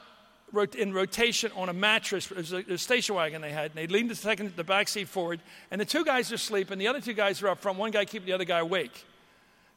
in 0.76 0.92
rotation 0.92 1.50
on 1.56 1.68
a 1.68 1.72
mattress. 1.72 2.30
It 2.30 2.36
was 2.36 2.52
a, 2.52 2.78
station 2.78 3.14
wagon 3.14 3.40
they 3.40 3.52
had, 3.52 3.70
and 3.70 3.74
they 3.74 3.86
leaned 3.86 4.10
the 4.10 4.14
second, 4.14 4.54
the 4.56 4.64
back 4.64 4.88
seat 4.88 5.08
forward, 5.08 5.40
and 5.70 5.80
the 5.80 5.84
two 5.84 6.04
guys 6.04 6.30
are 6.32 6.36
asleep, 6.36 6.70
and 6.70 6.80
the 6.80 6.88
other 6.88 7.00
two 7.00 7.12
guys 7.12 7.42
are 7.42 7.48
up 7.48 7.60
front. 7.60 7.78
One 7.78 7.90
guy 7.90 8.04
keeping 8.04 8.26
the 8.26 8.32
other 8.32 8.44
guy 8.44 8.58
awake. 8.58 9.04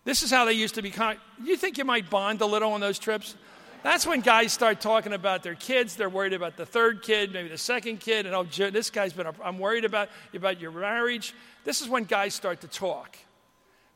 This 0.06 0.24
is 0.24 0.32
how 0.32 0.46
they 0.46 0.54
used 0.54 0.76
to 0.76 0.82
be. 0.82 0.92
Con- 0.92 1.18
you 1.44 1.56
think 1.56 1.78
you 1.78 1.86
might 1.86 2.10
bond 2.10 2.42
a 2.42 2.46
little 2.46 2.74
on 2.74 2.82
those 2.82 3.00
trips? 3.00 3.36
That's 3.84 4.08
when 4.08 4.22
guys 4.22 4.54
start 4.54 4.80
talking 4.80 5.14
about 5.14 5.44
their 5.44 5.56
kids. 5.56 5.96
They're 5.96 6.10
worried 6.10 6.34
about 6.34 6.56
the 6.58 6.66
third 6.66 7.04
kid, 7.04 7.34
maybe 7.34 7.50
the 7.50 7.58
second 7.58 8.00
kid, 8.00 8.26
and 8.26 8.34
oh, 8.34 8.44
this 8.44 8.90
guy's 8.90 9.14
been. 9.14 9.28
I'm 9.44 9.60
worried 9.60 9.86
about 9.86 10.10
about 10.34 10.60
your 10.60 10.72
marriage. 10.72 11.34
This 11.66 11.82
is 11.82 11.90
when 11.90 12.06
guys 12.06 12.34
start 12.34 12.62
to 12.62 12.68
talk, 12.68 13.18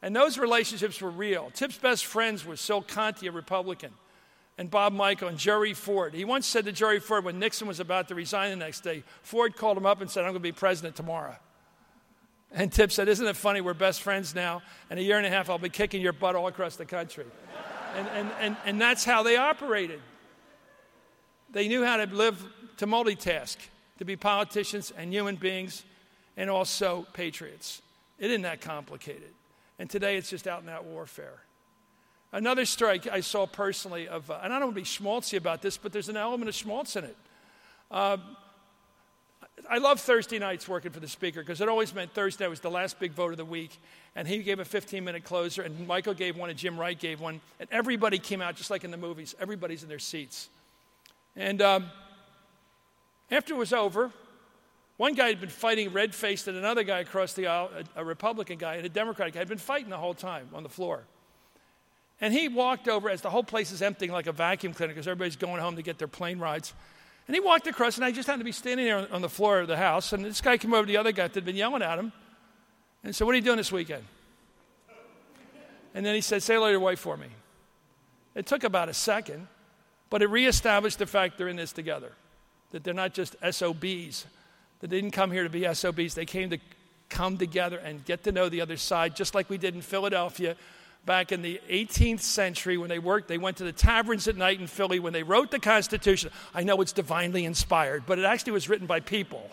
and 0.02 0.16
those 0.16 0.38
relationships 0.38 1.02
were 1.02 1.10
real. 1.10 1.52
Tip's 1.54 1.78
best 1.78 2.06
friends 2.06 2.46
were 2.46 2.58
Sil 2.60 2.84
Conte, 2.84 3.26
a 3.26 3.32
Republican 3.32 3.92
and 4.58 4.72
Bob 4.72 4.94
Michel 4.94 5.28
and 5.28 5.38
Jerry 5.38 5.74
Ford. 5.74 6.14
He 6.14 6.26
once 6.26 6.48
said 6.48 6.66
to 6.66 6.72
Jerry 6.72 7.00
Ford 7.00 7.24
when 7.24 7.40
Nixon 7.40 7.68
was 7.68 7.80
about 7.80 8.08
to 8.08 8.16
resign 8.16 8.50
the 8.50 8.56
next 8.56 8.82
day, 8.82 9.04
Ford 9.22 9.56
called 9.56 9.78
him 9.78 9.86
up 9.86 10.02
and 10.02 10.10
said, 10.10 10.22
I'm 10.22 10.32
going 10.32 10.36
to 10.36 10.40
be 10.40 10.52
president 10.52 10.96
tomorrow. 10.96 11.36
And 12.52 12.72
Tip 12.72 12.92
said, 12.92 13.08
Isn't 13.08 13.28
it 13.28 13.36
funny? 13.36 13.62
We're 13.62 13.74
best 13.74 14.02
friends 14.02 14.34
now. 14.34 14.62
In 14.90 14.98
a 14.98 15.02
year 15.02 15.18
and 15.18 15.26
a 15.26 15.30
half, 15.30 15.50
I'll 15.50 15.60
be 15.60 15.70
kicking 15.70 16.02
your 16.02 16.14
butt 16.14 16.36
all 16.36 16.48
across 16.48 16.76
the 16.76 16.86
country. 16.86 17.26
and, 17.96 18.08
and, 18.08 18.32
and, 18.40 18.58
and 18.66 18.82
that's 18.82 19.04
how 19.04 19.24
they 19.24 19.38
operated. 19.38 20.00
They 21.52 21.68
knew 21.68 21.84
how 21.84 21.98
to 21.98 22.06
live, 22.06 22.44
to 22.78 22.88
multitask, 22.88 23.58
to 24.00 24.06
be 24.06 24.16
politicians 24.16 24.92
and 24.98 25.14
human 25.14 25.36
beings 25.36 25.84
and 26.36 26.50
also 26.50 27.06
patriots. 27.14 27.82
It 28.20 28.30
isn't 28.32 28.44
that 28.44 28.62
complicated. 28.62 29.34
And 29.80 29.90
today 29.90 30.18
it's 30.18 30.30
just 30.30 30.48
out 30.48 30.62
and 30.62 30.70
out 30.70 30.86
warfare. 30.86 31.40
Another 32.32 32.66
story 32.66 33.02
I 33.12 33.22
saw 33.22 33.46
personally 33.46 34.08
of, 34.08 34.30
uh, 34.30 34.40
and 34.44 34.52
I 34.52 34.60
don't 34.60 34.74
want 34.74 34.76
to 34.76 34.82
be 34.82 34.86
schmaltzy 34.86 35.38
about 35.38 35.62
this, 35.62 35.78
but 35.78 35.94
there's 35.94 36.10
an 36.10 36.18
element 36.18 36.50
of 36.50 36.56
schmaltz 36.56 36.96
in 36.96 37.06
it. 37.06 37.16
Uh, 37.90 38.18
I 39.70 39.80
love 39.80 40.00
Thursday 40.00 40.38
nights 40.38 40.68
working 40.68 40.92
for 40.92 41.00
the 41.00 41.08
speaker 41.08 41.42
because 41.42 41.62
it 41.62 41.70
always 41.70 41.94
meant 41.94 42.14
Thursday 42.14 42.48
was 42.48 42.60
the 42.60 42.70
last 42.70 43.00
big 43.00 43.14
vote 43.14 43.32
of 43.32 43.38
the 43.38 43.46
week. 43.46 43.72
And 44.16 44.28
he 44.28 44.40
gave 44.40 44.60
a 44.60 44.66
15 44.66 45.04
minute 45.04 45.24
closer, 45.24 45.62
and 45.62 45.88
Michel 45.88 46.14
gave 46.14 46.38
one, 46.38 46.50
and 46.50 46.58
Jim 46.58 46.80
Wright 46.80 46.98
gave 46.98 47.20
one. 47.20 47.42
And 47.60 47.70
everybody 47.72 48.20
came 48.20 48.42
out 48.42 48.56
just 48.56 48.70
like 48.70 48.84
in 48.84 48.92
the 48.92 48.98
movies. 48.98 49.36
Everybody's 49.40 49.84
in 49.84 49.90
their 49.90 50.00
seats. 50.00 50.50
And 51.36 51.62
um, 51.62 51.86
after 53.32 53.54
it 53.54 53.58
was 53.58 53.74
over, 53.74 54.12
one 54.98 55.14
guy 55.14 55.28
had 55.28 55.40
been 55.40 55.50
fighting 55.50 55.94
red 55.94 56.14
faced, 56.16 56.48
and 56.48 56.58
another 56.58 56.84
guy 56.84 57.00
across 57.00 57.34
the 57.34 57.48
aisle, 57.48 57.70
a, 57.96 58.02
a 58.02 58.04
Republican 58.04 58.58
guy 58.58 58.76
and 58.76 58.86
a 58.86 58.90
Democratic 58.90 59.36
guy, 59.36 59.40
had 59.40 59.48
been 59.48 59.58
fighting 59.58 59.90
the 59.90 59.98
whole 59.98 60.16
time 60.16 60.50
on 60.54 60.64
the 60.64 60.70
floor. 60.70 61.04
And 62.20 62.34
he 62.34 62.48
walked 62.48 62.88
over 62.88 63.10
as 63.10 63.22
the 63.22 63.30
whole 63.30 63.44
place 63.44 63.72
is 63.72 63.82
emptying 63.82 64.12
like 64.12 64.28
a 64.28 64.32
vacuum 64.32 64.74
cleaner 64.74 64.94
because 64.94 65.08
everybody's 65.08 65.36
going 65.36 65.62
home 65.62 65.76
to 65.76 65.84
get 65.84 66.00
their 66.00 66.08
plane 66.08 66.40
rides. 66.40 66.74
And 67.28 67.36
he 67.36 67.40
walked 67.40 67.68
across, 67.68 67.98
and 67.98 68.06
I 68.06 68.12
just 68.12 68.28
happened 68.28 68.42
to 68.42 68.46
be 68.46 68.52
standing 68.52 68.86
there 68.86 69.08
on 69.12 69.22
the 69.22 69.30
floor 69.30 69.60
of 69.60 69.68
the 69.68 69.78
house. 69.78 70.14
And 70.14 70.24
this 70.26 70.42
guy 70.42 70.58
came 70.58 70.74
over 70.74 70.86
to 70.86 70.92
the 70.92 70.98
other 70.98 71.12
guy 71.12 71.24
that 71.24 71.36
had 71.36 71.46
been 71.46 71.56
yelling 71.56 71.82
at 71.82 72.00
him 72.00 72.12
and 73.04 73.16
said, 73.16 73.26
What 73.26 73.34
are 73.34 73.38
you 73.38 73.44
doing 73.44 73.58
this 73.58 73.72
weekend? 73.72 74.04
And 75.94 76.06
then 76.06 76.16
he 76.16 76.22
said, 76.22 76.42
Say 76.42 76.56
hello 76.56 76.68
to 76.68 76.72
your 76.72 76.80
wife 76.80 77.00
for 77.00 77.18
me. 77.18 77.28
It 78.34 78.46
took 78.46 78.64
about 78.64 78.88
a 78.88 78.94
second, 78.94 79.48
but 80.10 80.22
it 80.22 80.28
reestablished 80.28 81.00
the 81.00 81.06
fact 81.06 81.38
they're 81.38 81.48
in 81.48 81.56
this 81.56 81.74
together, 81.74 82.14
that 82.72 82.84
they're 82.84 82.94
not 82.94 83.14
just 83.14 83.36
SOBs, 83.42 84.26
that 84.80 84.90
they 84.90 85.02
didn't 85.02 85.12
come 85.12 85.32
here 85.32 85.44
to 85.44 85.50
be 85.50 85.72
SOBs. 85.74 86.16
They 86.16 86.26
came 86.26 86.50
to 86.52 86.60
come 87.10 87.38
together 87.38 87.78
and 87.78 88.06
get 88.06 88.24
to 88.24 88.32
know 88.32 88.48
the 88.48 88.62
other 88.62 88.78
side, 88.78 89.16
just 89.16 89.36
like 89.36 89.50
we 89.50 89.58
did 89.58 89.76
in 89.76 89.82
Philadelphia 89.82 90.56
back 91.08 91.32
in 91.32 91.42
the 91.42 91.60
18th 91.70 92.20
century 92.20 92.78
when 92.78 92.90
they 92.90 93.00
worked. 93.00 93.28
They 93.28 93.40
went 93.40 93.58
to 93.58 93.64
the 93.64 93.72
taverns 93.72 94.28
at 94.28 94.38
night 94.38 94.60
in 94.60 94.68
Philly 94.68 95.00
when 95.00 95.14
they 95.14 95.24
wrote 95.24 95.50
the 95.50 95.58
Constitution. 95.58 96.30
I 96.54 96.62
know 96.62 96.80
it's 96.82 96.92
divinely 96.92 97.46
inspired, 97.46 98.04
but 98.06 98.20
it 98.20 98.26
actually 98.26 98.52
was 98.52 98.70
written 98.70 98.86
by 98.86 99.00
people. 99.00 99.50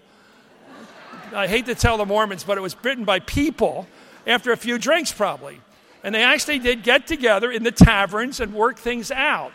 I 1.33 1.47
hate 1.47 1.65
to 1.67 1.75
tell 1.75 1.97
the 1.97 2.05
Mormons, 2.05 2.45
but 2.45 2.59
it 2.59 2.61
was 2.61 2.77
written 2.85 3.07
by 3.07 3.21
people 3.21 3.87
after 4.27 4.53
a 4.53 4.57
few 4.57 4.77
drinks, 4.77 5.11
probably. 5.11 5.61
And 6.03 6.15
they 6.15 6.23
actually 6.23 6.59
did 6.59 6.83
get 6.83 7.07
together 7.07 7.51
in 7.51 7.63
the 7.63 7.73
taverns 7.73 8.41
and 8.41 8.53
work 8.53 8.79
things 8.79 9.11
out. 9.11 9.53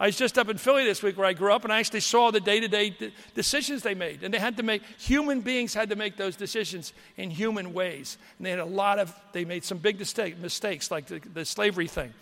I 0.00 0.06
was 0.06 0.16
just 0.16 0.38
up 0.38 0.48
in 0.48 0.56
Philly 0.56 0.84
this 0.84 1.02
week 1.02 1.18
where 1.18 1.26
I 1.26 1.34
grew 1.34 1.52
up, 1.52 1.62
and 1.62 1.70
I 1.70 1.78
actually 1.78 2.00
saw 2.00 2.30
the 2.30 2.40
day 2.40 2.58
to 2.58 2.68
day 2.68 2.96
decisions 3.34 3.82
they 3.82 3.94
made. 3.94 4.22
And 4.22 4.32
they 4.32 4.38
had 4.38 4.56
to 4.56 4.62
make, 4.62 4.82
human 4.98 5.42
beings 5.42 5.74
had 5.74 5.90
to 5.90 5.96
make 5.96 6.16
those 6.16 6.36
decisions 6.36 6.94
in 7.18 7.30
human 7.30 7.74
ways. 7.74 8.16
And 8.38 8.46
they 8.46 8.50
had 8.50 8.60
a 8.60 8.64
lot 8.64 8.98
of, 8.98 9.14
they 9.32 9.44
made 9.44 9.62
some 9.62 9.76
big 9.76 9.98
mistake, 9.98 10.38
mistakes, 10.38 10.90
like 10.90 11.04
the, 11.04 11.18
the 11.18 11.44
slavery 11.44 11.86
thing, 11.86 12.14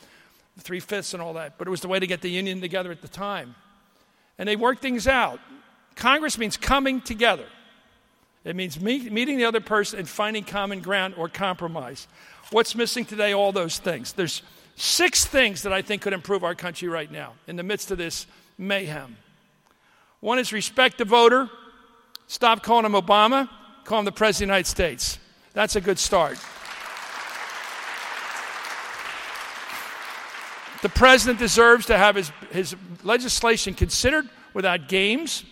three 0.59 0.81
fifths 0.81 1.15
and 1.15 1.23
all 1.23 1.35
that. 1.35 1.57
But 1.57 1.69
it 1.69 1.71
was 1.71 1.81
the 1.81 1.87
way 1.87 2.01
to 2.01 2.07
get 2.09 2.21
the 2.21 2.29
union 2.29 2.61
together 2.61 2.91
at 2.91 3.01
the 3.01 3.07
time. 3.07 3.55
And 4.39 4.49
they 4.49 4.57
worked 4.57 4.83
things 4.83 5.07
out. 5.07 5.39
Congress 5.95 6.37
means 6.37 6.57
coming 6.57 7.01
together, 7.01 7.47
it 8.45 8.57
means 8.57 8.81
meet, 8.81 9.13
meeting 9.13 9.39
the 9.39 9.45
other 9.45 9.61
person 9.61 10.01
and 10.01 10.09
finding 10.09 10.43
common 10.43 10.81
ground 10.81 11.15
or 11.17 11.29
compromise. 11.29 12.09
What's 12.51 12.75
missing 12.75 13.05
today? 13.05 13.35
All 13.35 13.53
those 13.53 13.79
things. 13.79 14.15
There's 14.15 14.43
Six 14.81 15.25
things 15.25 15.63
that 15.63 15.73
I 15.73 15.83
think 15.83 16.03
could 16.03 16.13
improve 16.13 16.45
our 16.45 16.55
country 16.55 16.87
right 16.87 17.11
now 17.11 17.33
in 17.49 17.57
the 17.57 17.65
midst 17.65 17.91
of 17.91 17.99
this 17.99 18.29
mayhem. 18.57 19.17
One 20.21 20.39
is 20.39 20.53
respect 20.53 20.99
the 20.99 21.05
voter. 21.05 21.51
Stop 22.29 22.63
calling 22.63 22.85
him 22.85 22.93
Obama, 22.93 23.49
call 23.83 23.99
him 23.99 24.05
the 24.05 24.13
President 24.13 24.51
of 24.51 24.55
the 24.55 24.55
United 24.55 24.69
States. 24.69 25.19
That's 25.53 25.75
a 25.75 25.81
good 25.81 25.99
start. 25.99 26.39
The 30.83 30.89
president 30.89 31.41
deserves 31.41 31.87
to 31.87 31.99
have 31.99 32.15
his, 32.15 32.31
his 32.53 32.77
legislation 33.03 33.75
considered 33.75 34.29
without 34.55 34.87
games 34.87 35.43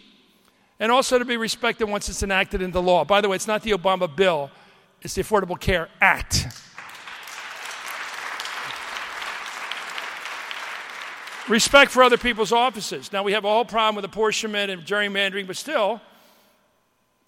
and 0.79 0.93
also 0.93 1.19
to 1.19 1.25
be 1.25 1.37
respected 1.37 1.87
once 1.87 2.09
it's 2.09 2.23
enacted 2.23 2.63
into 2.63 2.79
law. 2.79 3.05
By 3.05 3.21
the 3.21 3.29
way, 3.29 3.35
it's 3.35 3.49
not 3.49 3.63
the 3.63 3.73
Obama 3.73 4.15
bill, 4.15 4.53
it's 5.03 5.15
the 5.15 5.25
Affordable 5.25 5.59
Care 5.59 5.89
Act. 6.01 6.47
Respect 11.49 11.93
for 11.93 12.03
other 12.03 12.19
people's 12.19 12.51
offices. 12.53 13.13
Now, 13.13 13.23
we 13.23 13.33
have 13.33 13.45
a 13.45 13.49
whole 13.49 13.65
problem 13.65 13.95
with 13.97 14.05
apportionment 14.05 14.71
and 14.71 14.83
gerrymandering, 14.83 15.47
but 15.47 15.57
still, 15.57 16.01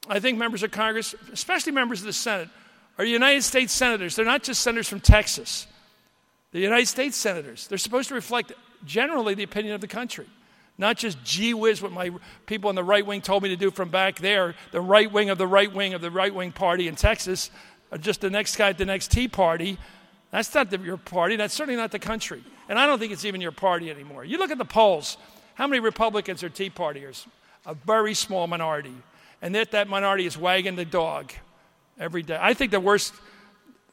I 0.08 0.18
think 0.18 0.38
members 0.38 0.62
of 0.62 0.72
Congress, 0.72 1.14
especially 1.32 1.72
members 1.72 2.00
of 2.00 2.06
the 2.06 2.12
Senate, 2.12 2.48
are 2.98 3.04
United 3.04 3.42
States 3.42 3.72
senators. 3.72 4.16
They're 4.16 4.24
not 4.24 4.42
just 4.42 4.60
senators 4.62 4.88
from 4.88 5.00
Texas, 5.00 5.66
they're 6.50 6.62
United 6.62 6.86
States 6.86 7.16
senators. 7.16 7.68
They're 7.68 7.78
supposed 7.78 8.08
to 8.08 8.14
reflect 8.14 8.52
generally 8.84 9.34
the 9.34 9.42
opinion 9.42 9.74
of 9.74 9.80
the 9.80 9.86
country. 9.88 10.26
Not 10.78 10.96
just 10.96 11.22
gee 11.24 11.54
whiz 11.54 11.82
what 11.82 11.92
my 11.92 12.10
people 12.46 12.68
on 12.68 12.74
the 12.74 12.84
right 12.84 13.04
wing 13.04 13.20
told 13.20 13.42
me 13.42 13.48
to 13.50 13.56
do 13.56 13.70
from 13.70 13.90
back 13.90 14.18
there, 14.18 14.54
the 14.70 14.80
right 14.80 15.10
wing 15.10 15.28
of 15.28 15.36
the 15.36 15.46
right 15.46 15.72
wing 15.72 15.92
of 15.92 16.00
the 16.00 16.10
right 16.10 16.34
wing 16.34 16.52
party 16.52 16.88
in 16.88 16.94
Texas, 16.94 17.50
or 17.90 17.98
just 17.98 18.20
the 18.20 18.30
next 18.30 18.56
guy 18.56 18.70
at 18.70 18.78
the 18.78 18.84
next 18.84 19.10
Tea 19.10 19.28
Party. 19.28 19.78
That's 20.30 20.54
not 20.54 20.70
the, 20.70 20.78
your 20.78 20.96
party. 20.96 21.36
That's 21.36 21.54
certainly 21.54 21.76
not 21.76 21.90
the 21.90 21.98
country. 21.98 22.42
And 22.68 22.78
I 22.78 22.86
don't 22.86 22.98
think 22.98 23.12
it's 23.12 23.24
even 23.24 23.40
your 23.40 23.52
party 23.52 23.90
anymore. 23.90 24.24
You 24.24 24.38
look 24.38 24.50
at 24.50 24.58
the 24.58 24.64
polls. 24.64 25.16
How 25.54 25.66
many 25.66 25.80
Republicans 25.80 26.42
are 26.42 26.48
Tea 26.48 26.70
Partiers? 26.70 27.26
A 27.66 27.74
very 27.74 28.14
small 28.14 28.46
minority. 28.46 28.94
And 29.40 29.54
that 29.54 29.70
that 29.70 29.88
minority 29.88 30.26
is 30.26 30.36
wagging 30.36 30.76
the 30.76 30.84
dog 30.84 31.32
every 31.98 32.22
day. 32.22 32.38
I 32.40 32.54
think 32.54 32.70
the 32.70 32.80
worst 32.80 33.14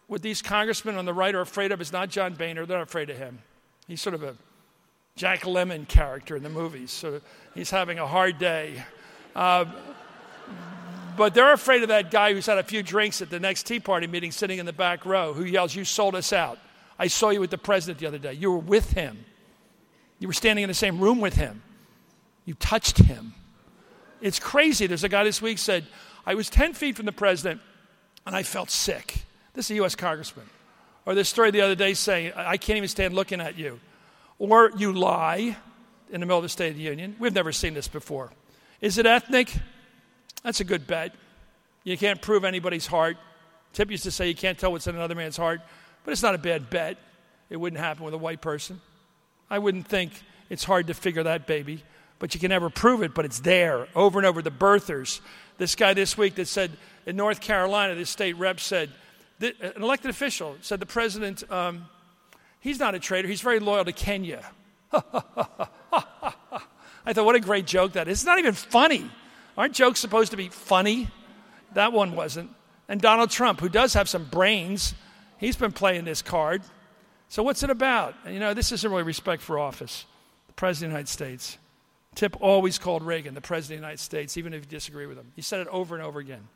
what 0.08 0.22
these 0.22 0.42
congressmen 0.42 0.98
on 0.98 1.06
the 1.06 1.14
right 1.14 1.34
are 1.34 1.42
afraid 1.42 1.72
of 1.72 1.82
is 1.82 1.92
not 1.92 2.10
John 2.10 2.36
Boehner. 2.36 2.66
They're 2.66 2.78
not 2.78 2.88
afraid 2.88 3.10
of 3.10 3.18
him. 3.18 3.40
He's 3.88 4.02
sort 4.02 4.14
of 4.14 4.24
a 4.24 4.36
Jack 5.16 5.42
Lemmon 5.42 5.88
character 5.88 6.36
in 6.36 6.44
the 6.44 6.50
movies. 6.50 6.92
So 6.92 7.22
he's 7.56 7.72
having 7.72 7.98
a 7.98 8.06
hard 8.06 8.38
day. 8.38 8.84
Uh, 9.36 9.66
but 11.18 11.34
they're 11.34 11.54
afraid 11.54 11.84
of 11.84 11.90
that 11.90 12.12
guy 12.12 12.34
who's 12.34 12.46
had 12.46 12.58
a 12.58 12.64
few 12.64 12.84
drinks 12.84 13.22
at 13.22 13.30
the 13.30 13.40
next 13.40 13.64
Tea 13.64 13.80
Party 13.80 14.08
meeting 14.08 14.32
sitting 14.32 14.60
in 14.60 14.66
the 14.66 14.74
back 14.74 15.06
row 15.06 15.34
who 15.34 15.44
yells, 15.44 15.76
You 15.76 15.86
sold 15.86 16.16
us 16.16 16.34
out. 16.34 16.58
I 16.98 17.08
saw 17.08 17.30
you 17.30 17.40
with 17.40 17.50
the 17.50 17.58
president 17.58 18.00
the 18.00 18.08
other 18.08 18.18
day. 18.18 18.34
You 18.34 18.52
were 18.52 18.58
with 18.58 18.92
him. 18.92 19.26
You 20.20 20.28
were 20.28 20.34
standing 20.34 20.64
in 20.64 20.70
the 20.70 20.74
same 20.74 21.00
room 21.00 21.20
with 21.20 21.36
him. 21.36 21.62
You 22.46 22.54
touched 22.54 23.00
him. 23.00 23.34
It's 24.22 24.40
crazy. 24.40 24.88
There's 24.88 25.04
a 25.04 25.10
guy 25.10 25.24
this 25.24 25.42
week 25.42 25.58
said, 25.58 25.86
I 26.26 26.36
was 26.36 26.50
10 26.50 26.74
feet 26.74 26.96
from 26.96 27.06
the 27.06 27.12
president 27.12 27.62
and 28.26 28.36
I 28.36 28.44
felt 28.44 28.70
sick. 28.70 29.26
This 29.54 29.66
is 29.66 29.72
a 29.72 29.76
U.S. 29.76 29.96
congressman. 29.96 30.46
Or 31.06 31.14
this 31.14 31.30
story 31.30 31.52
the 31.52 31.62
other 31.62 31.76
day 31.76 31.94
saying, 31.94 32.34
I 32.36 32.58
can't 32.58 32.78
even 32.78 32.90
stand 32.90 33.14
looking 33.14 33.42
at 33.42 33.58
you. 33.58 33.80
Or 34.40 34.72
you 34.78 34.94
lie 34.94 35.58
in 36.10 36.20
the 36.20 36.26
middle 36.26 36.38
of 36.38 36.44
the 36.44 36.50
State 36.50 36.72
of 36.72 36.78
the 36.78 36.84
Union. 36.84 37.16
We've 37.20 37.34
never 37.34 37.52
seen 37.52 37.74
this 37.74 37.88
before. 37.88 38.32
Is 38.82 38.98
it 38.98 39.06
ethnic? 39.06 39.54
That's 40.46 40.60
a 40.60 40.64
good 40.64 40.86
bet. 40.86 41.12
You 41.84 41.98
can't 41.98 42.22
prove 42.22 42.46
anybody's 42.46 42.86
heart. 42.86 43.18
Tip 43.74 43.90
used 43.90 44.04
to 44.04 44.12
say 44.12 44.28
you 44.28 44.36
can't 44.36 44.60
tell 44.60 44.72
what's 44.72 44.86
in 44.86 44.96
another 44.96 45.16
man's 45.16 45.38
heart. 45.38 45.60
But 46.04 46.12
it's 46.12 46.22
not 46.22 46.36
a 46.36 46.38
bad 46.38 46.70
bet. 46.70 46.98
It 47.50 47.58
wouldn't 47.58 47.82
happen 47.82 48.06
with 48.06 48.14
a 48.14 48.20
white 48.20 48.42
person. 48.42 48.80
I 49.50 49.58
wouldn't 49.58 49.88
think 49.88 50.12
it's 50.52 50.64
hard 50.64 50.86
to 50.88 50.94
figure 50.94 51.24
that 51.24 51.48
baby, 51.48 51.84
but 52.20 52.36
you 52.36 52.40
can 52.40 52.50
never 52.50 52.70
prove 52.70 53.02
it, 53.02 53.16
but 53.16 53.26
it's 53.26 53.40
there 53.40 53.88
over 53.96 54.20
and 54.20 54.26
over. 54.28 54.44
The 54.44 54.52
birthers. 54.52 55.20
This 55.58 55.74
guy 55.74 55.96
this 55.96 56.16
week 56.16 56.36
that 56.36 56.48
said 56.48 56.78
in 57.08 57.16
North 57.16 57.42
Carolina, 57.42 57.96
this 57.96 58.12
state 58.12 58.38
rep 58.38 58.60
said, 58.60 58.92
an 59.42 59.54
elected 59.78 60.12
official 60.12 60.58
said 60.62 60.80
the 60.80 60.86
president, 60.86 61.50
um, 61.52 61.88
he's 62.60 62.78
not 62.78 62.94
a 62.94 63.00
traitor, 63.00 63.28
he's 63.28 63.42
very 63.42 63.60
loyal 63.60 63.84
to 63.84 63.92
Kenya. 63.92 64.46
I 64.94 65.04
thought, 67.14 67.26
what 67.26 67.36
a 67.36 67.40
great 67.40 67.66
joke 67.66 67.94
that 67.94 68.08
is. 68.08 68.20
It's 68.20 68.26
not 68.26 68.38
even 68.38 68.54
funny. 68.54 69.10
Aren't 69.58 69.74
jokes 69.74 70.00
supposed 70.00 70.32
to 70.32 70.38
be 70.38 70.50
funny? 70.50 71.10
That 71.74 71.94
one 71.94 72.16
wasn't. 72.16 72.52
And 72.88 73.02
Donald 73.02 73.30
Trump, 73.30 73.60
who 73.60 73.70
does 73.70 73.94
have 73.94 74.08
some 74.08 74.26
brains, 74.26 74.94
He's 75.38 75.56
been 75.56 75.72
playing 75.72 76.06
this 76.06 76.22
card. 76.22 76.62
So, 77.30 77.44
what's 77.44 77.64
it 77.64 77.70
about? 77.70 78.16
You 78.30 78.40
know, 78.40 78.54
this 78.54 78.72
isn't 78.72 78.90
really 78.90 79.04
respect 79.04 79.42
for 79.42 79.60
office. 79.60 80.06
The 80.48 80.54
President 80.54 80.90
of 80.90 80.92
the 80.92 80.98
United 81.00 81.12
States. 81.12 81.58
Tip 82.14 82.38
always 82.40 82.78
called 82.78 83.04
Reagan 83.04 83.34
the 83.34 83.42
President 83.42 83.78
of 83.78 83.82
the 83.82 83.88
United 83.88 84.00
States, 84.00 84.38
even 84.38 84.54
if 84.54 84.62
you 84.62 84.70
disagree 84.70 85.06
with 85.06 85.18
him. 85.18 85.32
He 85.36 85.42
said 85.42 85.60
it 85.60 85.68
over 85.68 85.96
and 85.96 86.04
over 86.04 86.20
again. 86.20 86.48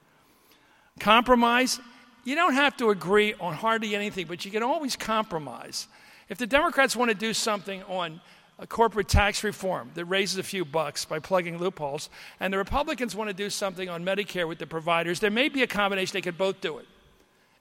Compromise, 1.00 1.80
you 2.24 2.36
don't 2.36 2.54
have 2.54 2.78
to 2.78 2.92
agree 2.92 3.34
on 3.42 3.54
hardly 3.54 3.96
anything, 3.96 4.28
but 4.28 4.46
you 4.46 4.52
can 4.52 4.64
always 4.64 4.96
compromise. 4.96 5.88
If 6.30 6.38
the 6.38 6.48
Democrats 6.48 6.96
want 6.96 7.10
to 7.10 7.16
do 7.16 7.34
something 7.34 7.84
on 7.84 8.22
a 8.60 8.68
corporate 8.68 9.08
tax 9.08 9.44
reform 9.44 9.90
that 9.96 10.06
raises 10.06 10.38
a 10.38 10.44
few 10.44 10.66
bucks 10.66 11.06
by 11.06 11.18
plugging 11.18 11.58
loopholes, 11.58 12.10
and 12.40 12.54
the 12.54 12.58
Republicans 12.58 13.16
want 13.16 13.30
to 13.30 13.34
do 13.34 13.50
something 13.50 13.88
on 13.88 14.04
Medicare 14.04 14.48
with 14.48 14.60
the 14.60 14.68
providers, 14.68 15.22
there 15.22 15.32
may 15.32 15.48
be 15.48 15.64
a 15.64 15.68
combination 15.68 16.14
they 16.14 16.22
could 16.22 16.38
both 16.38 16.60
do 16.60 16.78
it. 16.78 16.86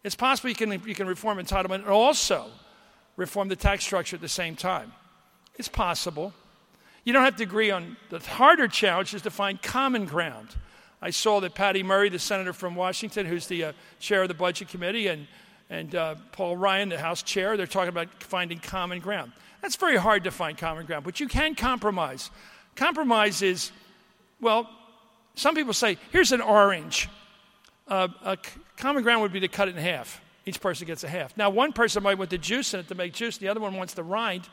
It's 0.03 0.17
possible 0.17 0.49
you 0.51 0.57
can, 0.57 0.73
you 0.87 0.95
can 0.95 1.07
reform 1.07 1.39
entitlement 1.39 1.83
and 1.83 1.89
also 1.89 2.47
reform 3.17 3.49
the 3.49 3.57
tax 3.57 3.85
structure 3.85 4.17
at 4.17 4.23
the 4.23 4.29
same 4.29 4.57
time. 4.57 4.93
It's 5.57 5.69
possible. 5.69 6.33
You 7.05 7.13
don't 7.13 7.25
have 7.25 7.37
to 7.37 7.43
agree 7.45 7.71
on 7.71 7.97
the 8.11 8.19
harder 8.19 8.69
challenge 8.69 9.15
is 9.15 9.23
to 9.23 9.31
find 9.31 9.63
common 9.63 10.05
ground. 10.05 10.49
I 11.01 11.11
saw 11.11 11.41
that 11.41 11.55
Patty 11.55 11.85
Murray, 11.85 12.09
the 12.09 12.19
senator 12.19 12.53
from 12.53 12.75
Washington, 12.75 13.25
who's 13.25 13.47
the 13.47 13.65
uh, 13.65 13.73
chair 14.01 14.23
of 14.23 14.29
the 14.29 14.35
Budget 14.35 14.69
Committee, 14.69 15.07
and, 15.07 15.29
and 15.71 15.95
uh, 15.95 16.17
Paul 16.33 16.57
Ryan, 16.57 16.89
the 16.89 16.99
House 16.99 17.23
chair, 17.23 17.57
they're 17.57 17.67
talking 17.67 17.89
about 17.89 18.09
finding 18.23 18.59
common 18.59 18.99
ground. 18.99 19.33
That's 19.63 19.77
very 19.77 19.97
hard 19.97 20.25
to 20.25 20.31
find 20.31 20.57
common 20.57 20.87
ground, 20.87 21.05
but 21.05 21.21
you 21.21 21.29
can 21.29 21.55
compromise. 21.55 22.31
Compromise 22.77 23.43
is, 23.43 23.73
well, 24.41 24.69
some 25.35 25.55
people 25.55 25.73
say, 25.73 25.99
here's 26.11 26.33
an 26.33 26.41
orange. 26.41 27.09
Uh, 27.87 28.09
a 28.25 28.39
common 28.77 29.03
ground 29.03 29.23
would 29.23 29.33
be 29.33 29.41
to 29.41 29.49
cut 29.49 29.69
it 29.69 29.77
in 29.77 29.83
half. 29.83 30.21
Each 30.47 30.61
person 30.61 30.87
gets 30.87 31.05
a 31.05 31.09
half. 31.09 31.37
Now, 31.37 31.51
one 31.51 31.73
person 31.73 32.03
might 32.03 32.19
want 32.19 32.31
the 32.31 32.39
juice 32.39 32.73
in 32.73 32.81
it 32.81 32.89
to 32.89 32.95
make 32.95 33.13
juice, 33.13 33.39
the 33.39 33.49
other 33.49 33.61
one 33.61 33.75
wants 33.75 33.95
the 33.95 34.03
rind 34.03 34.49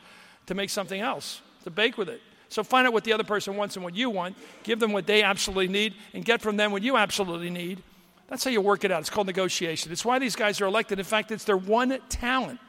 to 0.46 0.54
make 0.54 0.70
something 0.70 1.00
else, 1.00 1.40
to 1.64 1.70
bake 1.70 1.96
with 1.96 2.08
it. 2.08 2.20
So 2.48 2.62
find 2.62 2.86
out 2.86 2.92
what 2.92 3.04
the 3.04 3.12
other 3.12 3.24
person 3.24 3.56
wants 3.56 3.76
and 3.76 3.84
what 3.84 3.94
you 3.94 4.10
want, 4.10 4.36
give 4.62 4.78
them 4.78 4.92
what 4.92 5.06
they 5.06 5.22
absolutely 5.22 5.68
need, 5.68 5.94
and 6.14 6.24
get 6.24 6.40
from 6.40 6.56
them 6.56 6.70
what 6.70 6.82
you 6.82 6.96
absolutely 6.96 7.50
need. 7.50 7.82
That's 8.28 8.44
how 8.44 8.50
you 8.50 8.60
work 8.60 8.84
it 8.84 8.90
out. 8.90 9.00
It's 9.00 9.10
called 9.10 9.26
negotiation. 9.26 9.92
It's 9.92 10.04
why 10.04 10.18
these 10.18 10.36
guys 10.36 10.60
are 10.60 10.66
elected. 10.66 10.98
In 10.98 11.04
fact, 11.04 11.30
it's 11.30 11.44
their 11.44 11.56
one 11.56 11.98
talent. 12.08 12.60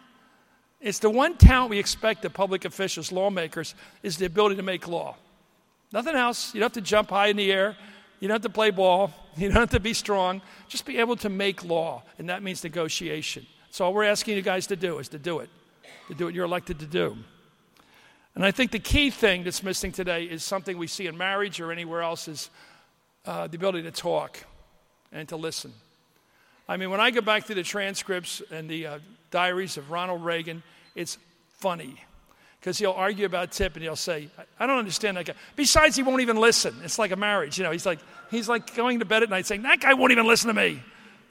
It's 0.79 0.99
the 0.99 1.09
one 1.09 1.37
talent 1.37 1.71
we 1.71 1.79
expect 1.79 2.23
of 2.25 2.33
public 2.33 2.65
officials, 2.65 3.11
lawmakers, 3.11 3.73
is 4.03 4.17
the 4.17 4.25
ability 4.25 4.57
to 4.57 4.63
make 4.63 4.87
law. 4.87 5.15
Nothing 5.91 6.15
else. 6.15 6.53
You 6.53 6.59
don't 6.59 6.65
have 6.65 6.83
to 6.83 6.89
jump 6.89 7.09
high 7.09 7.27
in 7.27 7.37
the 7.37 7.51
air. 7.51 7.75
You 8.19 8.27
don't 8.27 8.35
have 8.35 8.41
to 8.43 8.49
play 8.49 8.71
ball. 8.71 9.11
You 9.37 9.49
don't 9.49 9.57
have 9.57 9.69
to 9.69 9.79
be 9.79 9.93
strong. 9.93 10.41
Just 10.67 10.83
be 10.83 10.97
able 10.97 11.15
to 11.17 11.29
make 11.29 11.63
law, 11.63 12.01
and 12.17 12.29
that 12.29 12.41
means 12.41 12.63
negotiation. 12.63 13.45
So 13.69 13.85
all 13.85 13.93
we're 13.93 14.05
asking 14.05 14.35
you 14.35 14.41
guys 14.41 14.65
to 14.65 14.75
do 14.75 14.97
is 14.97 15.09
to 15.09 15.19
do 15.19 15.41
it, 15.41 15.49
to 16.07 16.15
do 16.15 16.25
what 16.25 16.33
you're 16.33 16.45
elected 16.45 16.79
to 16.79 16.87
do. 16.87 17.15
And 18.33 18.43
I 18.43 18.49
think 18.49 18.71
the 18.71 18.79
key 18.79 19.11
thing 19.11 19.43
that's 19.43 19.61
missing 19.61 19.91
today 19.91 20.23
is 20.23 20.43
something 20.43 20.75
we 20.75 20.87
see 20.87 21.05
in 21.05 21.15
marriage 21.15 21.59
or 21.59 21.71
anywhere 21.71 22.01
else 22.01 22.27
is 22.27 22.49
uh, 23.25 23.45
the 23.45 23.57
ability 23.57 23.83
to 23.83 23.91
talk 23.91 24.43
and 25.11 25.29
to 25.29 25.35
listen. 25.35 25.71
I 26.67 26.77
mean, 26.77 26.89
when 26.89 26.99
I 26.99 27.11
go 27.11 27.21
back 27.21 27.45
through 27.45 27.55
the 27.55 27.63
transcripts 27.63 28.41
and 28.51 28.69
the 28.69 28.87
uh, 28.87 28.99
diaries 29.31 29.77
of 29.77 29.89
Ronald 29.89 30.23
Reagan, 30.23 30.63
it's 30.95 31.17
funny 31.49 31.95
because 32.59 32.77
he'll 32.77 32.91
argue 32.91 33.25
about 33.25 33.51
Tip 33.51 33.75
and 33.75 33.83
he'll 33.83 33.95
say, 33.95 34.27
I 34.59 34.67
don't 34.67 34.77
understand 34.77 35.15
that 35.17 35.25
guy. 35.25 35.33
Besides, 35.55 35.95
he 35.95 36.03
won't 36.03 36.21
even 36.21 36.37
listen. 36.37 36.75
It's 36.83 36.99
like 36.99 37.11
a 37.11 37.15
marriage. 37.15 37.57
You 37.57 37.63
know, 37.63 37.71
he's 37.71 37.85
like, 37.85 37.99
he's 38.29 38.49
like 38.49 38.75
going 38.75 38.99
to 38.99 39.05
bed 39.05 39.23
at 39.23 39.29
night 39.29 39.45
saying, 39.45 39.61
That 39.61 39.79
guy 39.79 39.93
won't 39.93 40.11
even 40.11 40.27
listen 40.27 40.49
to 40.49 40.53
me. 40.53 40.81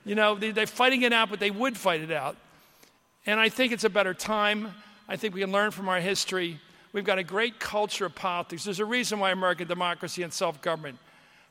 You 0.05 0.14
know, 0.14 0.37
they, 0.37 0.53
they're 0.53 0.66
fighting 0.66 1.03
it 1.03 1.12
out, 1.12 1.28
but 1.28 1.41
they 1.41 1.51
would 1.51 1.76
fight 1.76 2.01
it 2.01 2.12
out. 2.12 2.37
And 3.26 3.41
I 3.41 3.49
think 3.49 3.72
it's 3.72 3.84
a 3.84 3.91
better 3.91 4.14
time. 4.14 4.72
I 5.09 5.16
think 5.16 5.34
we 5.34 5.41
can 5.41 5.53
learn 5.53 5.72
from 5.72 5.89
our 5.89 6.01
history. 6.01 6.61
We've 6.93 7.05
got 7.05 7.18
a 7.18 7.24
great 7.24 7.59
culture 7.59 8.07
of 8.07 8.14
politics. 8.14 8.64
There's 8.64 8.80
a 8.80 8.84
reason 8.84 9.18
why 9.18 9.32
American 9.32 9.68
democracy 9.68 10.22
and 10.22 10.32
self 10.32 10.62
government 10.62 10.99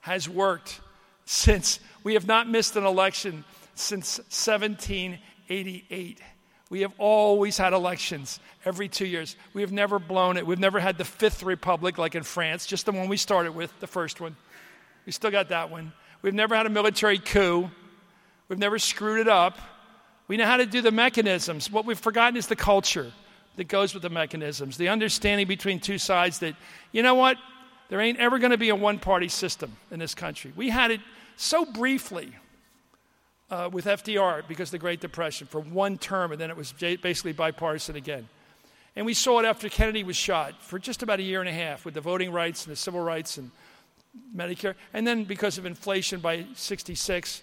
has 0.01 0.27
worked 0.27 0.79
since 1.25 1.79
we 2.03 2.13
have 2.13 2.25
not 2.25 2.49
missed 2.49 2.75
an 2.75 2.85
election 2.85 3.43
since 3.75 4.17
1788. 4.17 6.21
We 6.69 6.81
have 6.81 6.93
always 6.97 7.57
had 7.57 7.73
elections 7.73 8.39
every 8.65 8.89
two 8.89 9.05
years. 9.05 9.35
We 9.53 9.61
have 9.61 9.71
never 9.71 9.99
blown 9.99 10.37
it. 10.37 10.47
We've 10.47 10.59
never 10.59 10.79
had 10.79 10.97
the 10.97 11.05
fifth 11.05 11.43
republic 11.43 11.97
like 11.97 12.15
in 12.15 12.23
France, 12.23 12.65
just 12.65 12.85
the 12.85 12.91
one 12.91 13.07
we 13.07 13.17
started 13.17 13.53
with, 13.53 13.71
the 13.79 13.87
first 13.87 14.19
one. 14.19 14.35
We 15.05 15.11
still 15.11 15.29
got 15.29 15.49
that 15.49 15.69
one. 15.69 15.93
We've 16.23 16.33
never 16.33 16.55
had 16.55 16.65
a 16.65 16.69
military 16.69 17.19
coup. 17.19 17.69
We've 18.49 18.57
never 18.57 18.79
screwed 18.79 19.19
it 19.19 19.27
up. 19.27 19.59
We 20.27 20.37
know 20.37 20.45
how 20.45 20.57
to 20.57 20.65
do 20.65 20.81
the 20.81 20.91
mechanisms. 20.91 21.69
What 21.69 21.85
we've 21.85 21.99
forgotten 21.99 22.35
is 22.35 22.47
the 22.47 22.55
culture 22.55 23.11
that 23.57 23.67
goes 23.67 23.93
with 23.93 24.01
the 24.01 24.09
mechanisms, 24.09 24.77
the 24.77 24.89
understanding 24.89 25.47
between 25.47 25.79
two 25.79 25.99
sides 25.99 26.39
that, 26.39 26.55
you 26.91 27.03
know 27.03 27.13
what, 27.13 27.37
there 27.89 28.01
ain't 28.01 28.17
ever 28.17 28.39
going 28.39 28.51
to 28.51 28.57
be 28.57 28.69
a 28.69 28.75
one 28.75 28.97
party 28.97 29.27
system 29.27 29.77
in 29.91 29.99
this 29.99 30.15
country. 30.15 30.51
We 30.55 30.69
had 30.69 30.89
it 30.89 31.01
so 31.35 31.65
briefly 31.65 32.33
uh, 33.49 33.69
with 33.71 33.85
FDR 33.85 34.47
because 34.47 34.69
of 34.69 34.73
the 34.73 34.79
Great 34.79 34.99
Depression 34.99 35.47
for 35.47 35.59
one 35.59 35.97
term, 35.97 36.31
and 36.31 36.41
then 36.41 36.49
it 36.49 36.57
was 36.57 36.73
basically 36.73 37.33
bipartisan 37.33 37.95
again. 37.95 38.27
And 38.95 39.05
we 39.05 39.13
saw 39.13 39.39
it 39.39 39.45
after 39.45 39.67
Kennedy 39.67 40.03
was 40.03 40.15
shot 40.15 40.61
for 40.61 40.79
just 40.79 41.03
about 41.03 41.19
a 41.19 41.23
year 41.23 41.41
and 41.41 41.49
a 41.49 41.53
half 41.53 41.83
with 41.83 41.93
the 41.93 42.01
voting 42.01 42.31
rights 42.31 42.65
and 42.65 42.71
the 42.71 42.77
civil 42.77 43.01
rights 43.01 43.37
and 43.37 43.51
Medicare. 44.35 44.75
And 44.93 45.05
then 45.05 45.25
because 45.25 45.57
of 45.57 45.65
inflation 45.65 46.21
by 46.21 46.45
66, 46.55 47.41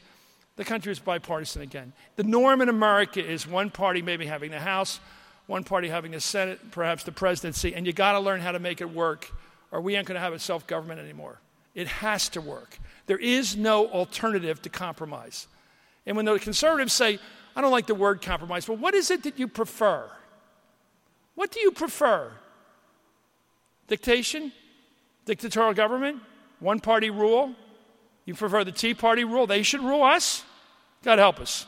the 0.57 0.65
country 0.65 0.91
was 0.91 0.99
bipartisan 0.99 1.63
again. 1.63 1.93
The 2.17 2.25
norm 2.25 2.63
in 2.63 2.69
America 2.69 3.25
is 3.25 3.47
one 3.47 3.71
party 3.71 4.01
maybe 4.01 4.27
having 4.27 4.51
the 4.51 4.61
House, 4.61 4.99
one 5.47 5.65
party 5.65 5.89
having 5.89 6.13
the 6.13 6.21
Senate, 6.21 6.71
perhaps 6.71 7.05
the 7.05 7.13
presidency, 7.13 7.75
and 7.75 7.87
you 7.87 7.93
got 7.93 8.13
to 8.13 8.21
learn 8.21 8.41
how 8.41 8.53
to 8.53 8.59
make 8.59 8.81
it 8.81 8.91
work, 8.91 9.31
or 9.71 9.81
we 9.81 9.97
ain't 9.97 10.07
going 10.07 10.17
to 10.17 10.21
have 10.21 10.33
a 10.33 10.39
self 10.39 10.67
government 10.67 11.01
anymore. 11.01 11.39
It 11.75 11.89
has 11.89 12.29
to 12.31 12.41
work. 12.41 12.79
There 13.07 13.19
is 13.19 13.57
no 13.57 13.89
alternative 13.89 14.61
to 14.63 14.69
compromise. 14.69 15.47
And 16.07 16.17
when 16.17 16.25
the 16.25 16.39
conservatives 16.39 16.93
say, 16.93 17.19
I 17.55 17.61
don't 17.61 17.71
like 17.71 17.87
the 17.87 17.95
word 17.95 18.23
compromise, 18.23 18.69
well, 18.69 18.79
what 18.79 18.95
is 18.95 19.11
it 19.11 19.23
that 19.25 19.39
you 19.39 19.47
prefer? 19.47 20.09
What 21.35 21.51
do 21.51 21.61
you 21.61 21.71
prefer? 21.71 22.33
Dictation? 23.89 24.53
Dictatorial 25.25 25.75
government? 25.75 26.21
One 26.61 26.81
party 26.81 27.11
rule? 27.11 27.55
You 28.25 28.35
prefer 28.35 28.65
the 28.65 28.73
Tea 28.73 28.95
Party 28.95 29.25
rule? 29.25 29.47
They 29.47 29.63
should 29.63 29.83
rule 29.83 30.03
us? 30.03 30.45
God 31.03 31.19
help 31.19 31.41
us. 31.41 31.67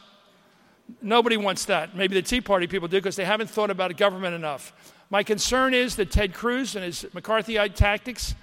Nobody 1.02 1.36
wants 1.36 1.64
that. 1.66 1.96
Maybe 1.96 2.14
the 2.14 2.22
Tea 2.22 2.40
Party 2.40 2.66
people 2.66 2.88
do 2.88 2.98
because 2.98 3.16
they 3.16 3.24
haven't 3.24 3.50
thought 3.50 3.70
about 3.70 3.96
government 3.96 4.34
enough. 4.34 4.72
My 5.10 5.22
concern 5.22 5.74
is 5.74 5.96
that 5.96 6.10
Ted 6.10 6.34
Cruz 6.34 6.76
and 6.76 6.84
his 6.84 7.04
McCarthyite 7.14 7.74
tactics 7.74 8.34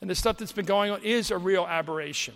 and 0.00 0.08
the 0.10 0.14
stuff 0.14 0.38
that's 0.38 0.52
been 0.52 0.64
going 0.64 0.90
on 0.90 1.02
is 1.02 1.30
a 1.30 1.38
real 1.38 1.66
aberration. 1.66 2.34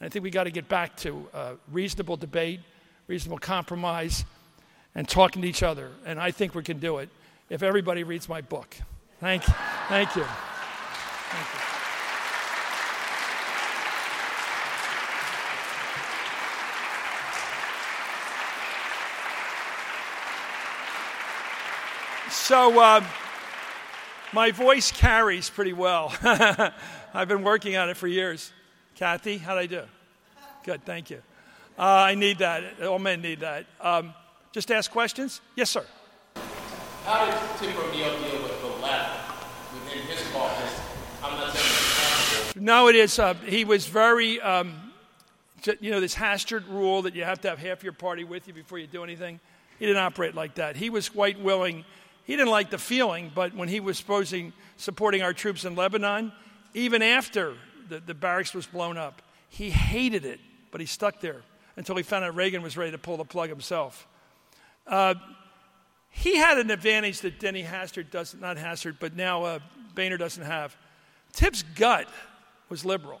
And 0.00 0.06
I 0.06 0.10
think 0.10 0.22
we 0.22 0.30
got 0.30 0.44
to 0.44 0.50
get 0.50 0.68
back 0.68 0.96
to 0.98 1.28
uh, 1.32 1.52
reasonable 1.72 2.16
debate, 2.16 2.60
reasonable 3.06 3.38
compromise, 3.38 4.24
and 4.94 5.08
talking 5.08 5.42
to 5.42 5.48
each 5.48 5.62
other. 5.62 5.90
And 6.04 6.20
I 6.20 6.30
think 6.30 6.54
we 6.54 6.62
can 6.62 6.78
do 6.78 6.98
it 6.98 7.08
if 7.48 7.62
everybody 7.62 8.04
reads 8.04 8.28
my 8.28 8.40
book. 8.40 8.76
Thank. 9.20 9.42
Thank 9.88 10.14
you. 10.16 10.24
Thank 10.24 11.54
you. 11.54 11.76
So, 22.46 22.78
uh, 22.78 23.04
my 24.32 24.52
voice 24.52 24.92
carries 24.92 25.50
pretty 25.50 25.72
well. 25.72 26.14
I've 26.22 27.26
been 27.26 27.42
working 27.42 27.76
on 27.76 27.88
it 27.88 27.96
for 27.96 28.06
years. 28.06 28.52
Kathy, 28.96 29.38
how'd 29.38 29.58
I 29.58 29.66
do? 29.66 29.82
Good, 30.64 30.84
thank 30.84 31.10
you. 31.10 31.22
Uh, 31.78 31.82
I 31.82 32.14
need 32.14 32.38
that. 32.38 32.82
All 32.82 32.98
men 32.98 33.20
need 33.20 33.40
that. 33.40 33.66
Um, 33.80 34.14
just 34.52 34.72
ask 34.72 34.90
questions? 34.90 35.40
Yes, 35.54 35.70
sir. 35.70 35.84
How 37.04 37.26
did 37.26 37.34
Tip 37.58 37.78
O'Neill 37.78 38.18
deal 38.18 38.42
with 38.42 38.60
the 38.60 38.82
left 38.82 39.44
within 39.74 40.02
his 40.06 40.26
caucus? 40.32 40.80
I'm 41.22 41.38
not 41.38 41.54
saying 41.54 42.64
No, 42.64 42.88
it 42.88 42.96
is. 42.96 43.18
Uh, 43.18 43.34
he 43.34 43.64
was 43.64 43.86
very, 43.86 44.40
um, 44.40 44.92
you 45.80 45.90
know, 45.90 46.00
this 46.00 46.14
Hastert 46.14 46.66
rule 46.68 47.02
that 47.02 47.14
you 47.14 47.24
have 47.24 47.40
to 47.42 47.50
have 47.50 47.58
half 47.58 47.84
your 47.84 47.92
party 47.92 48.24
with 48.24 48.48
you 48.48 48.54
before 48.54 48.78
you 48.78 48.86
do 48.86 49.04
anything. 49.04 49.38
He 49.78 49.86
didn't 49.86 50.02
operate 50.02 50.34
like 50.34 50.54
that. 50.54 50.74
He 50.74 50.90
was 50.90 51.08
quite 51.08 51.38
willing 51.38 51.84
he 52.26 52.34
didn't 52.34 52.50
like 52.50 52.70
the 52.70 52.78
feeling, 52.78 53.30
but 53.32 53.54
when 53.54 53.68
he 53.68 53.78
was 53.78 53.96
supposing, 53.96 54.52
supporting 54.76 55.22
our 55.22 55.32
troops 55.32 55.64
in 55.64 55.76
Lebanon, 55.76 56.32
even 56.74 57.00
after 57.00 57.54
the, 57.88 58.00
the 58.00 58.14
barracks 58.14 58.54
was 58.54 58.66
blown 58.66 58.96
up, 58.96 59.22
he 59.48 59.70
hated 59.70 60.24
it, 60.24 60.40
but 60.70 60.80
he 60.80 60.86
stuck 60.86 61.20
there 61.20 61.42
until 61.76 61.96
he 61.96 62.02
found 62.02 62.24
out 62.24 62.34
Reagan 62.34 62.62
was 62.62 62.76
ready 62.76 62.90
to 62.92 62.98
pull 62.98 63.16
the 63.16 63.24
plug 63.24 63.48
himself. 63.48 64.06
Uh, 64.86 65.14
he 66.10 66.36
had 66.36 66.58
an 66.58 66.70
advantage 66.70 67.20
that 67.20 67.38
Denny 67.38 67.62
Hastert 67.62 68.10
doesn't, 68.10 68.40
not 68.40 68.56
Hastert, 68.56 68.96
but 68.98 69.14
now 69.14 69.44
uh, 69.44 69.58
Boehner 69.94 70.16
doesn't 70.16 70.44
have. 70.44 70.74
Tip's 71.32 71.62
gut 71.62 72.08
was 72.68 72.84
liberal. 72.84 73.20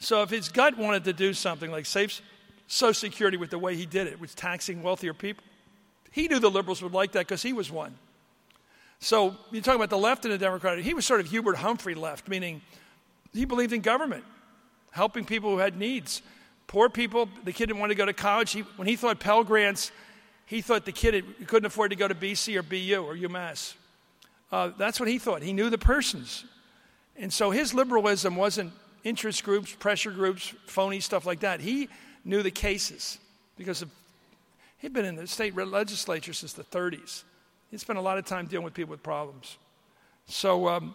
So 0.00 0.22
if 0.22 0.30
his 0.30 0.48
gut 0.48 0.76
wanted 0.76 1.04
to 1.04 1.12
do 1.12 1.32
something 1.32 1.70
like 1.70 1.86
save 1.86 2.20
Social 2.66 2.94
Security 2.94 3.36
with 3.36 3.50
the 3.50 3.58
way 3.58 3.76
he 3.76 3.86
did 3.86 4.08
it, 4.08 4.18
was 4.20 4.34
taxing 4.34 4.82
wealthier 4.82 5.14
people, 5.14 5.44
he 6.10 6.26
knew 6.26 6.40
the 6.40 6.50
liberals 6.50 6.82
would 6.82 6.92
like 6.92 7.12
that 7.12 7.20
because 7.20 7.42
he 7.42 7.52
was 7.52 7.70
one. 7.70 7.96
So 8.98 9.36
you 9.50 9.60
talk 9.60 9.76
about 9.76 9.90
the 9.90 9.98
left 9.98 10.24
in 10.24 10.30
the 10.30 10.38
Democratic, 10.38 10.84
he 10.84 10.94
was 10.94 11.06
sort 11.06 11.20
of 11.20 11.30
Hubert 11.30 11.56
Humphrey 11.56 11.94
left, 11.94 12.28
meaning 12.28 12.62
he 13.32 13.44
believed 13.44 13.72
in 13.72 13.80
government, 13.80 14.24
helping 14.90 15.24
people 15.24 15.50
who 15.50 15.58
had 15.58 15.76
needs. 15.76 16.22
Poor 16.66 16.88
people, 16.88 17.28
the 17.44 17.52
kid 17.52 17.66
didn't 17.66 17.80
want 17.80 17.90
to 17.90 17.96
go 17.96 18.06
to 18.06 18.12
college. 18.12 18.52
He, 18.52 18.60
when 18.76 18.88
he 18.88 18.96
thought 18.96 19.20
Pell 19.20 19.44
Grants, 19.44 19.90
he 20.46 20.60
thought 20.60 20.84
the 20.84 20.92
kid 20.92 21.24
couldn't 21.46 21.66
afford 21.66 21.90
to 21.90 21.96
go 21.96 22.08
to 22.08 22.14
BC 22.14 22.56
or 22.56 22.62
BU 22.62 23.04
or 23.04 23.16
UMass. 23.16 23.74
Uh, 24.50 24.70
that's 24.76 25.00
what 25.00 25.08
he 25.08 25.18
thought. 25.18 25.42
He 25.42 25.52
knew 25.52 25.70
the 25.70 25.78
persons. 25.78 26.44
And 27.16 27.32
so 27.32 27.50
his 27.50 27.72
liberalism 27.72 28.36
wasn't 28.36 28.72
interest 29.04 29.44
groups, 29.44 29.74
pressure 29.74 30.10
groups, 30.10 30.54
phony 30.66 31.00
stuff 31.00 31.26
like 31.26 31.40
that. 31.40 31.60
He 31.60 31.88
knew 32.24 32.42
the 32.42 32.50
cases 32.50 33.18
because 33.56 33.82
of, 33.82 33.90
he'd 34.78 34.92
been 34.92 35.04
in 35.04 35.16
the 35.16 35.26
state 35.26 35.56
legislature 35.56 36.32
since 36.32 36.52
the 36.52 36.64
30s. 36.64 37.24
He 37.70 37.78
spent 37.78 37.98
a 37.98 38.02
lot 38.02 38.18
of 38.18 38.26
time 38.26 38.46
dealing 38.46 38.64
with 38.64 38.74
people 38.74 38.90
with 38.90 39.02
problems. 39.02 39.56
So 40.26 40.68
um, 40.68 40.94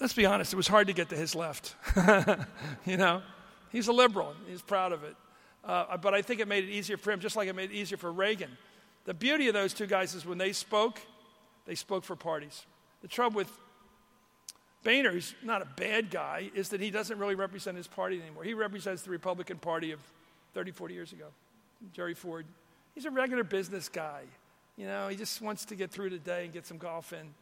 let's 0.00 0.12
be 0.12 0.26
honest, 0.26 0.52
it 0.52 0.56
was 0.56 0.68
hard 0.68 0.86
to 0.86 0.92
get 0.92 1.08
to 1.10 1.16
his 1.16 1.34
left. 1.34 1.74
you 2.86 2.96
know, 2.96 3.22
he's 3.70 3.88
a 3.88 3.92
liberal, 3.92 4.34
he's 4.48 4.62
proud 4.62 4.92
of 4.92 5.04
it. 5.04 5.16
Uh, 5.64 5.96
but 5.96 6.14
I 6.14 6.22
think 6.22 6.40
it 6.40 6.46
made 6.46 6.64
it 6.64 6.70
easier 6.70 6.96
for 6.96 7.10
him, 7.10 7.20
just 7.20 7.34
like 7.34 7.48
it 7.48 7.56
made 7.56 7.70
it 7.70 7.74
easier 7.74 7.98
for 7.98 8.12
Reagan. 8.12 8.56
The 9.04 9.14
beauty 9.14 9.48
of 9.48 9.54
those 9.54 9.74
two 9.74 9.86
guys 9.86 10.14
is 10.14 10.24
when 10.24 10.38
they 10.38 10.52
spoke, 10.52 11.00
they 11.66 11.74
spoke 11.74 12.04
for 12.04 12.14
parties. 12.14 12.66
The 13.02 13.08
trouble 13.08 13.36
with 13.36 13.50
Boehner, 14.84 15.10
who's 15.10 15.34
not 15.42 15.62
a 15.62 15.64
bad 15.64 16.10
guy, 16.10 16.50
is 16.54 16.68
that 16.68 16.80
he 16.80 16.90
doesn't 16.90 17.18
really 17.18 17.34
represent 17.34 17.76
his 17.76 17.88
party 17.88 18.20
anymore. 18.20 18.44
He 18.44 18.54
represents 18.54 19.02
the 19.02 19.10
Republican 19.10 19.58
Party 19.58 19.90
of 19.90 20.00
30, 20.54 20.70
40 20.70 20.94
years 20.94 21.12
ago. 21.12 21.26
Jerry 21.92 22.14
Ford. 22.14 22.46
He's 22.94 23.04
a 23.04 23.10
regular 23.10 23.42
business 23.42 23.88
guy. 23.88 24.22
You 24.76 24.86
know, 24.86 25.08
he 25.08 25.16
just 25.16 25.42
wants 25.42 25.64
to 25.66 25.74
get 25.74 25.90
through 25.90 26.10
the 26.10 26.18
day 26.18 26.44
and 26.44 26.52
get 26.52 26.66
some 26.66 26.78
golf 26.78 27.12
in. 27.12 27.34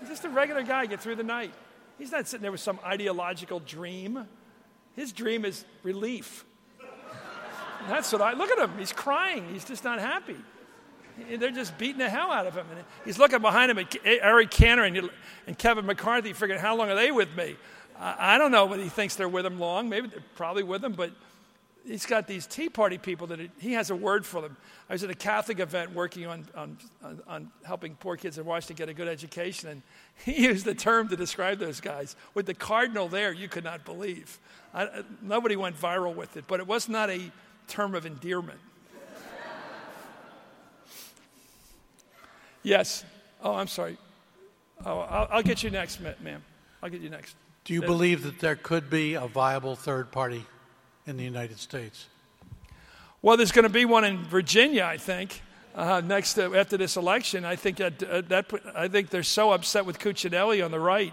He's 0.00 0.10
just 0.10 0.24
a 0.24 0.28
regular 0.28 0.62
guy, 0.62 0.86
get 0.86 1.00
through 1.00 1.16
the 1.16 1.22
night. 1.22 1.52
He's 1.98 2.12
not 2.12 2.26
sitting 2.26 2.42
there 2.42 2.52
with 2.52 2.60
some 2.60 2.78
ideological 2.84 3.60
dream. 3.60 4.26
His 4.96 5.12
dream 5.12 5.44
is 5.44 5.64
relief. 5.82 6.44
That's 7.88 8.12
what 8.12 8.22
I 8.22 8.32
look 8.32 8.50
at 8.50 8.58
him. 8.58 8.72
He's 8.78 8.92
crying. 8.92 9.46
He's 9.52 9.64
just 9.64 9.84
not 9.84 10.00
happy. 10.00 10.36
They're 11.38 11.50
just 11.50 11.76
beating 11.78 11.98
the 11.98 12.08
hell 12.08 12.30
out 12.30 12.46
of 12.46 12.54
him. 12.54 12.66
And 12.70 12.84
he's 13.04 13.18
looking 13.18 13.40
behind 13.40 13.70
him 13.70 13.78
at 13.78 13.94
Eric 14.04 14.50
Cantor 14.50 14.84
and, 14.84 15.10
and 15.46 15.58
Kevin 15.58 15.86
McCarthy, 15.86 16.32
figuring, 16.32 16.60
how 16.60 16.76
long 16.76 16.90
are 16.90 16.94
they 16.94 17.12
with 17.12 17.34
me? 17.36 17.56
I, 17.98 18.34
I 18.34 18.38
don't 18.38 18.50
know 18.50 18.66
whether 18.66 18.82
he 18.82 18.88
thinks 18.88 19.14
they're 19.14 19.28
with 19.28 19.46
him 19.46 19.60
long. 19.60 19.88
Maybe 19.88 20.08
they're 20.08 20.24
probably 20.34 20.62
with 20.62 20.84
him, 20.84 20.92
but 20.92 21.12
he's 21.86 22.06
got 22.06 22.26
these 22.26 22.46
Tea 22.46 22.68
Party 22.68 22.98
people 22.98 23.26
that 23.28 23.40
he 23.58 23.72
has 23.72 23.90
a 23.90 23.96
word 23.96 24.24
for 24.24 24.40
them. 24.40 24.56
I 24.88 24.94
was 24.94 25.04
at 25.04 25.10
a 25.10 25.14
Catholic 25.14 25.60
event 25.60 25.94
working 25.94 26.26
on, 26.26 26.46
on, 26.54 26.78
on, 27.02 27.22
on, 27.26 27.50
helping 27.64 27.94
poor 27.96 28.16
kids 28.16 28.38
in 28.38 28.44
Washington 28.44 28.76
get 28.76 28.88
a 28.88 28.94
good 28.94 29.08
education, 29.08 29.68
and 29.68 29.82
he 30.24 30.42
used 30.44 30.64
the 30.64 30.74
term 30.74 31.08
to 31.08 31.16
describe 31.16 31.58
those 31.58 31.80
guys. 31.80 32.16
With 32.34 32.46
the 32.46 32.54
cardinal 32.54 33.08
there, 33.08 33.32
you 33.32 33.48
could 33.48 33.64
not 33.64 33.84
believe. 33.84 34.38
I, 34.72 35.02
nobody 35.22 35.56
went 35.56 35.80
viral 35.80 36.14
with 36.14 36.36
it, 36.36 36.44
but 36.46 36.60
it 36.60 36.66
was 36.66 36.88
not 36.88 37.10
a 37.10 37.30
term 37.68 37.94
of 37.94 38.06
endearment. 38.06 38.60
yes. 42.62 43.04
Oh, 43.42 43.54
I'm 43.54 43.68
sorry. 43.68 43.98
Oh, 44.84 45.00
I'll, 45.00 45.28
I'll 45.30 45.42
get 45.42 45.62
you 45.62 45.70
next, 45.70 46.00
ma'am. 46.00 46.42
I'll 46.82 46.90
get 46.90 47.00
you 47.00 47.10
next. 47.10 47.36
Do 47.64 47.72
you 47.72 47.80
believe 47.80 48.24
that 48.24 48.40
there 48.40 48.56
could 48.56 48.90
be 48.90 49.14
a 49.14 49.26
viable 49.26 49.74
third 49.74 50.12
party 50.12 50.44
in 51.06 51.16
the 51.16 51.24
United 51.24 51.58
States? 51.58 52.06
Well, 53.22 53.36
there's 53.36 53.52
going 53.52 53.64
to 53.64 53.70
be 53.70 53.84
one 53.84 54.04
in 54.04 54.22
Virginia, 54.24 54.84
I 54.84 54.98
think, 54.98 55.42
uh, 55.74 56.02
next 56.04 56.38
uh, 56.38 56.52
after 56.52 56.76
this 56.76 56.96
election. 56.96 57.44
I 57.44 57.56
think 57.56 57.78
that, 57.78 58.02
uh, 58.02 58.20
that 58.22 58.52
I 58.74 58.88
think 58.88 59.10
they're 59.10 59.22
so 59.22 59.52
upset 59.52 59.86
with 59.86 59.98
Cuccinelli 59.98 60.64
on 60.64 60.70
the 60.70 60.80
right 60.80 61.12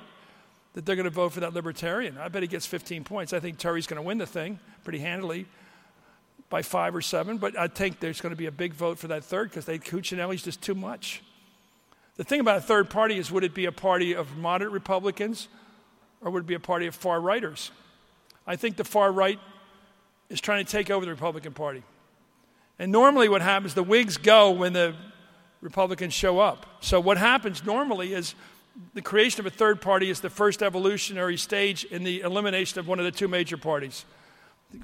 that 0.74 0.86
they're 0.86 0.96
going 0.96 1.06
to 1.06 1.10
vote 1.10 1.34
for 1.34 1.42
that 1.42 1.54
libertarian. 1.54 2.18
I 2.18 2.28
bet 2.30 2.44
he 2.44 2.48
gets 2.48 2.66
15 2.66 3.04
points. 3.04 3.34
I 3.34 3.40
think 3.40 3.58
Terry's 3.58 3.88
going 3.88 4.02
to 4.02 4.06
win 4.06 4.18
the 4.18 4.26
thing 4.26 4.60
pretty 4.84 5.00
handily 5.00 5.46
by 6.50 6.62
five 6.62 6.96
or 6.96 7.02
seven, 7.02 7.38
but 7.38 7.58
I 7.58 7.68
think 7.68 8.00
there's 8.00 8.22
going 8.22 8.32
to 8.32 8.38
be 8.38 8.46
a 8.46 8.52
big 8.52 8.74
vote 8.74 9.00
for 9.00 9.08
that 9.08 9.24
third 9.24 9.50
because 9.50 9.66
they 9.66 9.80
Cuccinelli's 9.80 10.44
just 10.44 10.62
too 10.62 10.76
much. 10.76 11.24
The 12.18 12.24
thing 12.24 12.42
about 12.42 12.58
a 12.58 12.62
third 12.62 12.90
party 12.90 13.18
is 13.18 13.32
would 13.32 13.44
it 13.44 13.54
be 13.54 13.66
a 13.66 13.72
party 13.72 14.14
of 14.14 14.38
moderate 14.38 14.72
Republicans 14.72 15.48
or 16.22 16.30
would 16.30 16.44
it 16.44 16.48
be 16.48 16.54
a 16.54 16.60
party 16.60 16.88
of 16.88 16.96
far 16.96 17.20
righters? 17.20 17.72
I 18.46 18.58
think 18.58 18.76
the 18.76 18.84
far 18.84 19.12
right 19.12 19.40
is 20.32 20.42
trying 20.42 20.66
to 20.66 20.72
take 20.72 20.90
over 20.90 21.06
the 21.06 21.12
Republican 21.12 21.54
Party. 21.54 21.84
And 22.80 22.92
normally, 22.92 23.30
what 23.30 23.42
happens, 23.42 23.74
the 23.74 23.84
Whigs 23.84 24.18
go 24.18 24.52
when 24.52 24.74
the 24.74 24.96
Republicans 25.62 26.14
show 26.14 26.40
up. 26.40 26.66
So, 26.80 27.00
what 27.00 27.18
happens 27.18 27.64
normally 27.64 28.14
is 28.14 28.34
the 28.94 29.02
creation 29.02 29.42
of 29.42 29.46
a 29.46 29.56
third 29.56 29.82
party 29.82 30.10
is 30.10 30.22
the 30.22 30.30
first 30.30 30.64
evolutionary 30.64 31.38
stage 31.38 31.84
in 31.84 32.04
the 32.04 32.22
elimination 32.22 32.80
of 32.80 32.88
one 32.88 32.98
of 32.98 33.06
the 33.06 33.12
two 33.12 33.28
major 33.28 33.58
parties. 33.58 34.06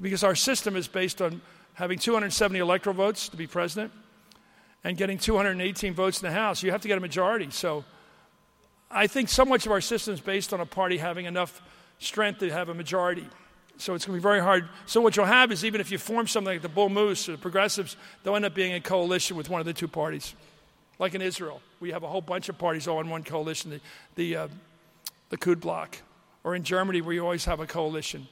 Because 0.02 0.24
our 0.24 0.36
system 0.36 0.76
is 0.76 0.88
based 0.88 1.22
on 1.22 1.42
having 1.74 1.98
270 1.98 2.60
electoral 2.60 2.94
votes 2.94 3.30
to 3.30 3.38
be 3.38 3.48
president 3.48 3.92
and 4.84 4.98
getting 4.98 5.18
218 5.18 5.94
votes 5.94 6.22
in 6.22 6.28
the 6.28 6.34
House. 6.34 6.62
You 6.62 6.72
have 6.72 6.82
to 6.82 6.88
get 6.90 6.98
a 6.98 7.02
majority. 7.02 7.50
So 7.52 7.86
I 8.92 9.08
think 9.08 9.30
so 9.30 9.46
much 9.46 9.66
of 9.66 9.72
our 9.72 9.82
system 9.82 10.14
is 10.14 10.20
based 10.20 10.54
on 10.54 10.60
a 10.60 10.66
party 10.66 10.98
having 10.98 11.26
enough 11.26 11.62
strength 12.00 12.40
to 12.40 12.50
have 12.52 12.68
a 12.68 12.74
majority. 12.74 13.28
So 13.78 13.94
it's 13.94 14.06
going 14.06 14.18
to 14.18 14.22
be 14.22 14.24
very 14.24 14.40
hard. 14.40 14.68
So 14.86 15.02
what 15.02 15.16
you'll 15.16 15.26
have 15.26 15.52
is 15.52 15.64
even 15.64 15.82
if 15.82 15.92
you 15.92 15.98
form 15.98 16.28
something 16.28 16.54
like 16.54 16.62
the 16.62 16.70
Bull 16.70 16.90
Moose 16.90 17.30
or 17.30 17.34
the 17.34 17.38
Progressives, 17.38 17.96
they'll 18.24 18.36
end 18.36 18.46
up 18.46 18.56
being 18.56 18.72
in 18.72 18.82
coalition 18.82 19.38
with 19.38 19.50
one 19.50 19.60
of 19.60 19.66
the 19.66 19.74
two 19.74 19.88
parties. 19.88 20.34
Like 21.00 21.14
in 21.14 21.22
Israel, 21.22 21.62
we 21.80 21.92
have 21.92 22.04
a 22.04 22.08
whole 22.08 22.22
bunch 22.22 22.50
of 22.50 22.58
parties 22.58 22.88
all 22.88 23.00
in 23.00 23.10
one 23.10 23.24
coalition, 23.24 23.70
the, 23.70 23.80
the, 24.16 24.36
uh, 24.36 24.48
the 25.30 25.38
Kud 25.38 25.60
bloc. 25.60 25.98
Or 26.44 26.56
in 26.56 26.64
Germany, 26.64 27.02
where 27.02 27.14
you 27.14 27.24
always 27.24 27.46
have 27.46 27.60
a 27.60 27.68
coalition 27.68 28.28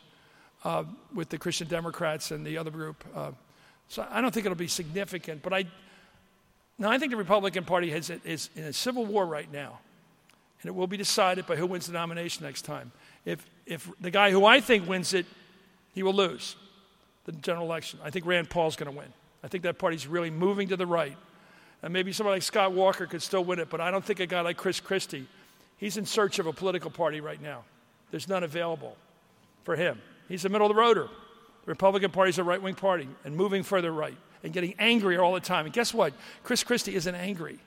uh, 0.64 0.84
with 1.14 1.30
the 1.30 1.38
Christian 1.38 1.68
Democrats 1.68 2.32
and 2.32 2.46
the 2.46 2.58
other 2.58 2.72
group. 2.72 3.04
Uh, 3.14 3.32
so 3.88 4.08
I 4.10 4.22
don't 4.22 4.34
think 4.34 4.46
it'll 4.46 4.56
be 4.56 4.68
significant, 4.68 5.44
but 5.44 5.54
I, 5.54 5.66
now 6.80 6.90
I 6.90 6.98
think 6.98 7.12
the 7.12 7.18
Republican 7.18 7.66
Party 7.66 7.92
has, 7.92 8.10
is 8.10 8.50
in 8.56 8.64
a 8.64 8.74
civil 8.74 9.06
war 9.06 9.26
right 9.26 9.52
now, 9.52 9.80
and 10.62 10.70
it 10.70 10.74
will 10.74 10.88
be 10.88 10.98
decided 10.98 11.46
by 11.46 11.56
who 11.56 11.68
wins 11.68 11.86
the 11.86 11.94
nomination 11.94 12.46
next 12.46 12.64
time. 12.64 12.92
If, 13.26 13.46
if 13.66 13.90
the 14.00 14.12
guy 14.12 14.32
who 14.32 14.46
I 14.46 14.60
think 14.62 14.88
wins 14.88 15.14
it, 15.14 15.26
he 15.94 16.04
will 16.04 16.14
lose 16.14 16.56
the 17.26 17.32
general 17.32 17.66
election. 17.66 18.00
I 18.04 18.10
think 18.10 18.26
Rand 18.26 18.50
Paul's 18.50 18.76
going 18.76 18.92
to 18.92 18.98
win. 18.98 19.08
I 19.44 19.48
think 19.48 19.64
that 19.64 19.78
party's 19.78 20.08
really 20.08 20.30
moving 20.30 20.70
to 20.70 20.78
the 20.78 20.86
right. 20.86 21.18
And 21.82 21.94
maybe 21.94 22.12
somebody 22.12 22.36
like 22.36 22.44
Scott 22.44 22.74
Walker 22.74 23.06
could 23.06 23.22
still 23.22 23.44
win 23.44 23.60
it, 23.60 23.70
but 23.70 23.82
I 23.82 23.92
don't 23.92 24.04
think 24.04 24.20
a 24.20 24.26
guy 24.26 24.42
like 24.42 24.58
Chris 24.58 24.80
Christie, 24.80 25.28
he's 25.78 25.98
in 25.98 26.06
search 26.06 26.40
of 26.40 26.48
a 26.48 26.54
political 26.54 26.90
party 26.90 27.22
right 27.22 27.42
now. 27.42 27.64
There's 28.12 28.28
none 28.28 28.44
available 28.44 28.96
for 29.64 29.76
him. 29.76 30.02
He's 30.28 30.44
the 30.44 30.50
middle 30.50 30.70
of 30.70 30.76
the 30.76 30.82
roader. 30.82 31.08
The 31.66 31.72
Republican 31.72 32.12
Party 32.12 32.30
is 32.30 32.40
a 32.40 32.44
right 32.44 32.62
wing 32.62 32.76
party 32.76 33.08
and 33.24 33.36
moving 33.36 33.64
further 33.64 33.92
right 33.92 34.18
and 34.44 34.54
getting 34.54 34.76
angrier 34.78 35.22
all 35.22 35.34
the 35.34 35.40
time. 35.40 35.66
And 35.66 35.74
guess 35.74 35.94
what? 35.94 36.14
Chris 36.44 36.64
Christie 36.64 36.96
isn't 36.96 37.16
angry. 37.16 37.60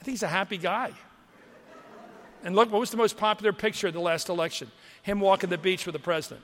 I 0.00 0.04
think 0.04 0.14
he's 0.14 0.22
a 0.22 0.28
happy 0.28 0.58
guy. 0.58 0.92
And 2.44 2.54
look, 2.54 2.70
what 2.70 2.78
was 2.78 2.90
the 2.90 2.98
most 2.98 3.16
popular 3.16 3.52
picture 3.52 3.88
of 3.88 3.94
the 3.94 4.00
last 4.00 4.28
election? 4.28 4.70
Him 5.02 5.18
walking 5.18 5.48
the 5.48 5.58
beach 5.58 5.86
with 5.86 5.94
the 5.94 5.98
president. 5.98 6.42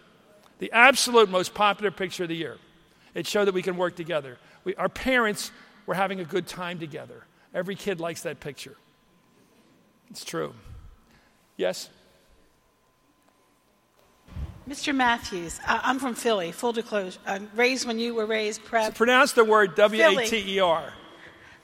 The 0.58 0.72
absolute 0.72 1.28
most 1.28 1.54
popular 1.54 1.90
picture 1.90 2.24
of 2.24 2.30
the 2.30 2.36
year. 2.36 2.56
It 3.14 3.26
showed 3.26 3.44
that 3.44 3.54
we 3.54 3.62
can 3.62 3.76
work 3.76 3.96
together. 3.96 4.38
We, 4.64 4.74
our 4.76 4.88
parents 4.88 5.52
were 5.86 5.94
having 5.94 6.20
a 6.20 6.24
good 6.24 6.46
time 6.46 6.78
together. 6.78 7.24
Every 7.54 7.74
kid 7.74 8.00
likes 8.00 8.22
that 8.22 8.40
picture. 8.40 8.76
It's 10.10 10.24
true. 10.24 10.54
Yes? 11.56 11.90
Mr. 14.68 14.94
Matthews, 14.94 15.60
I'm 15.66 15.98
from 15.98 16.14
Philly, 16.14 16.52
full 16.52 16.72
disclosure. 16.72 17.18
I'm 17.26 17.50
raised 17.54 17.86
when 17.86 17.98
you 17.98 18.14
were 18.14 18.26
raised. 18.26 18.64
Prep. 18.64 18.86
So 18.86 18.92
pronounce 18.92 19.32
the 19.32 19.44
word 19.44 19.74
W 19.74 20.02
A 20.02 20.26
T 20.26 20.56
E 20.56 20.60
R. 20.60 20.92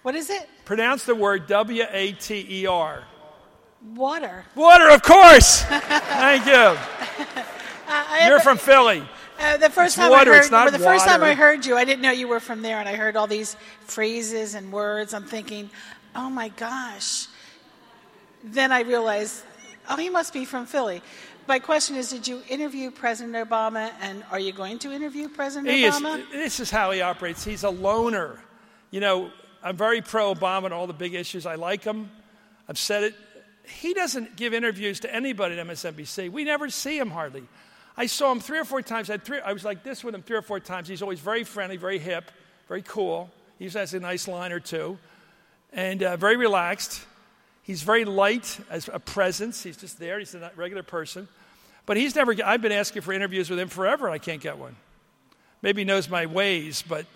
What 0.02 0.14
is 0.14 0.28
it? 0.28 0.48
Pronounce 0.64 1.04
the 1.04 1.14
word 1.14 1.46
W 1.46 1.84
A 1.88 2.12
T 2.12 2.46
E 2.48 2.66
R. 2.66 3.04
Water. 3.94 4.44
Water, 4.54 4.90
of 4.90 5.02
course. 5.02 5.62
Thank 5.64 6.46
you. 6.46 6.76
Uh, 7.88 8.26
You're 8.26 8.40
from 8.40 8.58
Philly. 8.58 9.02
Uh, 9.38 9.56
the 9.58 9.68
first 9.68 9.96
it's 9.96 9.96
time 9.96 10.10
water, 10.10 10.32
I 10.32 10.38
heard, 10.38 10.50
well, 10.50 10.70
the 10.70 10.78
first 10.78 11.04
time 11.04 11.22
I 11.22 11.34
heard 11.34 11.66
you, 11.66 11.76
I 11.76 11.84
didn't 11.84 12.00
know 12.00 12.10
you 12.10 12.26
were 12.26 12.40
from 12.40 12.62
there, 12.62 12.78
and 12.78 12.88
I 12.88 12.96
heard 12.96 13.16
all 13.16 13.26
these 13.26 13.54
phrases 13.82 14.54
and 14.54 14.72
words. 14.72 15.12
I'm 15.12 15.24
thinking, 15.24 15.70
oh 16.14 16.30
my 16.30 16.48
gosh. 16.48 17.28
Then 18.42 18.72
I 18.72 18.80
realized, 18.80 19.44
oh, 19.90 19.96
he 19.96 20.08
must 20.08 20.32
be 20.32 20.44
from 20.44 20.66
Philly. 20.66 21.02
My 21.46 21.58
question 21.58 21.96
is 21.96 22.10
Did 22.10 22.26
you 22.26 22.42
interview 22.48 22.90
President 22.90 23.34
Obama, 23.48 23.92
and 24.00 24.24
are 24.30 24.40
you 24.40 24.52
going 24.52 24.78
to 24.80 24.92
interview 24.92 25.28
President 25.28 25.68
he 25.68 25.84
Obama? 25.84 26.18
Is, 26.18 26.32
this 26.32 26.60
is 26.60 26.70
how 26.70 26.90
he 26.90 27.02
operates. 27.02 27.44
He's 27.44 27.62
a 27.62 27.70
loner. 27.70 28.40
You 28.90 29.00
know, 29.00 29.30
I'm 29.62 29.76
very 29.76 30.00
pro 30.00 30.34
Obama 30.34 30.64
on 30.64 30.72
all 30.72 30.86
the 30.86 30.92
big 30.92 31.14
issues. 31.14 31.44
I 31.46 31.54
like 31.56 31.84
him. 31.84 32.10
I've 32.68 32.78
said 32.78 33.04
it. 33.04 33.14
He 33.66 33.94
doesn't 33.94 34.36
give 34.36 34.54
interviews 34.54 35.00
to 35.00 35.14
anybody 35.14 35.58
at 35.58 35.66
MSNBC. 35.66 36.30
We 36.30 36.44
never 36.44 36.70
see 36.70 36.98
him 36.98 37.10
hardly. 37.10 37.44
I 37.96 38.06
saw 38.06 38.30
him 38.30 38.40
three 38.40 38.58
or 38.58 38.64
four 38.64 38.82
times. 38.82 39.10
I, 39.10 39.16
three, 39.16 39.40
I 39.40 39.52
was 39.52 39.64
like 39.64 39.82
this 39.82 40.04
with 40.04 40.14
him 40.14 40.22
three 40.22 40.36
or 40.36 40.42
four 40.42 40.60
times. 40.60 40.86
He's 40.86 41.02
always 41.02 41.20
very 41.20 41.44
friendly, 41.44 41.76
very 41.76 41.98
hip, 41.98 42.30
very 42.68 42.82
cool. 42.82 43.30
He 43.58 43.68
has 43.68 43.94
a 43.94 44.00
nice 44.00 44.28
line 44.28 44.52
or 44.52 44.60
two, 44.60 44.98
and 45.72 46.02
uh, 46.02 46.16
very 46.16 46.36
relaxed. 46.36 47.02
He's 47.62 47.82
very 47.82 48.04
light 48.04 48.60
as 48.70 48.88
a 48.92 49.00
presence. 49.00 49.62
He's 49.62 49.76
just 49.76 49.98
there. 49.98 50.18
He's 50.18 50.34
a 50.34 50.52
regular 50.54 50.82
person. 50.82 51.26
But 51.86 51.96
he's 51.96 52.14
never, 52.14 52.34
I've 52.44 52.62
been 52.62 52.72
asking 52.72 53.02
for 53.02 53.12
interviews 53.12 53.48
with 53.48 53.58
him 53.58 53.68
forever, 53.68 54.06
and 54.06 54.14
I 54.14 54.18
can't 54.18 54.42
get 54.42 54.58
one. 54.58 54.76
Maybe 55.62 55.80
he 55.80 55.84
knows 55.84 56.08
my 56.08 56.26
ways, 56.26 56.84
but 56.86 57.06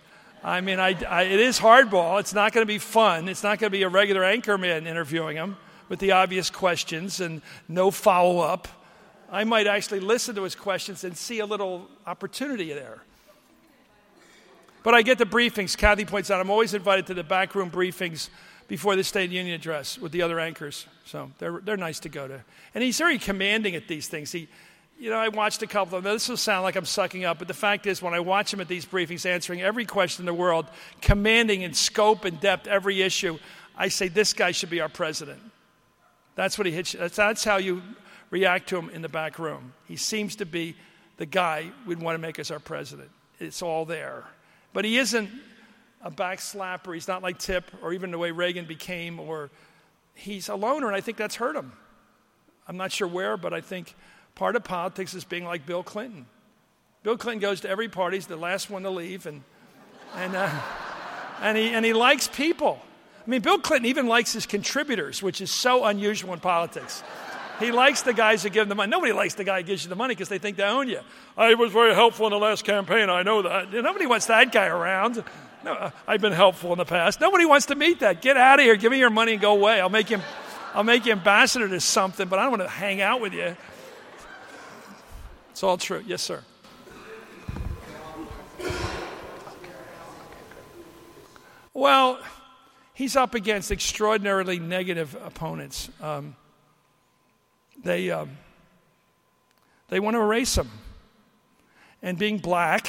I 0.42 0.62
mean, 0.62 0.80
I, 0.80 0.96
I, 1.04 1.22
it 1.24 1.38
is 1.38 1.60
hardball. 1.60 2.18
It's 2.18 2.32
not 2.32 2.52
going 2.52 2.62
to 2.62 2.66
be 2.66 2.78
fun. 2.78 3.28
It's 3.28 3.42
not 3.42 3.58
going 3.58 3.70
to 3.70 3.76
be 3.76 3.82
a 3.82 3.88
regular 3.88 4.22
anchorman 4.22 4.86
interviewing 4.86 5.36
him 5.36 5.56
with 5.90 5.98
the 5.98 6.12
obvious 6.12 6.48
questions 6.48 7.20
and 7.20 7.42
no 7.68 7.90
follow 7.90 8.38
up. 8.38 8.68
I 9.30 9.44
might 9.44 9.66
actually 9.66 10.00
listen 10.00 10.34
to 10.36 10.44
his 10.44 10.54
questions 10.54 11.04
and 11.04 11.14
see 11.16 11.40
a 11.40 11.46
little 11.46 11.88
opportunity 12.06 12.72
there. 12.72 13.02
But 14.82 14.94
I 14.94 15.02
get 15.02 15.18
the 15.18 15.26
briefings. 15.26 15.76
Kathy 15.76 16.04
points 16.04 16.30
out 16.30 16.40
I'm 16.40 16.48
always 16.48 16.72
invited 16.72 17.08
to 17.08 17.14
the 17.14 17.24
backroom 17.24 17.70
briefings 17.70 18.30
before 18.68 18.94
the 18.94 19.04
State 19.04 19.24
of 19.24 19.30
the 19.30 19.36
Union 19.36 19.54
address 19.54 19.98
with 19.98 20.12
the 20.12 20.22
other 20.22 20.38
anchors. 20.38 20.86
So 21.04 21.32
they're, 21.38 21.60
they're 21.62 21.76
nice 21.76 21.98
to 22.00 22.08
go 22.08 22.28
to. 22.28 22.40
And 22.72 22.84
he's 22.84 22.96
very 22.96 23.18
commanding 23.18 23.74
at 23.74 23.88
these 23.88 24.06
things. 24.06 24.30
He, 24.30 24.48
you 24.96 25.10
know, 25.10 25.16
I 25.16 25.28
watched 25.28 25.60
a 25.62 25.66
couple 25.66 25.98
of 25.98 26.04
them. 26.04 26.12
This 26.12 26.28
will 26.28 26.36
sound 26.36 26.62
like 26.62 26.76
I'm 26.76 26.84
sucking 26.84 27.24
up, 27.24 27.40
but 27.40 27.48
the 27.48 27.54
fact 27.54 27.86
is, 27.86 28.00
when 28.00 28.14
I 28.14 28.20
watch 28.20 28.54
him 28.54 28.60
at 28.60 28.68
these 28.68 28.86
briefings, 28.86 29.26
answering 29.26 29.60
every 29.60 29.86
question 29.86 30.22
in 30.22 30.26
the 30.26 30.34
world, 30.34 30.66
commanding 31.00 31.62
in 31.62 31.74
scope 31.74 32.24
and 32.24 32.38
depth 32.38 32.68
every 32.68 33.02
issue, 33.02 33.38
I 33.76 33.88
say, 33.88 34.06
this 34.06 34.32
guy 34.32 34.52
should 34.52 34.70
be 34.70 34.80
our 34.80 34.88
president. 34.88 35.40
That's 36.34 36.56
what 36.58 36.66
he 36.66 36.72
hits. 36.72 36.92
That's, 36.92 37.16
that's 37.16 37.44
how 37.44 37.56
you 37.56 37.82
react 38.30 38.68
to 38.70 38.78
him 38.78 38.90
in 38.90 39.02
the 39.02 39.08
back 39.08 39.38
room. 39.38 39.72
He 39.86 39.96
seems 39.96 40.36
to 40.36 40.46
be 40.46 40.76
the 41.16 41.26
guy 41.26 41.70
we'd 41.86 42.00
want 42.00 42.14
to 42.14 42.20
make 42.20 42.38
as 42.38 42.50
our 42.50 42.60
president. 42.60 43.10
It's 43.38 43.62
all 43.62 43.84
there. 43.84 44.24
But 44.72 44.84
he 44.84 44.98
isn't 44.98 45.30
a 46.02 46.10
backslapper. 46.10 46.94
He's 46.94 47.08
not 47.08 47.22
like 47.22 47.38
Tip 47.38 47.70
or 47.82 47.92
even 47.92 48.10
the 48.10 48.18
way 48.18 48.30
Reagan 48.30 48.64
became, 48.64 49.18
or 49.20 49.50
he's 50.14 50.48
a 50.48 50.54
loner, 50.54 50.86
and 50.86 50.96
I 50.96 51.00
think 51.00 51.16
that's 51.16 51.36
hurt 51.36 51.56
him. 51.56 51.72
I'm 52.68 52.76
not 52.76 52.92
sure 52.92 53.08
where, 53.08 53.36
but 53.36 53.52
I 53.52 53.60
think 53.60 53.94
Part 54.34 54.56
of 54.56 54.64
politics 54.64 55.12
is 55.12 55.24
being 55.24 55.44
like 55.44 55.66
Bill 55.66 55.82
Clinton. 55.82 56.24
Bill 57.02 57.16
Clinton 57.16 57.40
goes 57.40 57.60
to 57.62 57.68
every 57.68 57.88
party, 57.88 58.16
he's 58.16 58.26
the 58.26 58.36
last 58.36 58.70
one 58.70 58.82
to 58.84 58.90
leave, 58.90 59.26
and, 59.26 59.42
and, 60.16 60.34
uh, 60.34 60.50
and, 61.42 61.58
he, 61.58 61.68
and 61.68 61.84
he 61.84 61.92
likes 61.92 62.26
people. 62.26 62.80
I 63.30 63.34
mean, 63.34 63.42
Bill 63.42 63.60
Clinton 63.60 63.88
even 63.88 64.08
likes 64.08 64.32
his 64.32 64.44
contributors, 64.44 65.22
which 65.22 65.40
is 65.40 65.52
so 65.52 65.84
unusual 65.84 66.32
in 66.32 66.40
politics. 66.40 67.04
He 67.60 67.70
likes 67.70 68.02
the 68.02 68.12
guys 68.12 68.42
who 68.42 68.48
give 68.48 68.64
him 68.64 68.68
the 68.68 68.74
money. 68.74 68.90
Nobody 68.90 69.12
likes 69.12 69.34
the 69.34 69.44
guy 69.44 69.58
who 69.58 69.62
gives 69.62 69.84
you 69.84 69.88
the 69.88 69.94
money 69.94 70.16
because 70.16 70.28
they 70.28 70.38
think 70.38 70.56
they 70.56 70.64
own 70.64 70.88
you. 70.88 70.98
I 71.36 71.54
was 71.54 71.70
very 71.70 71.94
helpful 71.94 72.26
in 72.26 72.32
the 72.32 72.40
last 72.40 72.64
campaign. 72.64 73.08
I 73.08 73.22
know 73.22 73.42
that. 73.42 73.72
Nobody 73.72 74.06
wants 74.06 74.26
that 74.26 74.50
guy 74.50 74.66
around. 74.66 75.22
No, 75.64 75.92
I've 76.08 76.20
been 76.20 76.32
helpful 76.32 76.72
in 76.72 76.78
the 76.78 76.84
past. 76.84 77.20
Nobody 77.20 77.44
wants 77.44 77.66
to 77.66 77.76
meet 77.76 78.00
that. 78.00 78.20
Get 78.20 78.36
out 78.36 78.58
of 78.58 78.64
here. 78.64 78.74
Give 78.74 78.90
me 78.90 78.98
your 78.98 79.10
money 79.10 79.34
and 79.34 79.40
go 79.40 79.52
away. 79.52 79.80
I'll 79.80 79.88
make 79.88 80.10
you, 80.10 80.18
I'll 80.74 80.82
make 80.82 81.06
you 81.06 81.12
ambassador 81.12 81.68
to 81.68 81.78
something, 81.78 82.26
but 82.26 82.40
I 82.40 82.42
don't 82.42 82.58
want 82.58 82.62
to 82.64 82.68
hang 82.68 83.00
out 83.00 83.20
with 83.20 83.32
you. 83.32 83.56
It's 85.52 85.62
all 85.62 85.78
true. 85.78 86.02
Yes, 86.04 86.22
sir. 86.22 86.42
Well, 91.72 92.18
he's 92.94 93.16
up 93.16 93.34
against 93.34 93.70
extraordinarily 93.70 94.58
negative 94.58 95.16
opponents. 95.24 95.90
Um, 96.00 96.36
they, 97.82 98.10
um, 98.10 98.30
they 99.88 100.00
want 100.00 100.14
to 100.14 100.20
erase 100.20 100.56
him. 100.56 100.70
And 102.02 102.18
being 102.18 102.38
black, 102.38 102.88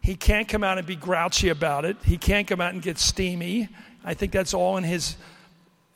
he 0.00 0.14
can't 0.14 0.48
come 0.48 0.64
out 0.64 0.78
and 0.78 0.86
be 0.86 0.96
grouchy 0.96 1.48
about 1.48 1.84
it. 1.84 1.96
He 2.04 2.16
can't 2.16 2.46
come 2.46 2.60
out 2.60 2.72
and 2.72 2.82
get 2.82 2.98
steamy. 2.98 3.68
I 4.04 4.14
think 4.14 4.32
that's 4.32 4.54
all 4.54 4.76
in 4.76 4.84
his 4.84 5.16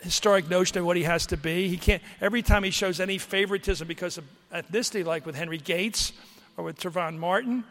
historic 0.00 0.48
notion 0.48 0.78
of 0.78 0.84
what 0.84 0.96
he 0.96 1.02
has 1.02 1.26
to 1.26 1.36
be. 1.36 1.68
He 1.68 1.76
can't, 1.76 2.02
every 2.20 2.42
time 2.42 2.62
he 2.64 2.70
shows 2.70 3.00
any 3.00 3.18
favoritism 3.18 3.88
because 3.88 4.16
of 4.18 4.24
ethnicity, 4.52 5.04
like 5.04 5.26
with 5.26 5.34
Henry 5.34 5.58
Gates 5.58 6.12
or 6.56 6.64
with 6.64 6.78
Trayvon 6.78 7.18
Martin, 7.18 7.64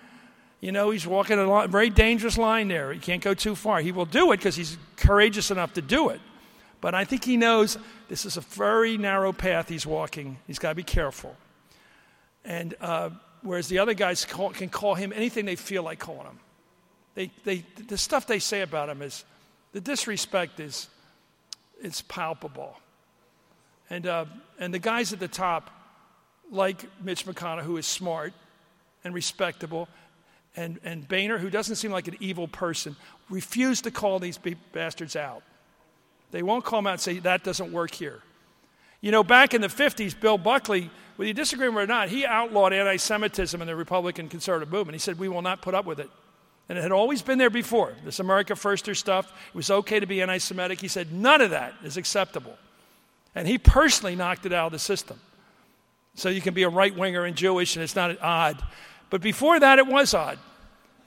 you 0.59 0.71
know, 0.71 0.89
he's 0.89 1.05
walking 1.05 1.37
a 1.37 1.67
very 1.67 1.89
dangerous 1.89 2.37
line 2.37 2.67
there. 2.67 2.91
He 2.91 2.99
can't 2.99 3.21
go 3.21 3.33
too 3.33 3.55
far. 3.55 3.79
He 3.79 3.91
will 3.91 4.05
do 4.05 4.31
it 4.31 4.37
because 4.37 4.55
he's 4.55 4.77
courageous 4.95 5.51
enough 5.51 5.73
to 5.73 5.81
do 5.81 6.09
it. 6.09 6.19
But 6.81 6.95
I 6.95 7.05
think 7.05 7.23
he 7.23 7.37
knows 7.37 7.77
this 8.07 8.25
is 8.25 8.37
a 8.37 8.41
very 8.41 8.97
narrow 8.97 9.33
path 9.33 9.69
he's 9.69 9.85
walking. 9.85 10.37
He's 10.47 10.59
got 10.59 10.69
to 10.69 10.75
be 10.75 10.83
careful. 10.83 11.35
And 12.43 12.75
uh, 12.81 13.11
whereas 13.41 13.67
the 13.67 13.79
other 13.79 13.93
guys 13.93 14.25
call, 14.25 14.51
can 14.51 14.69
call 14.69 14.95
him 14.95 15.13
anything 15.15 15.45
they 15.45 15.55
feel 15.55 15.83
like 15.83 15.99
calling 15.99 16.25
him, 16.25 16.39
they, 17.15 17.31
they, 17.43 17.65
the 17.87 17.97
stuff 17.97 18.27
they 18.27 18.39
say 18.39 18.61
about 18.61 18.89
him 18.89 19.01
is 19.01 19.25
the 19.73 19.81
disrespect 19.81 20.59
is 20.59 20.87
it's 21.81 22.01
palpable. 22.01 22.79
And, 23.89 24.05
uh, 24.05 24.25
and 24.59 24.73
the 24.73 24.79
guys 24.79 25.13
at 25.13 25.19
the 25.19 25.27
top, 25.27 25.71
like 26.51 26.85
Mitch 27.03 27.25
McConnell, 27.25 27.63
who 27.63 27.77
is 27.77 27.85
smart 27.85 28.33
and 29.03 29.13
respectable, 29.13 29.87
and, 30.57 30.79
and 30.83 31.07
Boehner, 31.07 31.37
who 31.37 31.49
doesn't 31.49 31.75
seem 31.75 31.91
like 31.91 32.07
an 32.07 32.17
evil 32.19 32.47
person, 32.47 32.95
refuse 33.29 33.81
to 33.83 33.91
call 33.91 34.19
these 34.19 34.39
bastards 34.73 35.15
out. 35.15 35.43
They 36.31 36.41
won't 36.41 36.65
call 36.65 36.79
them 36.79 36.87
out 36.87 36.93
and 36.93 37.01
say, 37.01 37.19
that 37.19 37.43
doesn't 37.43 37.71
work 37.71 37.93
here. 37.93 38.21
You 38.99 39.11
know, 39.11 39.23
back 39.23 39.53
in 39.53 39.61
the 39.61 39.67
50s, 39.67 40.19
Bill 40.19 40.39
Buckley, 40.39 40.89
whether 41.15 41.27
you 41.27 41.33
disagree 41.33 41.67
with 41.67 41.75
him 41.75 41.79
or 41.79 41.85
not, 41.85 42.09
he 42.09 42.25
outlawed 42.25 42.73
anti 42.73 42.97
Semitism 42.97 43.61
in 43.61 43.67
the 43.67 43.75
Republican 43.75 44.27
conservative 44.27 44.71
movement. 44.71 44.95
He 44.95 44.99
said, 44.99 45.19
We 45.19 45.29
will 45.29 45.43
not 45.43 45.61
put 45.61 45.75
up 45.75 45.85
with 45.85 45.99
it. 45.99 46.09
And 46.67 46.77
it 46.77 46.81
had 46.81 46.91
always 46.91 47.21
been 47.21 47.37
there 47.37 47.51
before. 47.51 47.93
This 48.03 48.19
America 48.19 48.53
Firster 48.53 48.95
stuff, 48.95 49.31
it 49.49 49.55
was 49.55 49.71
okay 49.71 49.99
to 49.99 50.07
be 50.07 50.21
anti 50.21 50.39
Semitic. 50.39 50.81
He 50.81 50.87
said 50.87 51.13
none 51.13 51.41
of 51.41 51.51
that 51.51 51.75
is 51.83 51.97
acceptable. 51.97 52.57
And 53.35 53.47
he 53.47 53.59
personally 53.59 54.15
knocked 54.15 54.47
it 54.47 54.53
out 54.53 54.67
of 54.67 54.71
the 54.71 54.79
system. 54.79 55.19
So 56.15 56.29
you 56.29 56.41
can 56.41 56.55
be 56.55 56.63
a 56.63 56.69
right 56.69 56.95
winger 56.95 57.25
and 57.25 57.35
Jewish, 57.35 57.75
and 57.75 57.83
it's 57.83 57.95
not 57.95 58.19
odd. 58.21 58.61
But 59.09 59.21
before 59.21 59.59
that, 59.59 59.79
it 59.79 59.87
was 59.87 60.13
odd. 60.13 60.39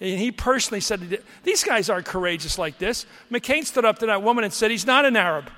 And 0.01 0.18
he 0.18 0.32
personally 0.32 0.80
said, 0.80 1.22
These 1.42 1.64
guys 1.64 1.90
aren't 1.90 2.07
courageous 2.07 2.59
like 2.59 2.78
this. 2.78 3.07
McCain 3.30 3.64
stood 3.64 3.84
up 3.84 3.98
to 3.98 4.07
that 4.07 4.22
woman 4.22 4.44
and 4.44 4.53
said, 4.53 4.70
He's 4.70 4.86
not 4.86 5.05
an 5.05 5.16
Arab 5.16 5.51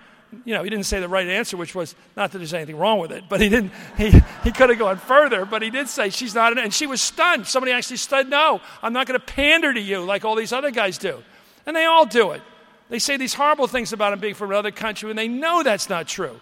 you 0.45 0.55
know, 0.55 0.63
he 0.63 0.71
didn't 0.71 0.87
say 0.87 1.01
the 1.01 1.09
right 1.09 1.27
answer, 1.27 1.57
which 1.57 1.75
was 1.75 1.95
not 2.17 2.33
that 2.33 2.39
there's 2.39 2.55
anything 2.55 2.77
wrong 2.77 2.99
with 2.99 3.13
it, 3.13 3.25
but 3.29 3.41
he 3.41 3.49
didn't, 3.49 3.73
he, 3.97 4.11
he 4.45 4.51
could 4.51 4.71
have 4.71 4.79
gone 4.79 4.97
further, 4.97 5.45
but 5.45 5.63
he 5.63 5.71
did 5.71 5.89
say 5.89 6.11
she's 6.11 6.35
not, 6.35 6.53
an, 6.53 6.59
and 6.59 6.73
she 6.73 6.87
was 6.87 7.03
stunned. 7.03 7.47
Somebody 7.47 7.73
actually 7.73 7.99
said, 7.99 8.29
no, 8.29 8.61
I'm 8.83 8.93
not 8.93 9.07
going 9.07 9.21
to 9.21 9.25
pander 9.25 9.73
to 9.73 9.81
you 9.81 10.03
like 10.03 10.25
all 10.25 10.35
these 10.35 10.53
other 10.53 10.71
guys 10.71 10.99
do. 10.99 11.23
And 11.67 11.77
they 11.77 11.85
all 11.85 12.07
do 12.07 12.31
it. 12.31 12.43
They 12.89 12.99
say 12.99 13.17
these 13.17 13.35
horrible 13.35 13.67
things 13.67 13.93
about 13.93 14.13
him 14.13 14.21
being 14.21 14.35
from 14.35 14.51
another 14.51 14.71
country, 14.71 15.11
and 15.11 15.19
they 15.19 15.29
know 15.29 15.63
that's 15.63 15.89
not 15.89 16.09
true. 16.09 16.41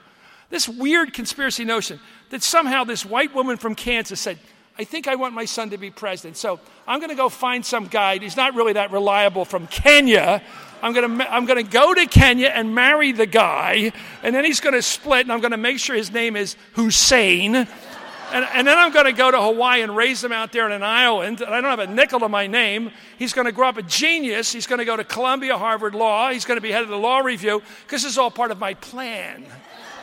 This 0.51 0.69
weird 0.69 1.13
conspiracy 1.13 1.65
notion 1.65 2.01
that 2.31 2.43
somehow 2.43 2.85
this 2.85 3.05
white 3.05 3.35
woman 3.35 3.57
from 3.57 3.75
Kansas 3.75 4.21
said, 4.21 4.39
I 4.81 4.85
think 4.85 5.09
I 5.09 5.17
want 5.17 5.35
my 5.35 5.45
son 5.45 5.69
to 5.71 5.77
be 5.77 5.91
president. 5.91 6.39
So 6.39 6.59
I'm 6.89 7.01
going 7.01 7.11
to 7.11 7.15
go 7.15 7.29
find 7.29 7.67
some 7.67 7.87
guy 7.87 8.17
He's 8.17 8.35
not 8.35 8.55
really 8.55 8.73
that 8.73 8.91
reliable 8.91 9.45
from 9.45 9.67
Kenya 9.67 10.43
I'm 10.83 10.95
going 10.95 11.19
to 11.19 11.31
I'm 11.31 11.45
going 11.45 11.63
to 11.63 11.71
go 11.71 11.93
to 11.93 12.07
Kenya 12.07 12.49
and 12.49 12.75
marry 12.75 13.13
the 13.13 13.27
guy, 13.27 13.93
and 14.23 14.35
then 14.35 14.47
he's 14.47 14.61
going 14.61 14.75
to 14.75 14.81
split, 14.81 15.27
and 15.27 15.33
I'm 15.33 15.41
going 15.41 15.51
to 15.51 15.59
make 15.59 15.79
sure 15.79 15.95
his 15.95 16.11
name 16.11 16.37
is 16.37 16.57
Hussein. 16.73 17.55
And, 17.55 18.47
and, 18.55 18.67
then 18.67 18.79
I'm 18.79 18.91
going 18.93 19.07
to 19.07 19.13
go 19.13 19.31
to 19.31 19.43
Hawaii 19.43 19.83
and 19.83 19.95
raise 19.95 20.23
him 20.23 20.31
out 20.33 20.53
there 20.53 20.65
in 20.65 20.71
an 20.73 20.85
island. 20.85 21.41
And 21.41 21.53
I 21.53 21.61
don't 21.61 21.71
have 21.71 21.81
a 21.81 21.93
nickel 21.93 22.21
to 22.21 22.29
my 22.29 22.47
name. 22.47 22.93
He's 23.19 23.33
going 23.33 23.47
to 23.47 23.53
grow 23.53 23.69
up 23.69 23.77
a 23.77 23.83
genius. 23.83 24.53
He's 24.53 24.69
going 24.69 24.79
to 24.79 24.85
go 24.85 24.97
to 24.97 25.03
Columbia, 25.03 25.59
Harvard 25.59 25.97
Law. 25.97 26.31
He's 26.31 26.45
going 26.45 26.57
to 26.57 26.63
be 26.63 26.71
head 26.71 26.85
of 26.85 26.91
the 26.91 26.97
law 26.97 27.19
review 27.19 27.61
because 27.85 28.05
this 28.05 28.13
is 28.13 28.19
all 28.19 28.31
part 28.31 28.53
of 28.53 28.59
my 28.61 28.75
plan. 28.75 29.45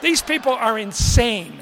These 0.02 0.22
people 0.22 0.52
are 0.52 0.78
insane. 0.78 1.58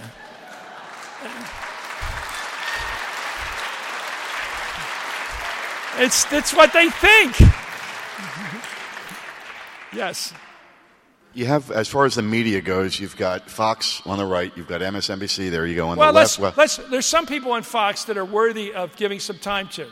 It's, 5.98 6.32
it's 6.32 6.54
what 6.54 6.74
they 6.74 6.90
think. 6.90 7.40
Yes. 9.94 10.34
You 11.34 11.46
have, 11.46 11.72
as 11.72 11.88
far 11.88 12.06
as 12.06 12.16
the 12.16 12.22
media 12.22 12.62
goes, 12.62 13.00
you've 13.00 13.18
got 13.18 13.50
Fox 13.50 14.02
on 14.06 14.18
the 14.18 14.26
right, 14.26 14.52
you've 14.56 14.68
got 14.68 14.82
MSNBC. 14.82 15.50
There 15.52 15.66
you 15.66 15.76
go 15.76 15.90
on 15.90 15.98
well, 15.98 16.14
the 16.14 16.20
left. 16.20 16.40
Well, 16.40 16.54
let's, 16.56 16.78
there's 16.78 17.06
some 17.06 17.26
people 17.26 17.52
on 17.52 17.64
Fox 17.64 18.06
that 18.06 18.18
are 18.18 18.26
worthy 18.26 18.74
of 18.74 18.96
giving 18.96 19.20
some 19.20 19.38
time 19.38 19.68
to. 19.70 19.88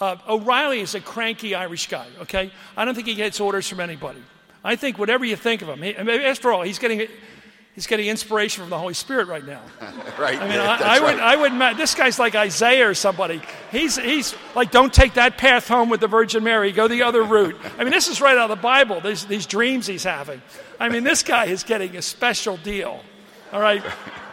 Uh, 0.00 0.16
O'Reilly 0.28 0.80
is 0.80 0.94
a 0.94 1.00
cranky 1.00 1.54
Irish 1.54 1.88
guy. 1.88 2.06
Okay, 2.22 2.52
I 2.76 2.84
don't 2.84 2.94
think 2.94 3.06
he 3.06 3.14
gets 3.14 3.40
orders 3.40 3.68
from 3.68 3.80
anybody. 3.80 4.22
I 4.62 4.76
think 4.76 4.98
whatever 4.98 5.24
you 5.24 5.36
think 5.36 5.62
of 5.62 5.68
him, 5.68 5.82
he, 5.82 5.96
after 5.96 6.52
all, 6.52 6.62
he's 6.62 6.78
getting 6.78 7.08
he's 7.76 7.86
getting 7.86 8.08
inspiration 8.08 8.62
from 8.62 8.70
the 8.70 8.78
Holy 8.78 8.94
Spirit 8.94 9.28
right 9.28 9.46
now. 9.46 9.60
right. 10.18 10.36
I 10.36 10.48
mean, 10.48 10.56
yeah, 10.56 10.78
I, 10.80 10.96
I, 10.96 11.00
would, 11.00 11.18
right. 11.18 11.60
I 11.60 11.68
would. 11.70 11.76
This 11.76 11.94
guy's 11.94 12.18
like 12.18 12.34
Isaiah 12.34 12.88
or 12.88 12.94
somebody. 12.94 13.40
He's, 13.70 13.96
he's 13.96 14.34
like, 14.56 14.72
don't 14.72 14.92
take 14.92 15.14
that 15.14 15.38
path 15.38 15.68
home 15.68 15.88
with 15.88 16.00
the 16.00 16.08
Virgin 16.08 16.42
Mary. 16.42 16.72
Go 16.72 16.88
the 16.88 17.02
other 17.02 17.22
route. 17.22 17.54
I 17.78 17.84
mean, 17.84 17.92
this 17.92 18.08
is 18.08 18.20
right 18.20 18.36
out 18.36 18.50
of 18.50 18.56
the 18.56 18.62
Bible. 18.62 19.00
These, 19.00 19.26
these 19.26 19.46
dreams 19.46 19.86
he's 19.86 20.02
having. 20.02 20.42
I 20.80 20.88
mean, 20.88 21.04
this 21.04 21.22
guy 21.22 21.44
is 21.44 21.62
getting 21.62 21.96
a 21.96 22.02
special 22.02 22.56
deal. 22.56 23.00
All 23.52 23.60
right. 23.60 23.84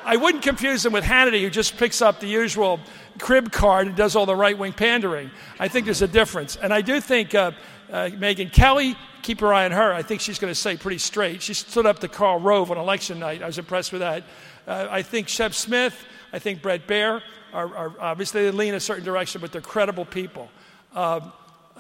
I 0.06 0.18
wouldn't 0.18 0.44
confuse 0.44 0.86
him 0.86 0.92
with 0.92 1.04
Hannity, 1.04 1.42
who 1.42 1.50
just 1.50 1.78
picks 1.78 2.02
up 2.02 2.20
the 2.20 2.28
usual 2.28 2.80
crib 3.20 3.52
card 3.52 3.88
and 3.88 3.96
does 3.96 4.16
all 4.16 4.26
the 4.26 4.36
right 4.36 4.58
wing 4.58 4.74
pandering. 4.74 5.32
I 5.60 5.68
think 5.68 5.86
there's 5.86 6.02
a 6.02 6.08
difference. 6.08 6.56
And 6.56 6.74
I 6.74 6.82
do 6.82 7.00
think 7.00 7.36
uh, 7.36 7.52
uh, 7.92 8.10
Megyn 8.10 8.52
Kelly 8.52 8.98
keep 9.24 9.42
your 9.42 9.54
eye 9.54 9.66
on 9.66 9.72
her. 9.72 9.94
I 9.94 10.04
think 10.04 10.22
she's 10.22 10.38
going 10.38 10.52
to 10.52 10.60
say 10.60 10.78
pretty 10.78 11.00
straight. 11.00 11.42
She 11.42 11.54
stood 11.54 11.86
up 11.86 12.00
to 12.00 12.08
Karl 12.08 12.40
Rove 12.40 12.70
on 12.70 12.78
election 12.78 13.20
night. 13.20 13.42
I 13.42 13.48
was 13.48 13.58
impressed 13.58 13.92
with 13.92 14.02
that. 14.02 14.24
Uh, 14.68 14.88
I 14.90 15.02
think 15.02 15.28
Shep 15.28 15.54
Smith, 15.54 15.96
I 16.32 16.40
think 16.40 16.62
Bret 16.62 16.88
Baier 16.88 17.22
are, 17.54 17.76
are, 17.76 17.94
obviously 18.00 18.44
they 18.44 18.52
lean 18.52 18.74
a 18.74 18.80
certain 18.80 19.04
direction, 19.04 19.42
but 19.42 19.52
they're 19.52 19.62
credible 19.62 20.06
people. 20.06 20.50
Uh, 20.94 21.22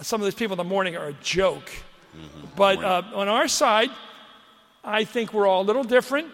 some 0.01 0.21
of 0.21 0.25
these 0.25 0.35
people 0.35 0.53
in 0.53 0.57
the 0.57 0.63
morning 0.63 0.95
are 0.95 1.07
a 1.07 1.13
joke. 1.21 1.69
But 2.55 2.83
uh, 2.83 3.03
on 3.15 3.27
our 3.27 3.47
side, 3.47 3.89
I 4.83 5.03
think 5.03 5.33
we're 5.33 5.47
all 5.47 5.61
a 5.61 5.67
little 5.67 5.83
different. 5.83 6.27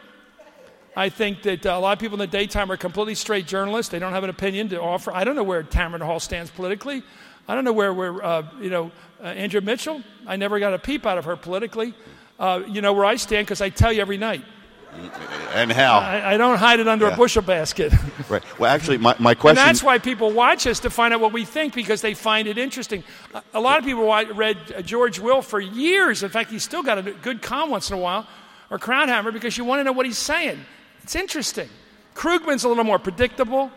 I 0.96 1.10
think 1.10 1.44
that 1.44 1.66
uh, 1.66 1.78
a 1.78 1.80
lot 1.80 1.94
of 1.94 2.00
people 2.00 2.16
in 2.16 2.30
the 2.30 2.38
daytime 2.38 2.72
are 2.72 2.78
completely 2.78 3.16
straight 3.16 3.48
journalists. 3.48 3.92
They 3.92 4.00
don't 4.00 4.12
have 4.12 4.24
an 4.24 4.30
opinion 4.30 4.70
to 4.70 4.82
offer. 4.82 5.14
I 5.14 5.24
don't 5.24 5.36
know 5.36 5.44
where 5.44 5.64
Tamron 5.64 6.02
Hall 6.02 6.20
stands 6.20 6.52
politically. 6.52 7.04
I 7.50 7.56
don't 7.56 7.64
know 7.64 7.74
where, 7.74 7.92
where 7.92 8.24
uh, 8.24 8.44
you 8.62 8.70
know, 8.70 8.92
uh, 9.20 9.24
Andrea 9.26 9.62
Mitchell, 9.62 10.04
I 10.28 10.36
never 10.36 10.60
got 10.60 10.76
a 10.76 10.78
peep 10.78 11.08
out 11.08 11.18
of 11.18 11.26
her 11.26 11.36
politically. 11.36 11.96
Uh, 12.40 12.62
you 12.68 12.80
know 12.82 12.94
where 12.94 13.06
I 13.06 13.16
stand 13.16 13.48
because 13.48 13.60
I 13.60 13.70
tell 13.70 13.92
you 13.92 14.02
every 14.02 14.18
night. 14.18 14.46
And 15.56 15.72
how? 15.72 15.98
I, 15.98 16.34
I 16.34 16.38
don't 16.38 16.58
hide 16.58 16.80
it 16.80 16.88
under 16.88 17.08
Yeah. 17.08 17.14
a 17.16 17.18
bushel 17.18 17.42
basket. 17.42 17.92
right. 18.30 18.44
Well, 18.60 18.72
actually, 18.72 19.00
my, 19.00 19.16
my 19.18 19.34
question. 19.34 19.58
And 19.58 19.68
that's 19.68 19.82
why 19.82 19.98
people 19.98 20.32
watch 20.32 20.68
us 20.68 20.80
to 20.82 20.92
find 20.92 21.12
out 21.12 21.22
what 21.22 21.34
we 21.34 21.44
think 21.44 21.74
because 21.74 22.02
they 22.02 22.14
find 22.14 22.48
it 22.48 22.60
interesting. 22.60 23.04
A, 23.34 23.42
a 23.56 23.60
lot 23.60 23.80
of 23.80 23.84
people 23.84 24.06
read 24.06 24.58
uh, 24.76 24.84
George 24.84 25.18
Will 25.20 25.42
for 25.42 25.60
years. 25.60 26.22
In 26.22 26.30
fact, 26.30 26.52
he's 26.52 26.64
still 26.64 26.84
got 26.84 27.00
a 27.00 27.02
good 27.14 27.42
column 27.42 27.72
once 27.72 27.90
in 27.90 27.98
a 27.98 28.00
while, 28.00 28.28
or 28.70 28.78
Krauthammer, 28.78 29.34
because 29.34 29.58
you 29.58 29.66
want 29.66 29.80
to 29.80 29.84
know 29.84 29.92
what 29.92 30.06
he's 30.06 30.20
saying. 30.20 30.60
It's 31.02 31.16
interesting. 31.16 31.70
Krugman's 32.14 32.64
a 32.64 32.70
little 32.70 32.84
more 32.84 33.00
predictable. 33.00 33.72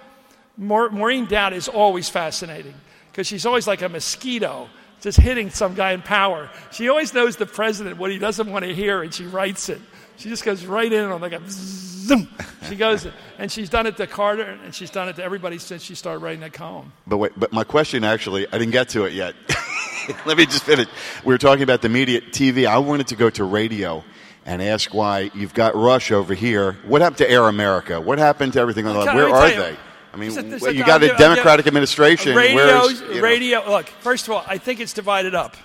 Maureen 0.59 1.25
Dowd 1.25 1.55
is 1.55 1.68
always 1.68 2.11
fascinating 2.11 2.75
because 3.13 3.27
she's 3.27 3.47
always 3.47 3.67
like 3.69 3.83
a 3.83 3.89
mosquito 3.89 4.69
just 5.01 5.19
hitting 5.21 5.51
some 5.51 5.75
guy 5.75 5.93
in 5.93 6.01
power. 6.03 6.49
She 6.71 6.89
always 6.89 7.13
knows 7.13 7.37
the 7.37 7.47
president 7.47 7.99
what 7.99 8.11
he 8.11 8.19
doesn't 8.19 8.51
want 8.51 8.65
to 8.65 8.75
hear, 8.75 9.03
and 9.03 9.13
she 9.13 9.27
writes 9.27 9.69
it. 9.69 9.81
She 10.17 10.29
just 10.29 10.45
goes 10.45 10.65
right 10.65 10.93
in 10.93 11.05
on 11.11 11.21
like 11.21 11.33
a 11.33 11.41
zoom. 11.49 12.29
She 12.69 12.77
goes, 12.77 13.07
and 13.39 13.51
she's 13.51 13.69
done 13.69 13.87
it 13.87 13.97
to 13.97 14.07
Carter, 14.07 14.59
and 14.65 14.73
she's 14.75 14.91
done 14.91 15.09
it 15.09 15.17
to 15.17 15.25
everybody 15.25 15.59
since 15.59 15.83
she 15.83 15.95
started 15.97 16.21
writing 16.21 16.41
that 16.41 16.53
column. 16.53 16.93
But 17.07 17.17
wait, 17.19 17.33
but 17.37 17.53
my 17.53 17.65
question 17.65 18.05
actually, 18.05 18.47
I 18.47 18.59
didn't 18.59 18.71
get 18.71 18.91
to 18.91 19.05
it 19.05 19.13
yet. 19.13 19.35
Let 20.27 20.37
me 20.37 20.47
just 20.47 20.65
finish. 20.65 20.87
We 21.25 21.33
were 21.35 21.39
talking 21.39 21.63
about 21.65 21.83
the 21.83 21.89
media, 21.89 22.21
TV. 22.21 22.67
I 22.67 22.79
wanted 22.79 23.09
to 23.09 23.17
go 23.17 23.31
to 23.31 23.45
radio 23.45 24.05
and 24.45 24.61
ask 24.63 24.93
why 24.95 25.31
you've 25.35 25.55
got 25.55 25.75
Rush 25.77 26.11
over 26.13 26.35
here. 26.35 26.73
What 26.87 27.01
happened 27.01 27.19
to 27.19 27.31
Air 27.31 27.45
America? 27.49 28.01
What 28.01 28.19
happened 28.19 28.53
to 28.55 28.61
everything? 28.61 28.87
on 28.87 28.95
the 28.95 29.05
Can 29.05 29.17
Where 29.17 29.29
are 29.29 29.49
you- 29.49 29.57
they? 29.57 29.77
I 30.13 30.17
mean, 30.17 30.31
a- 30.37 30.65
a- 30.67 30.71
you 30.73 30.85
got 30.85 31.03
a 31.03 31.13
I'll 31.13 31.19
Democratic 31.19 31.67
administration. 31.67 32.37
Radio, 32.37 32.85
you 32.87 33.15
know- 33.15 33.21
radio. 33.21 33.71
Look, 33.71 33.89
first 33.89 34.27
of 34.29 34.35
all, 34.35 34.45
I 34.47 34.59
think 34.59 34.81
it's 34.81 34.93
divided 34.93 35.35
up. 35.35 35.57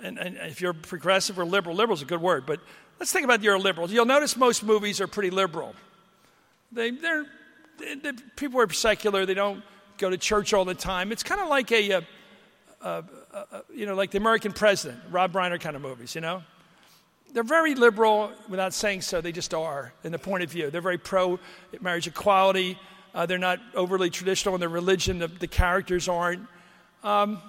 And, 0.00 0.18
and 0.18 0.36
if 0.36 0.60
you're 0.60 0.72
progressive 0.74 1.38
or 1.38 1.44
liberal, 1.44 1.74
liberal 1.76 1.96
is 1.96 2.02
a 2.02 2.06
good 2.06 2.20
word, 2.20 2.44
but 2.46 2.60
let's 3.00 3.10
think 3.12 3.24
about 3.24 3.42
your 3.42 3.58
liberals. 3.58 3.90
You'll 3.92 4.04
notice 4.06 4.36
most 4.36 4.62
movies 4.62 5.00
are 5.00 5.06
pretty 5.06 5.30
liberal. 5.30 5.74
They, 6.72 6.90
they're, 6.90 7.24
they, 7.78 7.94
they- 7.94 8.12
people 8.36 8.60
are 8.60 8.70
secular. 8.70 9.24
They 9.26 9.34
don't 9.34 9.62
go 9.98 10.10
to 10.10 10.18
church 10.18 10.52
all 10.52 10.64
the 10.64 10.74
time. 10.74 11.10
It's 11.12 11.22
kind 11.22 11.40
of 11.40 11.48
like 11.48 11.70
a, 11.72 11.92
uh 11.92 12.00
uh 12.82 13.02
uh 13.32 13.60
you 13.74 13.86
know, 13.86 13.94
like 13.94 14.10
the 14.10 14.18
American 14.18 14.52
President, 14.52 15.00
Rob 15.10 15.32
Reiner 15.32 15.58
kind 15.60 15.74
of 15.76 15.82
movies. 15.82 16.14
You 16.14 16.20
know, 16.20 16.42
they're 17.32 17.42
very 17.42 17.74
liberal 17.74 18.30
without 18.48 18.74
saying 18.74 19.02
so. 19.02 19.20
They 19.20 19.32
just 19.32 19.54
are 19.54 19.92
in 20.02 20.12
the 20.12 20.18
point 20.18 20.42
of 20.42 20.50
view. 20.50 20.70
They're 20.70 20.80
very 20.80 20.98
pro 20.98 21.38
marriage 21.80 22.06
equality. 22.06 22.78
Uh, 23.14 23.26
they're 23.26 23.38
not 23.38 23.60
overly 23.74 24.10
traditional 24.10 24.54
in 24.54 24.60
their 24.60 24.68
religion. 24.68 25.18
The, 25.20 25.28
the 25.28 25.46
characters 25.46 26.08
aren't. 26.08 26.46
Um, 27.02 27.40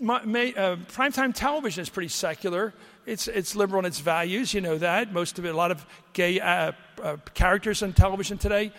my, 0.00 0.24
may, 0.24 0.52
uh, 0.54 0.76
primetime 0.76 1.32
television 1.32 1.82
is 1.82 1.88
pretty 1.88 2.08
secular. 2.08 2.74
It's, 3.06 3.28
it's 3.28 3.54
liberal 3.54 3.80
in 3.80 3.84
its 3.84 4.00
values. 4.00 4.52
You 4.52 4.60
know 4.60 4.76
that. 4.78 5.12
Most 5.12 5.38
of 5.38 5.46
it, 5.46 5.54
a 5.54 5.56
lot 5.56 5.70
of 5.70 5.86
gay 6.12 6.40
uh, 6.40 6.72
uh, 7.00 7.16
characters 7.34 7.82
on 7.82 7.92
television 7.92 8.38
today 8.38 8.72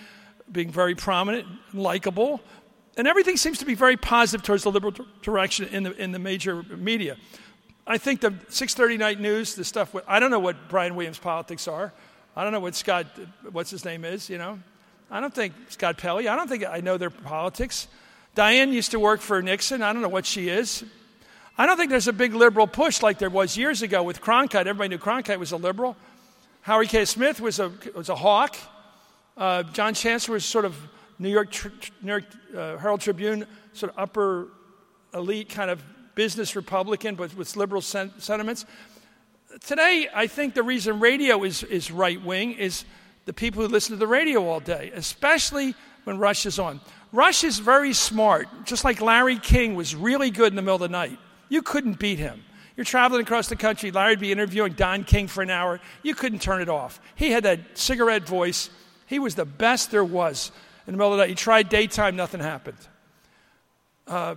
being 0.52 0.70
very 0.70 0.94
prominent 0.94 1.48
and 1.72 1.82
likable. 1.82 2.42
And 2.98 3.08
everything 3.08 3.38
seems 3.38 3.60
to 3.60 3.66
be 3.66 3.76
very 3.76 3.98
positive 3.98 4.44
towards 4.44 4.64
the 4.64 4.72
liberal 4.72 4.94
direction 5.22 5.68
in 5.70 5.84
the, 5.84 5.96
in 5.96 6.12
the 6.12 6.20
major 6.20 6.64
media. 6.64 7.18
I 7.86 7.98
think 7.98 8.22
the 8.22 8.32
6:30 8.32 8.98
night 8.98 9.20
news, 9.20 9.56
the 9.56 9.66
stuff. 9.66 9.94
With, 9.94 10.06
I 10.08 10.20
don't 10.20 10.32
know 10.32 10.40
what 10.40 10.70
Brian 10.70 10.96
Williams' 10.96 11.20
politics 11.20 11.68
are. 11.68 11.92
I 12.36 12.44
don't 12.44 12.54
know 12.54 12.62
what 12.62 12.76
Scott, 12.76 13.08
what's 13.52 13.70
his 13.70 13.84
name 13.84 14.06
is. 14.06 14.30
You 14.30 14.38
know, 14.38 14.60
I 15.14 15.20
don't 15.20 15.32
think 15.32 15.54
Scott 15.70 16.00
Pelley. 16.00 16.28
I 16.28 16.36
don't 16.36 16.48
think 16.48 16.66
I 16.66 16.80
know 16.80 16.98
their 16.98 17.12
politics. 17.12 17.88
Diane 18.34 18.74
used 18.74 18.90
to 18.92 19.00
work 19.00 19.22
for 19.22 19.44
Nixon. 19.44 19.84
I 19.84 19.94
don't 19.94 20.02
know 20.02 20.10
what 20.10 20.26
she 20.26 20.50
is. 20.50 20.84
I 21.56 21.68
don't 21.68 21.78
think 21.78 21.92
there's 21.92 22.08
a 22.08 22.14
big 22.14 22.34
liberal 22.34 22.66
push 22.66 23.04
like 23.04 23.20
there 23.20 23.30
was 23.30 23.56
years 23.56 23.84
ago 23.84 24.02
with 24.02 24.22
Cronkite. 24.22 24.66
Everybody 24.66 24.90
knew 24.90 24.98
Cronkite 24.98 25.38
was 25.38 25.52
a 25.52 25.58
liberal. 25.58 25.96
Howard 26.62 26.90
K. 26.90 27.06
Smith 27.06 27.40
was 27.40 27.60
a 27.60 27.72
was 27.94 28.10
a 28.10 28.16
hawk. 28.16 28.56
Uh, 29.38 29.62
John 29.62 29.94
Chancellor 29.94 30.34
was 30.34 30.46
sort 30.46 30.66
of 30.66 30.76
New 31.20 31.30
York, 31.30 31.54
New 32.02 32.14
York 32.14 32.24
uh, 32.58 32.78
Herald 32.78 33.02
Tribune, 33.02 33.46
sort 33.74 33.92
of 33.92 34.00
upper 34.00 34.48
elite 35.14 35.48
kind 35.48 35.70
of 35.70 35.84
business 36.16 36.56
Republican, 36.56 37.14
but 37.14 37.36
with 37.36 37.56
liberal 37.56 37.84
sen- 37.84 38.14
sentiments. 38.18 38.66
Today, 39.64 40.10
I 40.12 40.26
think 40.26 40.56
the 40.56 40.64
reason 40.64 41.00
radio 41.00 41.44
is, 41.44 41.62
is 41.62 41.92
right 41.92 42.20
wing 42.20 42.54
is 42.54 42.84
the 43.26 43.34
people 43.34 43.62
who 43.62 43.68
listen 43.68 43.96
to 43.96 44.00
the 44.00 44.08
radio 44.08 44.48
all 44.48 44.60
day, 44.60 44.92
especially 44.94 45.76
when 46.04 46.18
Rush 46.18 46.46
is 46.46 46.60
on. 46.60 46.82
Rush 47.12 47.44
is 47.44 47.60
very 47.60 47.94
smart, 47.94 48.48
just 48.66 48.84
like 48.84 49.00
Larry 49.02 49.38
King 49.38 49.76
was 49.76 49.96
really 49.96 50.32
good 50.32 50.52
in 50.52 50.56
the 50.56 50.62
middle 50.62 50.76
of 50.76 50.82
the 50.82 50.90
night. 50.90 51.18
You 51.50 51.62
couldn't 51.62 52.00
beat 52.00 52.20
him. 52.20 52.44
You're 52.76 52.86
traveling 52.86 53.22
across 53.22 53.50
the 53.50 53.56
country, 53.56 53.92
Larry'd 53.92 54.20
be 54.20 54.32
interviewing 54.32 54.74
Don 54.74 55.04
King 55.04 55.28
for 55.28 55.44
an 55.44 55.52
hour. 55.52 55.80
You 56.02 56.16
couldn't 56.16 56.42
turn 56.42 56.62
it 56.62 56.70
off. 56.70 57.00
He 57.16 57.30
had 57.30 57.44
that 57.44 57.60
cigarette 57.76 58.28
voice. 58.28 58.70
He 59.06 59.20
was 59.20 59.36
the 59.36 59.46
best 59.46 59.92
there 59.92 60.04
was 60.04 60.52
in 60.88 60.94
the 60.94 60.98
middle 60.98 61.14
of 61.14 61.18
the 61.18 61.24
night. 61.24 61.30
You 61.30 61.36
tried 61.36 61.70
daytime, 61.70 62.16
nothing 62.16 62.42
happened. 62.42 62.80
Uh, 64.08 64.36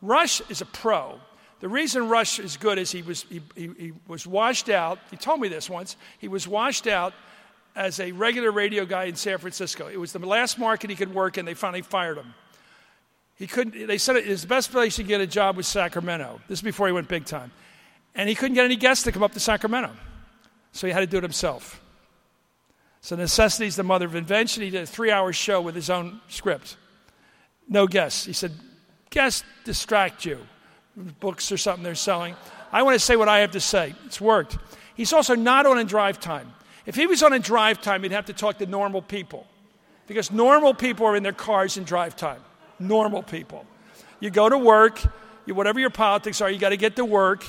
Rush 0.00 0.40
is 0.48 0.62
a 0.62 0.66
pro. 0.66 1.20
The 1.60 1.68
reason 1.68 2.08
Rush 2.08 2.38
is 2.38 2.56
good 2.56 2.78
is 2.78 2.90
he 2.92 3.02
was, 3.02 3.22
he, 3.24 3.42
he, 3.54 3.70
he 3.78 3.92
was 4.08 4.26
washed 4.26 4.70
out. 4.70 4.98
He 5.10 5.16
told 5.16 5.40
me 5.40 5.48
this 5.48 5.68
once. 5.68 5.96
He 6.18 6.28
was 6.28 6.48
washed 6.48 6.86
out 6.86 7.12
as 7.76 8.00
a 8.00 8.10
regular 8.10 8.50
radio 8.50 8.86
guy 8.86 9.04
in 9.04 9.14
San 9.14 9.38
Francisco. 9.38 9.86
It 9.86 10.00
was 10.00 10.12
the 10.12 10.18
last 10.18 10.58
market 10.58 10.88
he 10.88 10.96
could 10.96 11.14
work 11.14 11.36
in. 11.36 11.44
They 11.44 11.54
finally 11.54 11.82
fired 11.82 12.16
him. 12.16 12.34
He 13.36 13.46
couldn't, 13.46 13.86
they 13.86 13.98
said 13.98 14.16
it, 14.16 14.24
his 14.24 14.46
best 14.46 14.72
place 14.72 14.96
to 14.96 15.02
get 15.02 15.20
a 15.20 15.26
job 15.26 15.58
was 15.58 15.68
Sacramento. 15.68 16.40
This 16.48 16.60
is 16.60 16.62
before 16.62 16.86
he 16.86 16.92
went 16.92 17.06
big 17.06 17.26
time. 17.26 17.52
And 18.14 18.30
he 18.30 18.34
couldn't 18.34 18.54
get 18.54 18.64
any 18.64 18.76
guests 18.76 19.04
to 19.04 19.12
come 19.12 19.22
up 19.22 19.32
to 19.32 19.40
Sacramento. 19.40 19.92
So 20.72 20.86
he 20.86 20.92
had 20.92 21.00
to 21.00 21.06
do 21.06 21.18
it 21.18 21.22
himself. 21.22 21.82
So 23.02 23.14
necessity 23.14 23.66
is 23.66 23.76
the 23.76 23.82
mother 23.82 24.06
of 24.06 24.14
invention. 24.14 24.62
He 24.62 24.70
did 24.70 24.82
a 24.82 24.86
three 24.86 25.10
hour 25.10 25.34
show 25.34 25.60
with 25.60 25.74
his 25.74 25.90
own 25.90 26.20
script. 26.28 26.78
No 27.68 27.86
guests. 27.86 28.24
He 28.24 28.32
said, 28.32 28.52
guests 29.10 29.44
distract 29.64 30.24
you. 30.24 30.38
Books 31.20 31.52
or 31.52 31.58
something 31.58 31.84
they're 31.84 31.94
selling. 31.94 32.34
I 32.72 32.82
want 32.82 32.94
to 32.94 33.04
say 33.04 33.16
what 33.16 33.28
I 33.28 33.40
have 33.40 33.50
to 33.50 33.60
say. 33.60 33.94
It's 34.06 34.20
worked. 34.20 34.56
He's 34.94 35.12
also 35.12 35.34
not 35.34 35.66
on 35.66 35.78
in 35.78 35.86
drive 35.86 36.18
time. 36.18 36.54
If 36.86 36.94
he 36.94 37.06
was 37.06 37.22
on 37.22 37.32
a 37.32 37.38
drive 37.38 37.82
time, 37.82 38.02
he'd 38.04 38.12
have 38.12 38.26
to 38.26 38.32
talk 38.32 38.58
to 38.58 38.66
normal 38.66 39.02
people. 39.02 39.46
Because 40.06 40.30
normal 40.30 40.72
people 40.72 41.06
are 41.06 41.16
in 41.16 41.22
their 41.22 41.32
cars 41.32 41.76
in 41.76 41.84
drive 41.84 42.14
time. 42.16 42.40
Normal 42.78 43.22
people. 43.22 43.66
You 44.20 44.30
go 44.30 44.48
to 44.48 44.56
work, 44.56 45.02
you, 45.46 45.54
whatever 45.54 45.80
your 45.80 45.90
politics 45.90 46.40
are, 46.40 46.50
you 46.50 46.58
got 46.58 46.70
to 46.70 46.76
get 46.76 46.96
to 46.96 47.04
work, 47.04 47.44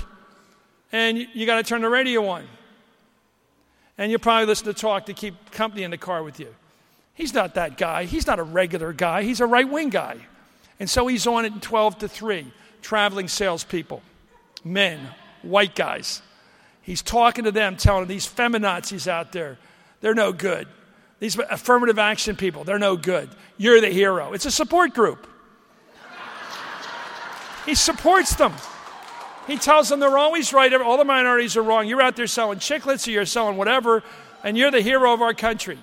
and 0.91 1.17
you, 1.17 1.27
you 1.33 1.45
got 1.45 1.57
to 1.57 1.63
turn 1.63 1.81
the 1.81 1.89
radio 1.89 2.27
on. 2.27 2.45
And 3.97 4.11
you 4.11 4.19
probably 4.19 4.47
listen 4.47 4.65
to 4.67 4.73
talk 4.73 5.05
to 5.05 5.13
keep 5.13 5.51
company 5.51 5.83
in 5.83 5.91
the 5.91 5.97
car 5.97 6.23
with 6.23 6.39
you. 6.39 6.53
He's 7.13 7.33
not 7.33 7.55
that 7.55 7.77
guy. 7.77 8.05
He's 8.05 8.27
not 8.27 8.39
a 8.39 8.43
regular 8.43 8.93
guy. 8.93 9.23
He's 9.23 9.39
a 9.39 9.45
right 9.45 9.67
wing 9.67 9.89
guy. 9.89 10.17
And 10.79 10.89
so 10.89 11.07
he's 11.07 11.25
on 11.25 11.45
at 11.45 11.61
12 11.61 11.99
to 11.99 12.07
3, 12.07 12.51
traveling 12.81 13.27
salespeople, 13.27 14.03
men, 14.63 14.99
white 15.41 15.73
guys. 15.75 16.21
He's 16.87 17.01
talking 17.01 17.43
to 17.43 17.51
them, 17.51 17.75
telling 17.75 18.03
them 18.03 18.07
these 18.07 18.25
feminazis 18.25 19.09
out 19.09 19.33
there, 19.33 19.57
they're 19.99 20.13
no 20.13 20.31
good. 20.31 20.69
These 21.19 21.37
affirmative 21.37 21.99
action 21.99 22.37
people, 22.37 22.63
they're 22.63 22.79
no 22.79 22.95
good. 22.95 23.29
You're 23.57 23.81
the 23.81 23.89
hero. 23.89 24.31
It's 24.31 24.45
a 24.45 24.51
support 24.51 24.93
group. 24.93 25.27
He 27.65 27.75
supports 27.75 28.35
them. 28.35 28.53
He 29.47 29.57
tells 29.57 29.89
them 29.89 29.99
they're 29.99 30.17
always 30.17 30.53
right, 30.53 30.73
all 30.75 30.97
the 30.97 31.03
minorities 31.03 31.57
are 31.57 31.61
wrong. 31.61 31.89
You're 31.89 32.01
out 32.01 32.15
there 32.15 32.25
selling 32.25 32.59
chiclets 32.59 33.05
or 33.05 33.11
you're 33.11 33.25
selling 33.25 33.57
whatever, 33.57 34.01
and 34.45 34.57
you're 34.57 34.71
the 34.71 34.79
hero 34.79 35.13
of 35.13 35.21
our 35.21 35.33
country. 35.33 35.77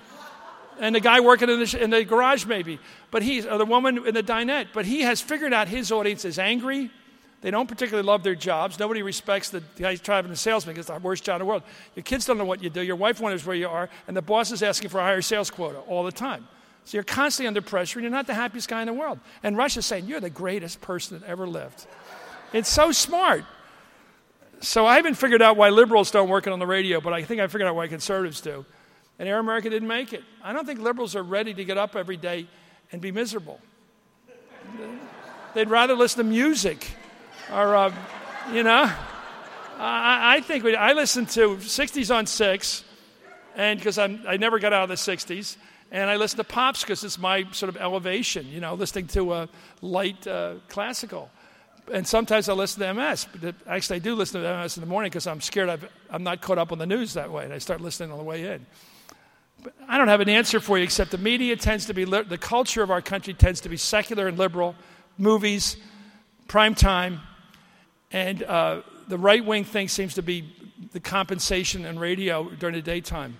And 0.79 0.95
the 0.95 0.99
guy 1.01 1.19
working 1.19 1.51
in 1.51 1.59
the, 1.59 1.83
in 1.83 1.91
the 1.91 2.03
garage, 2.03 2.47
maybe, 2.47 2.79
but 3.11 3.21
he's, 3.21 3.45
or 3.45 3.59
the 3.59 3.65
woman 3.65 4.07
in 4.07 4.15
the 4.15 4.23
dinette, 4.23 4.69
but 4.73 4.85
he 4.85 5.01
has 5.01 5.21
figured 5.21 5.53
out 5.53 5.67
his 5.67 5.91
audience 5.91 6.25
is 6.25 6.39
angry. 6.39 6.89
They 7.45 7.51
don't 7.51 7.67
particularly 7.67 8.07
love 8.07 8.23
their 8.23 8.33
jobs. 8.33 8.79
Nobody 8.79 9.03
respects 9.03 9.51
the 9.51 9.61
guy 9.77 9.93
driving 9.97 10.31
the 10.31 10.35
salesman. 10.35 10.73
Because 10.73 10.89
it's 10.89 10.97
the 10.97 11.07
worst 11.07 11.23
job 11.23 11.35
in 11.35 11.39
the 11.41 11.45
world. 11.45 11.61
Your 11.93 12.01
kids 12.01 12.25
don't 12.25 12.39
know 12.39 12.43
what 12.43 12.63
you 12.63 12.71
do. 12.71 12.81
Your 12.81 12.95
wife 12.95 13.19
wonders 13.19 13.45
where 13.45 13.55
you 13.55 13.69
are, 13.69 13.87
and 14.07 14.17
the 14.17 14.23
boss 14.23 14.51
is 14.51 14.63
asking 14.63 14.89
for 14.89 14.99
a 14.99 15.03
higher 15.03 15.21
sales 15.21 15.51
quota 15.51 15.77
all 15.81 16.03
the 16.03 16.11
time. 16.11 16.47
So 16.85 16.97
you're 16.97 17.03
constantly 17.03 17.47
under 17.47 17.61
pressure, 17.61 17.99
and 17.99 18.03
you're 18.03 18.11
not 18.11 18.25
the 18.25 18.33
happiest 18.33 18.67
guy 18.67 18.81
in 18.81 18.87
the 18.87 18.93
world. 18.93 19.19
And 19.43 19.55
Rush's 19.55 19.85
saying, 19.85 20.07
You're 20.07 20.21
the 20.21 20.31
greatest 20.31 20.81
person 20.81 21.19
that 21.19 21.27
ever 21.27 21.45
lived. 21.45 21.85
It's 22.51 22.67
so 22.67 22.91
smart. 22.91 23.45
So 24.61 24.87
I 24.87 24.95
haven't 24.95 25.13
figured 25.13 25.43
out 25.43 25.55
why 25.55 25.69
liberals 25.69 26.09
don't 26.09 26.29
work 26.29 26.47
it 26.47 26.49
on 26.51 26.57
the 26.57 26.65
radio, 26.65 26.99
but 26.99 27.13
I 27.13 27.21
think 27.21 27.41
I 27.41 27.45
figured 27.45 27.67
out 27.67 27.75
why 27.75 27.87
conservatives 27.87 28.41
do. 28.41 28.65
And 29.19 29.29
Air 29.29 29.37
America 29.37 29.69
didn't 29.69 29.87
make 29.87 30.13
it. 30.13 30.23
I 30.43 30.51
don't 30.51 30.65
think 30.65 30.79
liberals 30.79 31.15
are 31.15 31.21
ready 31.21 31.53
to 31.53 31.63
get 31.63 31.77
up 31.77 31.95
every 31.95 32.17
day 32.17 32.47
and 32.91 33.03
be 33.03 33.11
miserable. 33.11 33.59
they'd 35.53 35.69
rather 35.69 35.93
listen 35.93 36.17
to 36.17 36.23
music 36.23 36.87
or, 37.51 37.75
uh, 37.75 37.93
you 38.51 38.63
know. 38.63 38.91
I, 39.77 40.37
I 40.37 40.41
think 40.41 40.63
we, 40.63 40.75
I 40.75 40.93
listen 40.93 41.25
to 41.27 41.57
60s 41.57 42.13
on 42.13 42.25
6, 42.25 42.83
and 43.55 43.79
because 43.79 43.97
I 43.97 44.37
never 44.37 44.59
got 44.59 44.73
out 44.73 44.83
of 44.83 44.89
the 44.89 44.95
60s, 44.95 45.57
and 45.91 46.09
I 46.09 46.15
listen 46.15 46.37
to 46.37 46.43
pops 46.43 46.81
because 46.81 47.03
it's 47.03 47.17
my 47.17 47.45
sort 47.51 47.69
of 47.69 47.77
elevation, 47.77 48.47
you 48.47 48.59
know, 48.59 48.73
listening 48.73 49.07
to 49.07 49.31
uh, 49.31 49.47
light 49.81 50.25
uh, 50.27 50.55
classical. 50.67 51.29
And 51.93 52.07
sometimes 52.07 52.49
I 52.49 52.53
listen 52.53 52.81
to 52.81 52.93
MS. 52.93 53.27
But 53.39 53.55
actually, 53.67 53.97
I 53.97 53.99
do 53.99 54.15
listen 54.15 54.41
to 54.41 54.57
MS 54.61 54.77
in 54.77 54.81
the 54.81 54.87
morning 54.87 55.09
because 55.09 55.27
I'm 55.27 55.39
scared 55.39 55.69
i 55.69 55.77
am 56.15 56.23
not 56.23 56.41
caught 56.41 56.57
up 56.57 56.71
on 56.71 56.79
the 56.79 56.87
news 56.87 57.13
that 57.13 57.31
way, 57.31 57.43
and 57.43 57.53
I 57.53 57.59
start 57.59 57.81
listening 57.81 58.11
on 58.11 58.17
the 58.17 58.23
way 58.23 58.45
in. 58.53 58.65
But 59.61 59.73
I 59.87 59.97
don't 59.97 60.07
have 60.07 60.21
an 60.21 60.29
answer 60.29 60.59
for 60.59 60.77
you 60.77 60.83
except 60.83 61.11
the 61.11 61.17
media 61.17 61.55
tends 61.55 61.85
to 61.85 61.93
be, 61.93 62.03
the 62.03 62.37
culture 62.39 62.81
of 62.81 62.91
our 62.91 63.01
country 63.01 63.33
tends 63.33 63.61
to 63.61 63.69
be 63.69 63.77
secular 63.77 64.27
and 64.27 64.37
liberal, 64.37 64.75
movies, 65.17 65.77
prime 66.47 66.75
time, 66.75 67.21
and 68.11 68.43
uh, 68.43 68.81
the 69.07 69.17
right 69.17 69.43
wing 69.43 69.63
thing 69.63 69.87
seems 69.87 70.13
to 70.15 70.21
be 70.21 70.53
the 70.91 70.99
compensation 70.99 71.85
in 71.85 71.99
radio 71.99 72.49
during 72.49 72.75
the 72.75 72.81
daytime. 72.81 73.37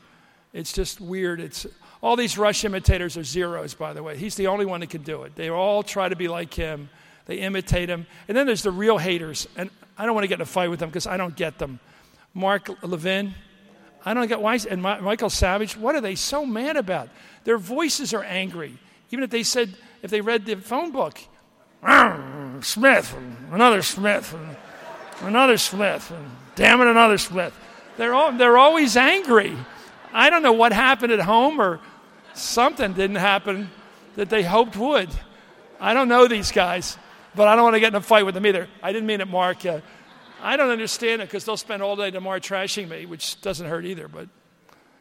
It's 0.53 0.73
just 0.73 1.01
weird. 1.01 1.39
It's 1.39 1.67
all 2.01 2.15
these 2.15 2.37
Rush 2.37 2.63
imitators 2.63 3.17
are 3.17 3.23
zeros, 3.23 3.73
by 3.73 3.93
the 3.93 4.03
way. 4.03 4.15
He's 4.15 4.35
the 4.35 4.47
only 4.47 4.65
one 4.65 4.79
that 4.81 4.89
can 4.89 5.01
do 5.01 5.23
it. 5.23 5.35
They 5.35 5.49
all 5.49 5.83
try 5.83 6.07
to 6.07 6.15
be 6.15 6.27
like 6.27 6.53
him. 6.53 6.89
They 7.25 7.37
imitate 7.37 7.89
him. 7.89 8.05
And 8.27 8.37
then 8.37 8.45
there's 8.45 8.61
the 8.61 8.71
real 8.71 8.97
haters. 8.97 9.47
And 9.57 9.69
I 9.97 10.05
don't 10.05 10.13
want 10.13 10.23
to 10.23 10.27
get 10.27 10.35
in 10.35 10.41
a 10.41 10.45
fight 10.45 10.69
with 10.69 10.79
them 10.79 10.89
because 10.89 11.07
I 11.07 11.17
don't 11.17 11.35
get 11.35 11.57
them. 11.57 11.79
Mark 12.33 12.69
Levin, 12.83 13.33
I 14.05 14.13
don't 14.13 14.27
get 14.27 14.41
why. 14.41 14.59
And 14.69 14.81
Michael 14.81 15.29
Savage, 15.29 15.75
what 15.77 15.95
are 15.95 16.01
they 16.01 16.15
so 16.15 16.45
mad 16.45 16.77
about? 16.77 17.09
Their 17.43 17.57
voices 17.57 18.13
are 18.13 18.23
angry. 18.23 18.77
Even 19.09 19.23
if 19.23 19.29
they 19.29 19.43
said, 19.43 19.75
if 20.03 20.11
they 20.11 20.21
read 20.21 20.45
the 20.45 20.55
phone 20.57 20.91
book, 20.91 21.19
Smith, 22.63 23.15
another 23.51 23.81
Smith, 23.81 24.35
another 25.21 25.57
Smith, 25.57 26.11
and 26.11 26.31
damn 26.55 26.81
it, 26.81 26.87
another 26.87 27.17
Smith. 27.17 27.57
They're, 27.97 28.13
all, 28.13 28.31
they're 28.33 28.57
always 28.57 28.97
angry. 28.97 29.55
I 30.13 30.29
don't 30.29 30.43
know 30.43 30.53
what 30.53 30.73
happened 30.73 31.11
at 31.11 31.19
home 31.19 31.59
or 31.59 31.79
something 32.33 32.93
didn't 32.93 33.17
happen 33.17 33.69
that 34.15 34.29
they 34.29 34.43
hoped 34.43 34.75
would. 34.75 35.09
I 35.79 35.93
don't 35.93 36.07
know 36.07 36.27
these 36.27 36.51
guys, 36.51 36.97
but 37.35 37.47
I 37.47 37.55
don't 37.55 37.63
want 37.63 37.75
to 37.75 37.79
get 37.79 37.89
in 37.89 37.95
a 37.95 38.01
fight 38.01 38.25
with 38.25 38.35
them 38.35 38.45
either. 38.45 38.67
I 38.81 38.91
didn't 38.91 39.07
mean 39.07 39.21
it, 39.21 39.27
Mark. 39.27 39.65
Uh, 39.65 39.81
I 40.41 40.57
don't 40.57 40.69
understand 40.69 41.21
it 41.21 41.27
because 41.27 41.45
they'll 41.45 41.57
spend 41.57 41.81
all 41.81 41.95
day 41.95 42.11
tomorrow 42.11 42.39
trashing 42.39 42.87
me, 42.89 43.05
which 43.05 43.41
doesn't 43.41 43.67
hurt 43.67 43.85
either, 43.85 44.07
but 44.07 44.29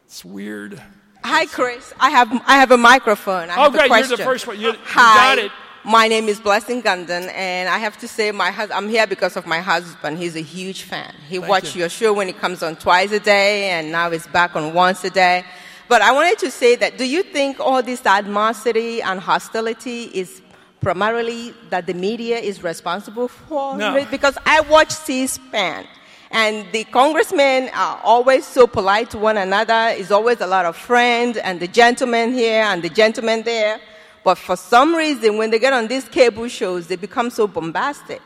it's 0.05 0.25
weird. 0.25 0.81
Hi, 1.23 1.45
Chris. 1.45 1.93
I 1.99 2.11
have 2.11 2.31
I 2.45 2.57
have 2.57 2.71
a 2.71 2.77
microphone. 2.77 3.49
I 3.49 3.65
oh, 3.65 3.71
great! 3.71 3.89
You're 3.89 4.07
the 4.07 4.17
first 4.17 4.45
one. 4.45 4.59
You, 4.59 4.73
you 4.73 4.77
Hi. 4.83 5.35
got 5.35 5.43
it. 5.43 5.51
My 5.85 6.07
name 6.07 6.27
is 6.29 6.39
Blessing 6.39 6.81
Gundon, 6.81 7.31
and 7.35 7.69
I 7.69 7.77
have 7.77 7.95
to 7.99 8.07
say, 8.07 8.31
my 8.31 8.49
hus- 8.49 8.71
I'm 8.73 8.89
here 8.89 9.05
because 9.05 9.37
of 9.37 9.45
my 9.45 9.59
husband. 9.59 10.17
He's 10.17 10.35
a 10.35 10.41
huge 10.41 10.81
fan. 10.81 11.13
He 11.29 11.37
watches 11.37 11.75
you. 11.75 11.81
your 11.81 11.89
show 11.89 12.11
when 12.11 12.27
it 12.27 12.39
comes 12.39 12.63
on 12.63 12.75
twice 12.75 13.11
a 13.11 13.19
day, 13.19 13.69
and 13.69 13.91
now 13.91 14.09
it's 14.09 14.25
back 14.25 14.55
on 14.55 14.73
once 14.73 15.03
a 15.03 15.11
day. 15.11 15.45
But 15.87 16.01
I 16.01 16.11
wanted 16.11 16.39
to 16.39 16.49
say 16.49 16.75
that 16.77 16.97
do 16.97 17.05
you 17.05 17.21
think 17.21 17.59
all 17.59 17.83
this 17.83 18.03
animosity 18.03 19.03
and 19.03 19.19
hostility 19.19 20.05
is 20.05 20.41
primarily 20.81 21.53
that 21.69 21.85
the 21.85 21.93
media 21.93 22.39
is 22.39 22.63
responsible 22.63 23.27
for? 23.27 23.77
No. 23.77 24.03
Because 24.09 24.39
I 24.43 24.61
watch 24.61 24.89
C-SPAN. 24.91 25.85
And 26.31 26.65
the 26.71 26.83
congressmen 26.85 27.69
are 27.75 28.01
always 28.03 28.43
so 28.45 28.65
polite 28.65 29.11
to 29.11 29.19
one 29.19 29.37
another. 29.37 29.89
It's 29.91 30.09
always 30.09 30.41
a 30.41 30.47
lot 30.47 30.65
of 30.65 30.75
friends, 30.75 31.37
and 31.37 31.59
the 31.59 31.67
gentleman 31.67 32.33
here 32.33 32.63
and 32.63 32.81
the 32.81 32.89
gentleman 32.89 33.43
there. 33.43 33.79
But 34.25 34.39
for 34.39 34.57
some 34.57 34.95
reason, 34.95 35.37
when 35.37 35.51
they 35.51 35.59
get 35.59 35.71
on 35.71 35.87
these 35.87 36.09
cable 36.09 36.47
shows, 36.47 36.87
they 36.87 36.95
become 36.95 37.29
so 37.29 37.45
bombastic. 37.45 38.23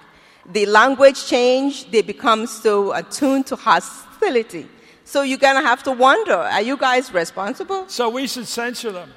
The 0.50 0.66
language 0.66 1.28
change, 1.28 1.92
they 1.92 2.02
become 2.02 2.48
so 2.48 2.94
attuned 2.94 3.48
to 3.48 3.58
hostility. 3.58 4.70
So 5.04 5.24
you're 5.24 5.38
going 5.38 5.62
to 5.62 5.62
have 5.62 5.84
to 5.84 5.92
wonder 5.92 6.36
are 6.36 6.62
you 6.62 6.78
guys 6.78 7.14
responsible? 7.14 7.90
So 7.90 8.08
we 8.10 8.28
should 8.28 8.48
censor 8.48 8.94
them. 8.94 9.12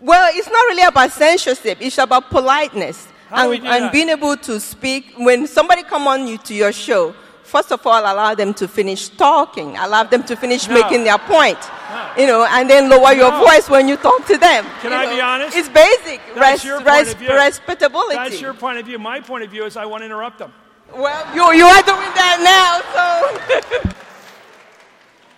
Well, 0.00 0.28
it's 0.34 0.50
not 0.50 0.66
really 0.66 0.82
about 0.82 1.12
censorship, 1.12 1.78
it's 1.80 1.96
about 1.96 2.28
politeness. 2.28 3.06
How 3.28 3.36
and, 3.36 3.44
do 3.44 3.50
we 3.50 3.58
do 3.58 3.66
and 3.72 3.92
being 3.92 4.08
able 4.08 4.36
to 4.36 4.58
speak 4.58 5.14
when 5.16 5.46
somebody 5.46 5.84
come 5.84 6.08
on 6.08 6.26
you 6.26 6.38
to 6.38 6.54
your 6.54 6.72
show 6.72 7.14
first 7.46 7.70
of 7.72 7.86
all 7.86 8.00
allow 8.00 8.34
them 8.34 8.52
to 8.54 8.66
finish 8.68 9.08
talking 9.10 9.76
allow 9.76 10.02
them 10.02 10.22
to 10.24 10.34
finish 10.36 10.68
No. 10.68 10.74
making 10.74 11.04
their 11.04 11.18
point 11.18 11.58
No. 11.90 12.10
you 12.18 12.26
know 12.26 12.44
and 12.44 12.68
then 12.68 12.88
lower 12.90 13.12
your 13.12 13.30
No. 13.30 13.44
voice 13.44 13.68
when 13.70 13.88
you 13.88 13.96
talk 13.96 14.26
to 14.26 14.36
them 14.36 14.64
Can 14.82 14.92
I 14.92 15.04
know. 15.04 15.14
be 15.14 15.20
honest? 15.20 15.56
it's 15.56 15.68
basic 15.68 16.20
That's 16.34 16.62
res- 16.62 16.64
your 16.64 16.76
point 16.80 16.88
res- 16.88 17.12
of 17.12 17.18
view. 17.18 17.32
respectability 17.34 18.16
That's 18.16 18.40
your 18.40 18.54
point 18.54 18.78
of 18.78 18.86
view. 18.86 18.98
My 18.98 19.20
point 19.20 19.44
of 19.44 19.50
view 19.50 19.64
is 19.64 19.76
I 19.76 19.86
want 19.86 20.00
to 20.02 20.06
interrupt 20.06 20.38
them. 20.38 20.52
well 20.94 21.22
you, 21.34 21.44
you 21.60 21.64
are 21.66 21.82
doing 21.82 22.12
that 22.20 22.36
now 22.42 22.72
so 22.94 23.90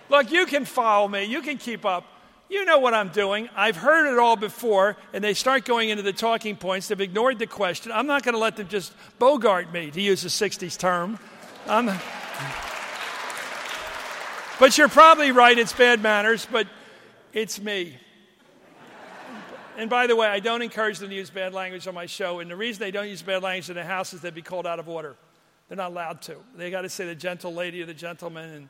Look, 0.09 0.31
you 0.31 0.47
can 0.47 0.65
follow 0.65 1.07
me. 1.07 1.25
You 1.25 1.41
can 1.41 1.57
keep 1.59 1.85
up. 1.85 2.03
You 2.49 2.65
know 2.65 2.79
what 2.79 2.95
I'm 2.95 3.09
doing. 3.09 3.47
I've 3.55 3.75
heard 3.77 4.11
it 4.11 4.17
all 4.17 4.35
before, 4.35 4.97
and 5.13 5.23
they 5.23 5.35
start 5.35 5.65
going 5.65 5.89
into 5.89 6.01
the 6.01 6.13
talking 6.13 6.55
points. 6.55 6.87
They've 6.87 6.99
ignored 6.99 7.37
the 7.37 7.45
question. 7.45 7.91
I'm 7.91 8.07
not 8.07 8.23
going 8.23 8.33
to 8.33 8.39
let 8.39 8.55
them 8.57 8.67
just 8.67 8.91
bogart 9.19 9.71
me, 9.71 9.91
to 9.91 10.01
use 10.01 10.25
a 10.25 10.29
60s 10.29 10.79
term. 10.79 11.19
I'm, 11.69 11.85
but 14.59 14.75
you're 14.75 14.89
probably 14.89 15.31
right. 15.31 15.55
It's 15.55 15.71
bad 15.71 16.01
manners, 16.01 16.47
but 16.51 16.65
it's 17.31 17.61
me. 17.61 17.95
And 19.77 19.87
by 19.87 20.07
the 20.07 20.15
way, 20.15 20.27
I 20.27 20.39
don't 20.39 20.63
encourage 20.63 20.97
them 20.97 21.09
to 21.09 21.15
use 21.15 21.29
bad 21.29 21.53
language 21.53 21.87
on 21.87 21.93
my 21.93 22.07
show. 22.07 22.39
And 22.39 22.49
the 22.49 22.55
reason 22.55 22.79
they 22.79 22.89
don't 22.89 23.07
use 23.07 23.21
bad 23.21 23.43
language 23.43 23.69
in 23.69 23.75
the 23.75 23.83
house 23.83 24.15
is 24.15 24.21
they'd 24.21 24.33
be 24.33 24.41
called 24.41 24.65
out 24.65 24.79
of 24.79 24.89
order. 24.89 25.15
They're 25.67 25.77
not 25.77 25.91
allowed 25.91 26.23
to. 26.23 26.37
They 26.55 26.71
got 26.71 26.81
to 26.81 26.89
say 26.89 27.05
the 27.05 27.13
gentle 27.13 27.53
lady 27.53 27.83
or 27.83 27.85
the 27.85 27.93
gentleman. 27.93 28.49
And, 28.49 28.69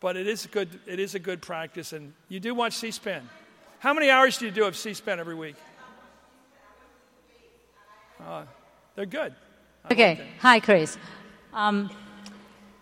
but 0.00 0.16
it 0.16 0.26
is 0.26 0.44
good. 0.46 0.68
It 0.86 0.98
is 0.98 1.14
a 1.14 1.20
good 1.20 1.40
practice. 1.40 1.92
And 1.92 2.12
you 2.28 2.40
do 2.40 2.52
watch 2.52 2.72
C-SPAN. 2.72 3.28
How 3.78 3.94
many 3.94 4.10
hours 4.10 4.38
do 4.38 4.46
you 4.46 4.50
do 4.50 4.64
of 4.64 4.76
C-SPAN 4.76 5.20
every 5.20 5.36
week? 5.36 5.54
Uh, 8.20 8.42
they're 8.96 9.06
good. 9.06 9.34
Okay. 9.88 10.20
Hi, 10.40 10.58
Chris. 10.58 10.98
Um, 11.52 11.90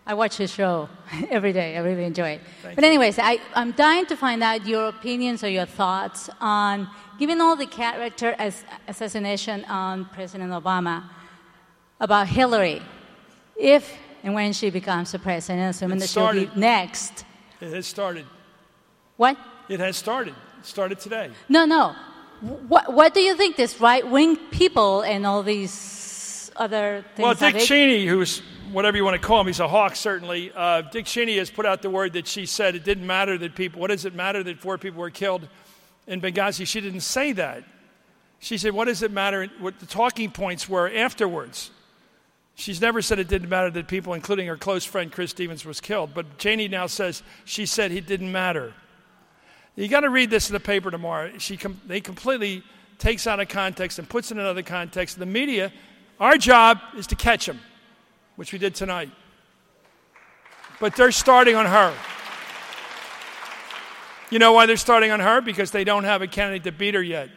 I 0.05 0.13
watch 0.15 0.37
the 0.37 0.47
show 0.47 0.89
every 1.29 1.53
day. 1.53 1.77
I 1.77 1.79
really 1.79 2.03
enjoy 2.03 2.29
it. 2.31 2.41
Thank 2.61 2.75
but 2.75 2.83
anyways, 2.83 3.19
I, 3.19 3.39
I'm 3.55 3.71
dying 3.71 4.05
to 4.07 4.17
find 4.17 4.43
out 4.43 4.65
your 4.67 4.87
opinions 4.89 5.43
or 5.43 5.49
your 5.49 5.65
thoughts 5.65 6.29
on, 6.41 6.89
given 7.19 7.39
all 7.39 7.55
the 7.55 7.65
character 7.65 8.35
as, 8.37 8.65
assassination 8.87 9.63
on 9.65 10.05
President 10.05 10.51
Obama, 10.51 11.03
about 11.99 12.27
Hillary, 12.27 12.81
if 13.55 13.97
and 14.23 14.33
when 14.33 14.51
she 14.51 14.69
becomes 14.69 15.11
the 15.11 15.19
president, 15.19 15.75
assuming 15.75 15.97
It 15.97 16.01
that 16.01 16.09
she'll 16.09 16.31
be 16.31 16.45
started. 16.45 16.57
next. 16.57 17.25
It 17.61 17.71
has 17.73 17.87
started. 17.87 18.25
What? 19.15 19.37
It 19.69 19.79
has 19.79 19.95
started. 19.95 20.33
It 20.59 20.65
started 20.65 20.99
today. 20.99 21.29
No, 21.47 21.65
no. 21.65 21.95
What, 22.41 22.93
what 22.93 23.13
do 23.13 23.21
you 23.21 23.35
think 23.35 23.55
this 23.55 23.79
right 23.79 24.05
wing 24.05 24.35
people 24.51 25.01
and 25.01 25.25
all 25.25 25.43
these 25.43 26.51
other 26.57 27.05
things? 27.15 27.23
Well, 27.23 27.35
Dick 27.35 27.63
Cheney, 27.63 28.05
who's 28.05 28.41
whatever 28.73 28.97
you 28.97 29.05
want 29.05 29.19
to 29.21 29.25
call 29.25 29.41
him, 29.41 29.47
he's 29.47 29.59
a 29.59 29.67
hawk, 29.67 29.95
certainly. 29.95 30.51
Uh, 30.53 30.81
Dick 30.81 31.05
Cheney 31.05 31.37
has 31.37 31.49
put 31.49 31.65
out 31.65 31.81
the 31.81 31.89
word 31.89 32.13
that 32.13 32.27
she 32.27 32.45
said 32.45 32.75
it 32.75 32.83
didn't 32.83 33.07
matter 33.07 33.37
that 33.37 33.55
people, 33.55 33.79
what 33.79 33.87
does 33.87 34.05
it 34.05 34.13
matter 34.13 34.43
that 34.43 34.59
four 34.59 34.77
people 34.77 34.99
were 34.99 35.09
killed 35.09 35.47
in 36.07 36.19
Benghazi? 36.19 36.67
She 36.67 36.81
didn't 36.81 37.01
say 37.01 37.31
that. 37.33 37.63
She 38.39 38.57
said, 38.57 38.73
what 38.73 38.85
does 38.85 39.01
it 39.03 39.11
matter 39.11 39.47
what 39.59 39.79
the 39.79 39.85
talking 39.85 40.31
points 40.31 40.67
were 40.67 40.91
afterwards? 40.93 41.71
She's 42.55 42.81
never 42.81 43.01
said 43.01 43.19
it 43.19 43.27
didn't 43.27 43.49
matter 43.49 43.69
that 43.71 43.87
people, 43.87 44.13
including 44.13 44.47
her 44.47 44.57
close 44.57 44.83
friend 44.83 45.11
Chris 45.11 45.31
Stevens, 45.31 45.65
was 45.65 45.79
killed. 45.79 46.13
But 46.13 46.37
Cheney 46.37 46.67
now 46.67 46.87
says 46.87 47.23
she 47.45 47.65
said 47.65 47.91
it 47.91 48.05
didn't 48.05 48.31
matter. 48.31 48.73
You 49.75 49.87
got 49.87 50.01
to 50.01 50.09
read 50.09 50.29
this 50.29 50.49
in 50.49 50.53
the 50.53 50.59
paper 50.59 50.91
tomorrow. 50.91 51.31
She 51.39 51.57
com- 51.57 51.81
they 51.87 51.99
completely 51.99 52.63
takes 52.99 53.25
out 53.25 53.39
of 53.39 53.47
context 53.47 53.97
and 53.97 54.07
puts 54.07 54.29
it 54.29 54.35
in 54.35 54.39
another 54.39 54.61
context. 54.61 55.17
The 55.17 55.25
media, 55.25 55.71
our 56.19 56.37
job 56.37 56.79
is 56.95 57.07
to 57.07 57.15
catch 57.15 57.47
them, 57.47 57.59
which 58.35 58.53
we 58.53 58.59
did 58.59 58.75
tonight. 58.75 59.09
But 60.79 60.95
they're 60.95 61.11
starting 61.11 61.55
on 61.55 61.65
her. 61.65 61.93
You 64.29 64.39
know 64.39 64.53
why 64.53 64.65
they're 64.65 64.77
starting 64.77 65.11
on 65.11 65.19
her? 65.19 65.41
Because 65.41 65.71
they 65.71 65.83
don't 65.83 66.05
have 66.05 66.21
a 66.21 66.27
candidate 66.27 66.63
to 66.63 66.71
beat 66.71 66.95
her 66.95 67.03
yet. 67.03 67.29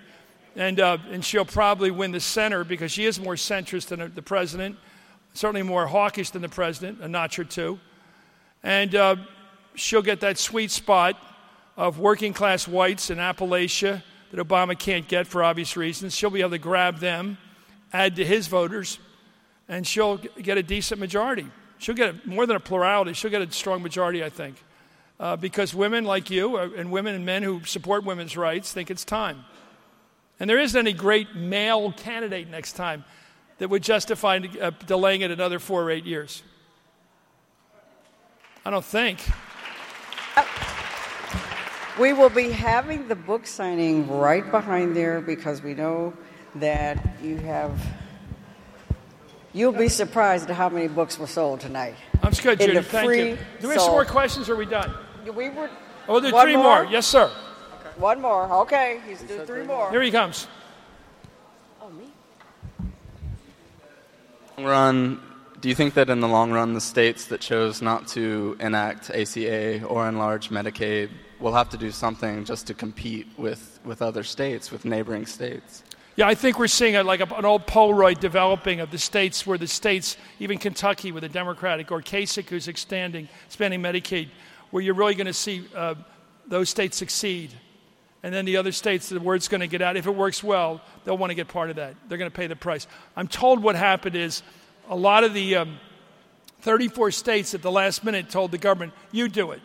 And, 0.57 0.80
uh, 0.80 0.97
and 1.11 1.22
she'll 1.22 1.44
probably 1.44 1.90
win 1.90 2.12
the 2.12 2.20
center 2.20 2.64
because 2.64 2.90
she 2.90 3.05
is 3.05 3.20
more 3.20 3.34
centrist 3.34 3.88
than 3.88 4.12
the 4.14 4.22
president, 4.22 4.76
certainly 5.34 5.62
more 5.62 5.86
hawkish 5.86 6.30
than 6.30 6.40
the 6.40 6.49
president, 6.49 7.03
a 7.03 7.09
notch 7.09 7.38
or 7.38 7.44
two. 7.44 7.78
And 8.62 8.94
uh, 8.94 9.16
she'll 9.74 10.03
get 10.03 10.20
that 10.20 10.38
sweet 10.38 10.70
spot 10.70 11.22
of 11.76 11.99
working 11.99 12.32
class 12.32 12.66
whites 12.66 13.11
in 13.11 13.18
Appalachia 13.18 14.03
that 14.30 14.49
Obama 14.49 14.78
can't 14.78 15.07
get 15.07 15.26
for 15.26 15.44
obvious 15.44 15.76
reasons. 15.76 16.14
She'll 16.14 16.30
be 16.30 16.40
able 16.40 16.51
to 16.53 16.59
grab 16.59 16.99
them, 16.99 17.36
add 17.92 18.16
to 18.16 18.24
his 18.24 18.47
voters, 18.47 18.99
and 19.68 19.86
she'll 19.86 20.16
get 20.18 20.58
a 20.58 20.62
decent 20.62 21.00
majority. 21.00 21.46
She'll 21.78 21.94
get 21.94 22.26
more 22.26 22.46
than 22.46 22.56
a 22.56 22.60
plurality, 22.60 23.12
she'll 23.12 23.30
get 23.30 23.42
a 23.42 23.50
strong 23.52 23.82
majority, 23.82 24.24
I 24.24 24.30
think. 24.30 24.62
Uh, 25.18 25.34
because 25.34 25.74
women 25.74 26.04
like 26.04 26.28
you 26.30 26.58
uh, 26.58 26.68
and 26.76 26.90
women 26.90 27.14
and 27.14 27.24
men 27.24 27.42
who 27.42 27.64
support 27.64 28.04
women's 28.04 28.36
rights 28.36 28.72
think 28.72 28.90
it's 28.90 29.04
time. 29.04 29.44
And 30.38 30.50
there 30.50 30.58
isn't 30.58 30.78
any 30.78 30.92
great 30.92 31.34
male 31.34 31.92
candidate 31.92 32.48
next 32.48 32.74
time. 32.74 33.04
that 33.58 33.70
would 33.70 33.82
justify 33.82 34.38
uh, 34.60 34.70
delaying 34.86 35.22
it 35.22 35.30
another 35.30 35.58
four 35.58 35.82
or 35.82 35.90
eight 35.90 36.04
years? 36.04 36.42
I 38.64 38.70
don't 38.70 38.84
think. 38.84 39.20
We 41.98 42.12
will 42.12 42.28
be 42.28 42.50
having 42.50 43.08
the 43.08 43.14
book 43.14 43.46
signing 43.46 44.06
right 44.10 44.48
behind 44.50 44.94
there 44.94 45.22
because 45.22 45.62
we 45.62 45.72
know 45.72 46.12
that 46.56 47.16
you 47.22 47.38
have. 47.38 47.72
You'll 49.57 49.72
be 49.72 49.88
surprised 49.88 50.50
at 50.50 50.57
how 50.57 50.68
many 50.68 50.86
books 50.86 51.18
were 51.18 51.26
sold 51.26 51.61
tonight. 51.61 51.94
I'm 52.22 52.32
good, 52.32 52.61
In 52.61 52.66
Judy. 52.68 52.82
Thank 52.82 53.11
you. 53.11 53.38
Do 53.61 53.68
we 53.68 53.74
have 53.74 53.80
some 53.80 53.92
more 53.92 54.04
questions 54.04 54.50
or 54.50 54.52
are 54.52 54.57
we 54.57 54.66
done? 54.66 54.92
We 55.34 55.48
were. 55.48 55.70
Oh, 56.07 56.20
there's 56.20 56.34
One 56.34 56.44
three 56.44 56.57
more. 56.57 56.82
more? 56.82 56.84
Yes, 56.84 57.07
sir. 57.07 57.28
One 57.96 58.20
more. 58.20 58.44
Okay, 58.64 59.00
he's 59.09 59.22
doing 59.22 59.46
three 59.46 59.62
more. 59.62 59.90
Here 59.90 60.02
he 60.02 60.11
comes. 60.11 60.46
Oh, 61.80 61.88
me? 61.88 62.04
Run, 64.62 65.22
do 65.62 65.70
you 65.70 65.74
think 65.74 65.94
that 65.94 66.11
in 66.11 66.20
the 66.20 66.28
long 66.28 66.52
run, 66.52 66.74
the 66.74 66.80
states 66.82 67.28
that 67.28 67.40
chose 67.40 67.80
not 67.80 68.09
to 68.09 68.59
enact 68.61 69.09
ACA 69.09 69.84
or 69.84 70.07
enlarge 70.07 70.50
Medicaid 70.50 71.09
will 71.40 71.54
have 71.54 71.70
to 71.70 71.78
do 71.78 71.90
something 71.90 72.44
just 72.44 72.66
to 72.66 72.74
compete 72.74 73.26
with, 73.38 73.80
with 73.86 74.02
other 74.02 74.22
states, 74.22 74.70
with 74.70 74.84
neighboring 74.84 75.24
states? 75.24 75.82
Yeah, 76.16 76.26
I 76.26 76.34
think 76.34 76.58
we're 76.58 76.66
seeing 76.66 76.96
a, 76.96 77.04
like 77.04 77.20
a, 77.20 77.34
an 77.34 77.44
old 77.44 77.66
Polaroid 77.66 78.20
developing 78.20 78.80
of 78.80 78.90
the 78.90 78.96
states 78.96 79.46
where 79.46 79.58
the 79.58 79.66
states, 79.66 80.16
even 80.40 80.56
Kentucky 80.56 81.12
with 81.12 81.24
a 81.24 81.28
Democratic, 81.28 81.92
or 81.92 82.00
Kasich 82.00 82.48
who's 82.48 82.68
expanding, 82.68 83.28
expanding 83.44 83.82
Medicaid, 83.82 84.30
where 84.70 84.82
you're 84.82 84.94
really 84.94 85.14
going 85.14 85.26
to 85.26 85.34
see 85.34 85.66
uh, 85.74 85.94
those 86.46 86.70
states 86.70 86.96
succeed. 86.96 87.52
And 88.22 88.34
then 88.34 88.46
the 88.46 88.56
other 88.56 88.72
states, 88.72 89.10
the 89.10 89.20
word's 89.20 89.46
going 89.46 89.60
to 89.60 89.66
get 89.66 89.82
out. 89.82 89.98
If 89.98 90.06
it 90.06 90.14
works 90.14 90.42
well, 90.42 90.80
they'll 91.04 91.18
want 91.18 91.32
to 91.32 91.34
get 91.34 91.48
part 91.48 91.68
of 91.68 91.76
that. 91.76 91.94
They're 92.08 92.16
going 92.16 92.30
to 92.30 92.36
pay 92.36 92.46
the 92.46 92.56
price. 92.56 92.86
I'm 93.14 93.28
told 93.28 93.62
what 93.62 93.76
happened 93.76 94.16
is 94.16 94.42
a 94.88 94.96
lot 94.96 95.22
of 95.22 95.34
the 95.34 95.56
um, 95.56 95.78
34 96.62 97.10
states 97.10 97.52
at 97.52 97.60
the 97.60 97.70
last 97.70 98.04
minute 98.04 98.30
told 98.30 98.52
the 98.52 98.58
government, 98.58 98.94
you 99.12 99.28
do 99.28 99.50
it. 99.50 99.60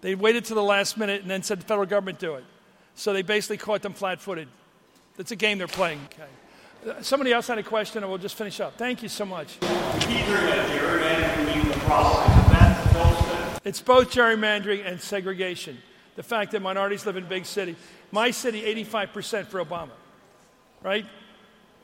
They 0.00 0.16
waited 0.16 0.46
to 0.46 0.54
the 0.54 0.64
last 0.64 0.98
minute 0.98 1.22
and 1.22 1.30
then 1.30 1.44
said 1.44 1.60
the 1.60 1.64
federal 1.64 1.86
government 1.86 2.18
do 2.18 2.34
it. 2.34 2.44
So 2.96 3.12
they 3.12 3.22
basically 3.22 3.58
caught 3.58 3.82
them 3.82 3.94
flat 3.94 4.20
footed. 4.20 4.48
That's 5.16 5.30
a 5.30 5.36
game 5.36 5.58
they're 5.58 5.66
playing. 5.66 6.00
Okay. 6.14 6.98
Uh, 6.98 7.02
somebody 7.02 7.32
else 7.32 7.46
had 7.46 7.58
a 7.58 7.62
question, 7.62 8.02
and 8.02 8.10
we'll 8.10 8.18
just 8.18 8.36
finish 8.36 8.58
up. 8.60 8.76
Thank 8.76 9.02
you 9.02 9.08
so 9.08 9.24
much. 9.24 9.58
It's 13.64 13.80
both 13.80 14.10
gerrymandering 14.10 14.84
and 14.84 15.00
segregation. 15.00 15.78
The 16.16 16.22
fact 16.22 16.52
that 16.52 16.60
minorities 16.60 17.06
live 17.06 17.16
in 17.16 17.26
big 17.26 17.46
cities. 17.46 17.76
My 18.10 18.30
city, 18.32 18.62
85% 18.84 19.46
for 19.46 19.64
Obama, 19.64 19.92
right? 20.82 21.06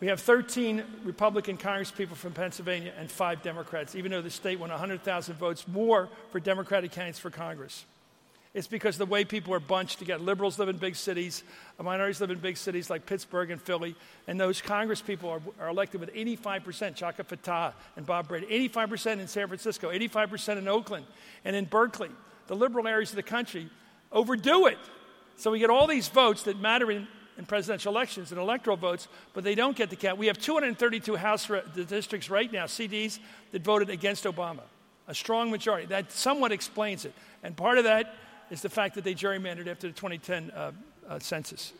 We 0.00 0.08
have 0.08 0.20
13 0.20 0.82
Republican 1.04 1.56
congresspeople 1.56 2.14
from 2.14 2.32
Pennsylvania 2.32 2.92
and 2.98 3.10
five 3.10 3.42
Democrats, 3.42 3.94
even 3.94 4.10
though 4.10 4.22
the 4.22 4.30
state 4.30 4.58
won 4.58 4.70
100,000 4.70 5.36
votes 5.36 5.66
more 5.66 6.08
for 6.30 6.40
Democratic 6.40 6.92
candidates 6.92 7.18
for 7.18 7.30
Congress. 7.30 7.84
It's 8.58 8.66
because 8.66 8.98
the 8.98 9.06
way 9.06 9.24
people 9.24 9.54
are 9.54 9.60
bunched 9.60 10.00
together. 10.00 10.20
Liberals 10.20 10.58
live 10.58 10.68
in 10.68 10.78
big 10.78 10.96
cities, 10.96 11.44
minorities 11.80 12.20
live 12.20 12.32
in 12.32 12.40
big 12.40 12.56
cities 12.56 12.90
like 12.90 13.06
Pittsburgh 13.06 13.52
and 13.52 13.62
Philly, 13.62 13.94
and 14.26 14.38
those 14.38 14.60
congresspeople 14.60 15.30
are, 15.30 15.40
are 15.60 15.68
elected 15.68 16.00
with 16.00 16.12
85%, 16.12 16.96
Chaka 16.96 17.22
Fattah 17.22 17.72
and 17.94 18.04
Bob 18.04 18.26
Brady, 18.26 18.68
85% 18.68 19.20
in 19.20 19.28
San 19.28 19.46
Francisco, 19.46 19.92
85% 19.92 20.58
in 20.58 20.66
Oakland, 20.66 21.06
and 21.44 21.54
in 21.54 21.66
Berkeley. 21.66 22.10
The 22.48 22.56
liberal 22.56 22.88
areas 22.88 23.10
of 23.10 23.16
the 23.16 23.22
country 23.22 23.70
overdo 24.10 24.66
it. 24.66 24.78
So 25.36 25.52
we 25.52 25.60
get 25.60 25.70
all 25.70 25.86
these 25.86 26.08
votes 26.08 26.42
that 26.42 26.58
matter 26.58 26.90
in, 26.90 27.06
in 27.38 27.46
presidential 27.46 27.92
elections 27.92 28.32
and 28.32 28.40
electoral 28.40 28.76
votes, 28.76 29.06
but 29.34 29.44
they 29.44 29.54
don't 29.54 29.76
get 29.76 29.88
the 29.88 29.94
count. 29.94 30.18
We 30.18 30.26
have 30.26 30.38
232 30.38 31.14
House 31.14 31.48
re- 31.48 31.62
districts 31.86 32.28
right 32.28 32.52
now, 32.52 32.64
CDs, 32.64 33.20
that 33.52 33.62
voted 33.62 33.88
against 33.88 34.24
Obama. 34.24 34.62
A 35.06 35.14
strong 35.14 35.48
majority. 35.52 35.86
That 35.86 36.10
somewhat 36.10 36.50
explains 36.50 37.04
it. 37.04 37.14
And 37.44 37.56
part 37.56 37.78
of 37.78 37.84
that 37.84 38.16
is 38.50 38.62
the 38.62 38.68
fact 38.68 38.94
that 38.94 39.04
they 39.04 39.14
gerrymandered 39.14 39.66
after 39.66 39.88
the 39.88 39.94
2010 39.94 40.50
uh, 40.50 40.72
uh, 41.08 41.18
census. 41.18 41.72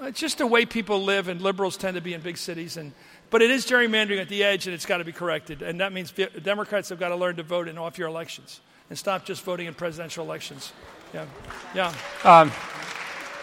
Uh, 0.00 0.06
It's 0.06 0.20
just 0.20 0.38
the 0.38 0.46
way 0.46 0.64
people 0.64 1.02
live, 1.02 1.28
and 1.28 1.40
liberals 1.40 1.76
tend 1.76 1.94
to 1.96 2.00
be 2.00 2.14
in 2.14 2.20
big 2.20 2.36
cities. 2.36 2.76
And, 2.76 2.92
but 3.30 3.42
it 3.42 3.50
is 3.50 3.66
gerrymandering 3.66 4.20
at 4.20 4.28
the 4.28 4.42
edge, 4.42 4.66
and 4.66 4.74
it's 4.74 4.86
got 4.86 4.98
to 4.98 5.04
be 5.04 5.12
corrected. 5.12 5.62
And 5.62 5.80
that 5.80 5.92
means 5.92 6.12
Democrats 6.42 6.88
have 6.88 6.98
got 6.98 7.08
to 7.08 7.16
learn 7.16 7.36
to 7.36 7.42
vote 7.42 7.68
in 7.68 7.78
off 7.78 7.98
year 7.98 8.08
elections 8.08 8.60
and 8.88 8.98
stop 8.98 9.24
just 9.24 9.42
voting 9.44 9.66
in 9.66 9.74
presidential 9.74 10.24
elections. 10.24 10.72
Yeah. 11.14 11.26
Yeah. 11.74 12.50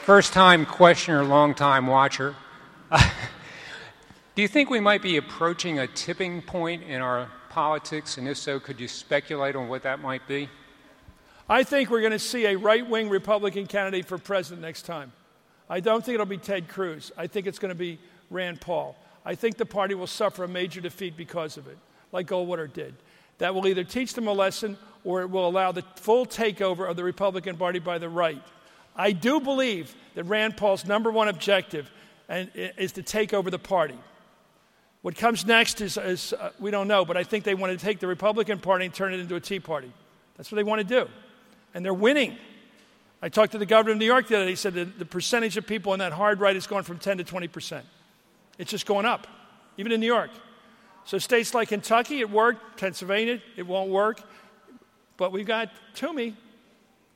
First 0.03 0.33
time 0.33 0.65
questioner, 0.65 1.23
long 1.23 1.53
time 1.53 1.87
watcher. 1.87 2.35
Do 4.35 4.41
you 4.41 4.47
think 4.47 4.69
we 4.69 4.79
might 4.79 5.01
be 5.01 5.17
approaching 5.17 5.79
a 5.79 5.87
tipping 5.87 6.41
point 6.41 6.83
in 6.83 7.01
our 7.01 7.29
politics? 7.49 8.17
And 8.17 8.27
if 8.27 8.37
so, 8.37 8.59
could 8.59 8.79
you 8.79 8.87
speculate 8.87 9.55
on 9.55 9.67
what 9.67 9.83
that 9.83 9.99
might 9.99 10.25
be? 10.27 10.47
I 11.49 11.63
think 11.63 11.89
we're 11.89 12.01
going 12.01 12.11
to 12.11 12.19
see 12.19 12.45
a 12.45 12.57
right 12.57 12.87
wing 12.87 13.09
Republican 13.09 13.67
candidate 13.67 14.05
for 14.05 14.17
president 14.17 14.61
next 14.61 14.81
time. 14.81 15.13
I 15.69 15.79
don't 15.79 16.03
think 16.03 16.15
it'll 16.15 16.25
be 16.25 16.37
Ted 16.37 16.67
Cruz. 16.67 17.11
I 17.17 17.27
think 17.27 17.47
it's 17.47 17.59
going 17.59 17.69
to 17.69 17.75
be 17.75 17.99
Rand 18.29 18.59
Paul. 18.59 18.97
I 19.25 19.35
think 19.35 19.57
the 19.57 19.65
party 19.65 19.95
will 19.95 20.07
suffer 20.07 20.43
a 20.43 20.47
major 20.47 20.81
defeat 20.81 21.15
because 21.15 21.57
of 21.57 21.67
it, 21.67 21.77
like 22.11 22.27
Goldwater 22.27 22.71
did. 22.71 22.95
That 23.37 23.55
will 23.55 23.67
either 23.67 23.83
teach 23.83 24.13
them 24.13 24.27
a 24.27 24.33
lesson 24.33 24.77
or 25.03 25.21
it 25.21 25.29
will 25.29 25.47
allow 25.47 25.71
the 25.71 25.83
full 25.95 26.25
takeover 26.25 26.89
of 26.89 26.97
the 26.97 27.03
Republican 27.03 27.55
Party 27.55 27.79
by 27.79 27.97
the 27.97 28.09
right. 28.09 28.41
I 28.95 29.11
do 29.11 29.39
believe 29.39 29.95
that 30.15 30.23
Rand 30.25 30.57
Paul's 30.57 30.85
number 30.85 31.11
one 31.11 31.27
objective 31.27 31.89
and, 32.27 32.49
is 32.55 32.93
to 32.93 33.03
take 33.03 33.33
over 33.33 33.49
the 33.49 33.59
party. 33.59 33.97
What 35.01 35.15
comes 35.15 35.45
next 35.45 35.79
is, 35.79 35.97
is 35.97 36.33
uh, 36.33 36.49
we 36.59 36.71
don't 36.71 36.87
know, 36.87 37.05
but 37.05 37.15
I 37.15 37.23
think 37.23 37.45
they 37.45 37.55
want 37.55 37.77
to 37.77 37.85
take 37.85 37.99
the 37.99 38.07
Republican 38.07 38.59
Party 38.59 38.85
and 38.85 38.93
turn 38.93 39.13
it 39.13 39.19
into 39.19 39.35
a 39.35 39.39
Tea 39.39 39.59
Party. 39.59 39.91
That's 40.35 40.51
what 40.51 40.57
they 40.57 40.63
want 40.63 40.79
to 40.81 40.87
do. 40.87 41.09
And 41.73 41.83
they're 41.85 41.93
winning. 41.93 42.37
I 43.21 43.29
talked 43.29 43.53
to 43.53 43.57
the 43.57 43.65
governor 43.65 43.93
of 43.93 43.97
New 43.97 44.05
York 44.05 44.27
the 44.27 44.35
other 44.35 44.45
day. 44.45 44.51
He 44.51 44.55
said 44.55 44.73
the 44.73 45.05
percentage 45.05 45.57
of 45.57 45.65
people 45.65 45.93
in 45.93 45.99
that 45.99 46.13
hard 46.13 46.39
right 46.39 46.55
has 46.55 46.67
gone 46.67 46.83
from 46.83 46.99
10 46.99 47.17
to 47.19 47.23
20 47.23 47.47
percent. 47.47 47.85
It's 48.57 48.71
just 48.71 48.85
going 48.85 49.05
up, 49.05 49.27
even 49.77 49.91
in 49.91 49.99
New 49.99 50.07
York. 50.07 50.31
So 51.05 51.17
states 51.17 51.53
like 51.53 51.69
Kentucky, 51.69 52.19
it 52.19 52.29
worked. 52.29 52.79
Pennsylvania, 52.79 53.41
it 53.55 53.65
won't 53.65 53.89
work. 53.89 54.21
But 55.15 55.31
we've 55.31 55.47
got 55.47 55.69
Toomey, 55.95 56.35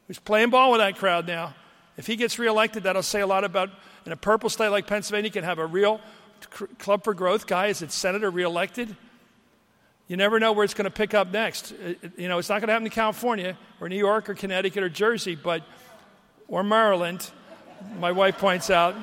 who's 0.07 0.19
playing 0.19 0.49
ball 0.49 0.71
with 0.71 0.79
that 0.79 0.97
crowd 0.97 1.27
now. 1.27 1.53
If 1.97 2.07
he 2.07 2.15
gets 2.15 2.39
reelected, 2.39 2.83
that'll 2.83 3.03
say 3.03 3.21
a 3.21 3.27
lot 3.27 3.43
about. 3.43 3.69
In 4.05 4.11
a 4.11 4.17
purple 4.17 4.49
state 4.49 4.69
like 4.69 4.87
Pennsylvania, 4.87 5.27
you 5.27 5.31
can 5.31 5.43
have 5.43 5.59
a 5.59 5.65
real 5.65 6.01
Club 6.79 7.03
for 7.03 7.13
Growth 7.13 7.45
guy 7.45 7.67
as 7.67 7.81
its 7.81 7.93
senator 7.93 8.31
reelected. 8.31 8.95
You 10.11 10.17
never 10.17 10.41
know 10.41 10.51
where 10.51 10.65
it's 10.65 10.73
going 10.73 10.83
to 10.83 10.91
pick 10.91 11.13
up 11.13 11.31
next. 11.31 11.71
It- 11.71 11.97
it- 12.01 12.19
you 12.19 12.27
know, 12.27 12.37
it's 12.37 12.49
not 12.49 12.59
going 12.59 12.67
to 12.67 12.73
happen 12.73 12.85
in 12.85 12.91
California 12.91 13.57
or 13.79 13.87
New 13.87 13.95
York 13.95 14.27
or 14.27 14.33
Connecticut 14.33 14.83
or 14.83 14.89
Jersey, 14.89 15.35
but 15.35 15.63
or 16.49 16.63
Maryland. 16.63 17.31
My 17.97 18.11
wife 18.11 18.37
points 18.37 18.69
out. 18.69 18.93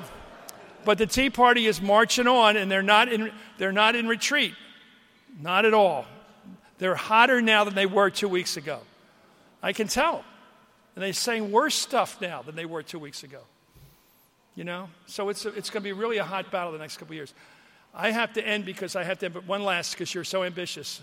But 0.85 0.99
the 0.99 1.07
Tea 1.07 1.31
Party 1.31 1.65
is 1.65 1.81
marching 1.81 2.27
on, 2.27 2.57
and 2.57 2.69
they're 2.69 2.83
not 2.83 3.11
in, 3.11 3.31
they're 3.57 3.71
not 3.71 3.95
in 3.95 4.07
retreat. 4.07 4.53
Not 5.41 5.65
at 5.65 5.73
all. 5.73 6.05
They're 6.77 6.93
hotter 6.93 7.41
now 7.41 7.63
than 7.63 7.73
they 7.73 7.87
were 7.87 8.11
two 8.11 8.29
weeks 8.29 8.55
ago. 8.55 8.81
I 9.63 9.73
can 9.73 9.87
tell. 9.87 10.23
And 10.95 11.03
they're 11.03 11.11
saying 11.13 11.51
worse 11.51 11.73
stuff 11.73 12.21
now 12.21 12.43
than 12.43 12.55
they 12.55 12.65
were 12.65 12.83
two 12.83 12.99
weeks 12.99 13.23
ago. 13.23 13.41
You 14.53 14.63
know? 14.63 14.89
So 15.07 15.29
it's, 15.29 15.43
it's 15.43 15.71
going 15.71 15.81
to 15.81 15.89
be 15.89 15.91
really 15.93 16.19
a 16.19 16.23
hot 16.23 16.51
battle 16.51 16.71
the 16.71 16.77
next 16.77 16.97
couple 16.97 17.15
years. 17.15 17.33
I 17.93 18.11
have 18.11 18.33
to 18.33 18.45
end 18.45 18.65
because 18.65 18.95
I 18.95 19.03
have 19.03 19.19
to 19.19 19.25
end, 19.25 19.33
but 19.33 19.45
one 19.45 19.63
last 19.63 19.93
because 19.93 20.13
you're 20.13 20.23
so 20.23 20.43
ambitious. 20.43 21.01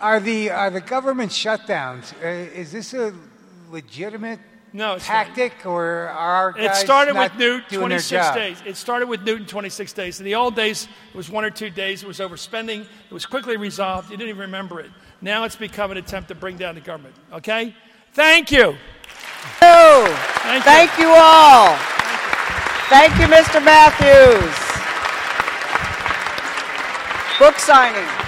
Are 0.00 0.18
the 0.18 0.50
are 0.50 0.70
the 0.70 0.80
government 0.80 1.30
shutdowns? 1.30 2.14
Uh, 2.22 2.50
is 2.58 2.72
this 2.72 2.94
a 2.94 3.14
legitimate 3.70 4.40
No, 4.72 4.94
it's 4.94 5.06
not. 5.06 5.26
tactic, 5.26 5.66
or 5.66 6.08
are 6.08 6.54
our 6.54 6.58
It 6.58 6.74
started 6.74 7.14
with 7.16 7.34
Newt, 7.36 7.68
26 7.68 8.34
days. 8.34 8.62
It 8.64 8.76
started 8.76 9.08
with 9.08 9.22
Newton, 9.22 9.46
26 9.46 9.92
days. 9.92 10.18
In 10.18 10.24
the 10.24 10.34
old 10.34 10.56
days, 10.56 10.88
it 11.12 11.16
was 11.16 11.30
one 11.30 11.44
or 11.44 11.50
two 11.50 11.68
days. 11.68 12.02
It 12.02 12.06
was 12.06 12.18
overspending. 12.18 12.82
It 12.82 13.14
was 13.14 13.26
quickly 13.26 13.58
resolved. 13.58 14.10
You 14.10 14.16
didn't 14.16 14.30
even 14.30 14.40
remember 14.40 14.80
it. 14.80 14.90
Now 15.20 15.44
it's 15.44 15.56
become 15.56 15.90
an 15.90 15.98
attempt 15.98 16.28
to 16.28 16.34
bring 16.34 16.56
down 16.56 16.76
the 16.76 16.80
government. 16.80 17.14
Okay? 17.30 17.74
Thank 18.14 18.50
you. 18.50 18.76
Thank, 19.60 20.08
you. 20.54 20.60
Thank 20.62 20.98
you 20.98 21.10
all. 21.14 21.76
Thank 22.88 23.18
you, 23.18 23.26
Mr. 23.26 23.62
Matthews. 23.62 24.79
Book 27.40 27.58
signing. 27.58 28.19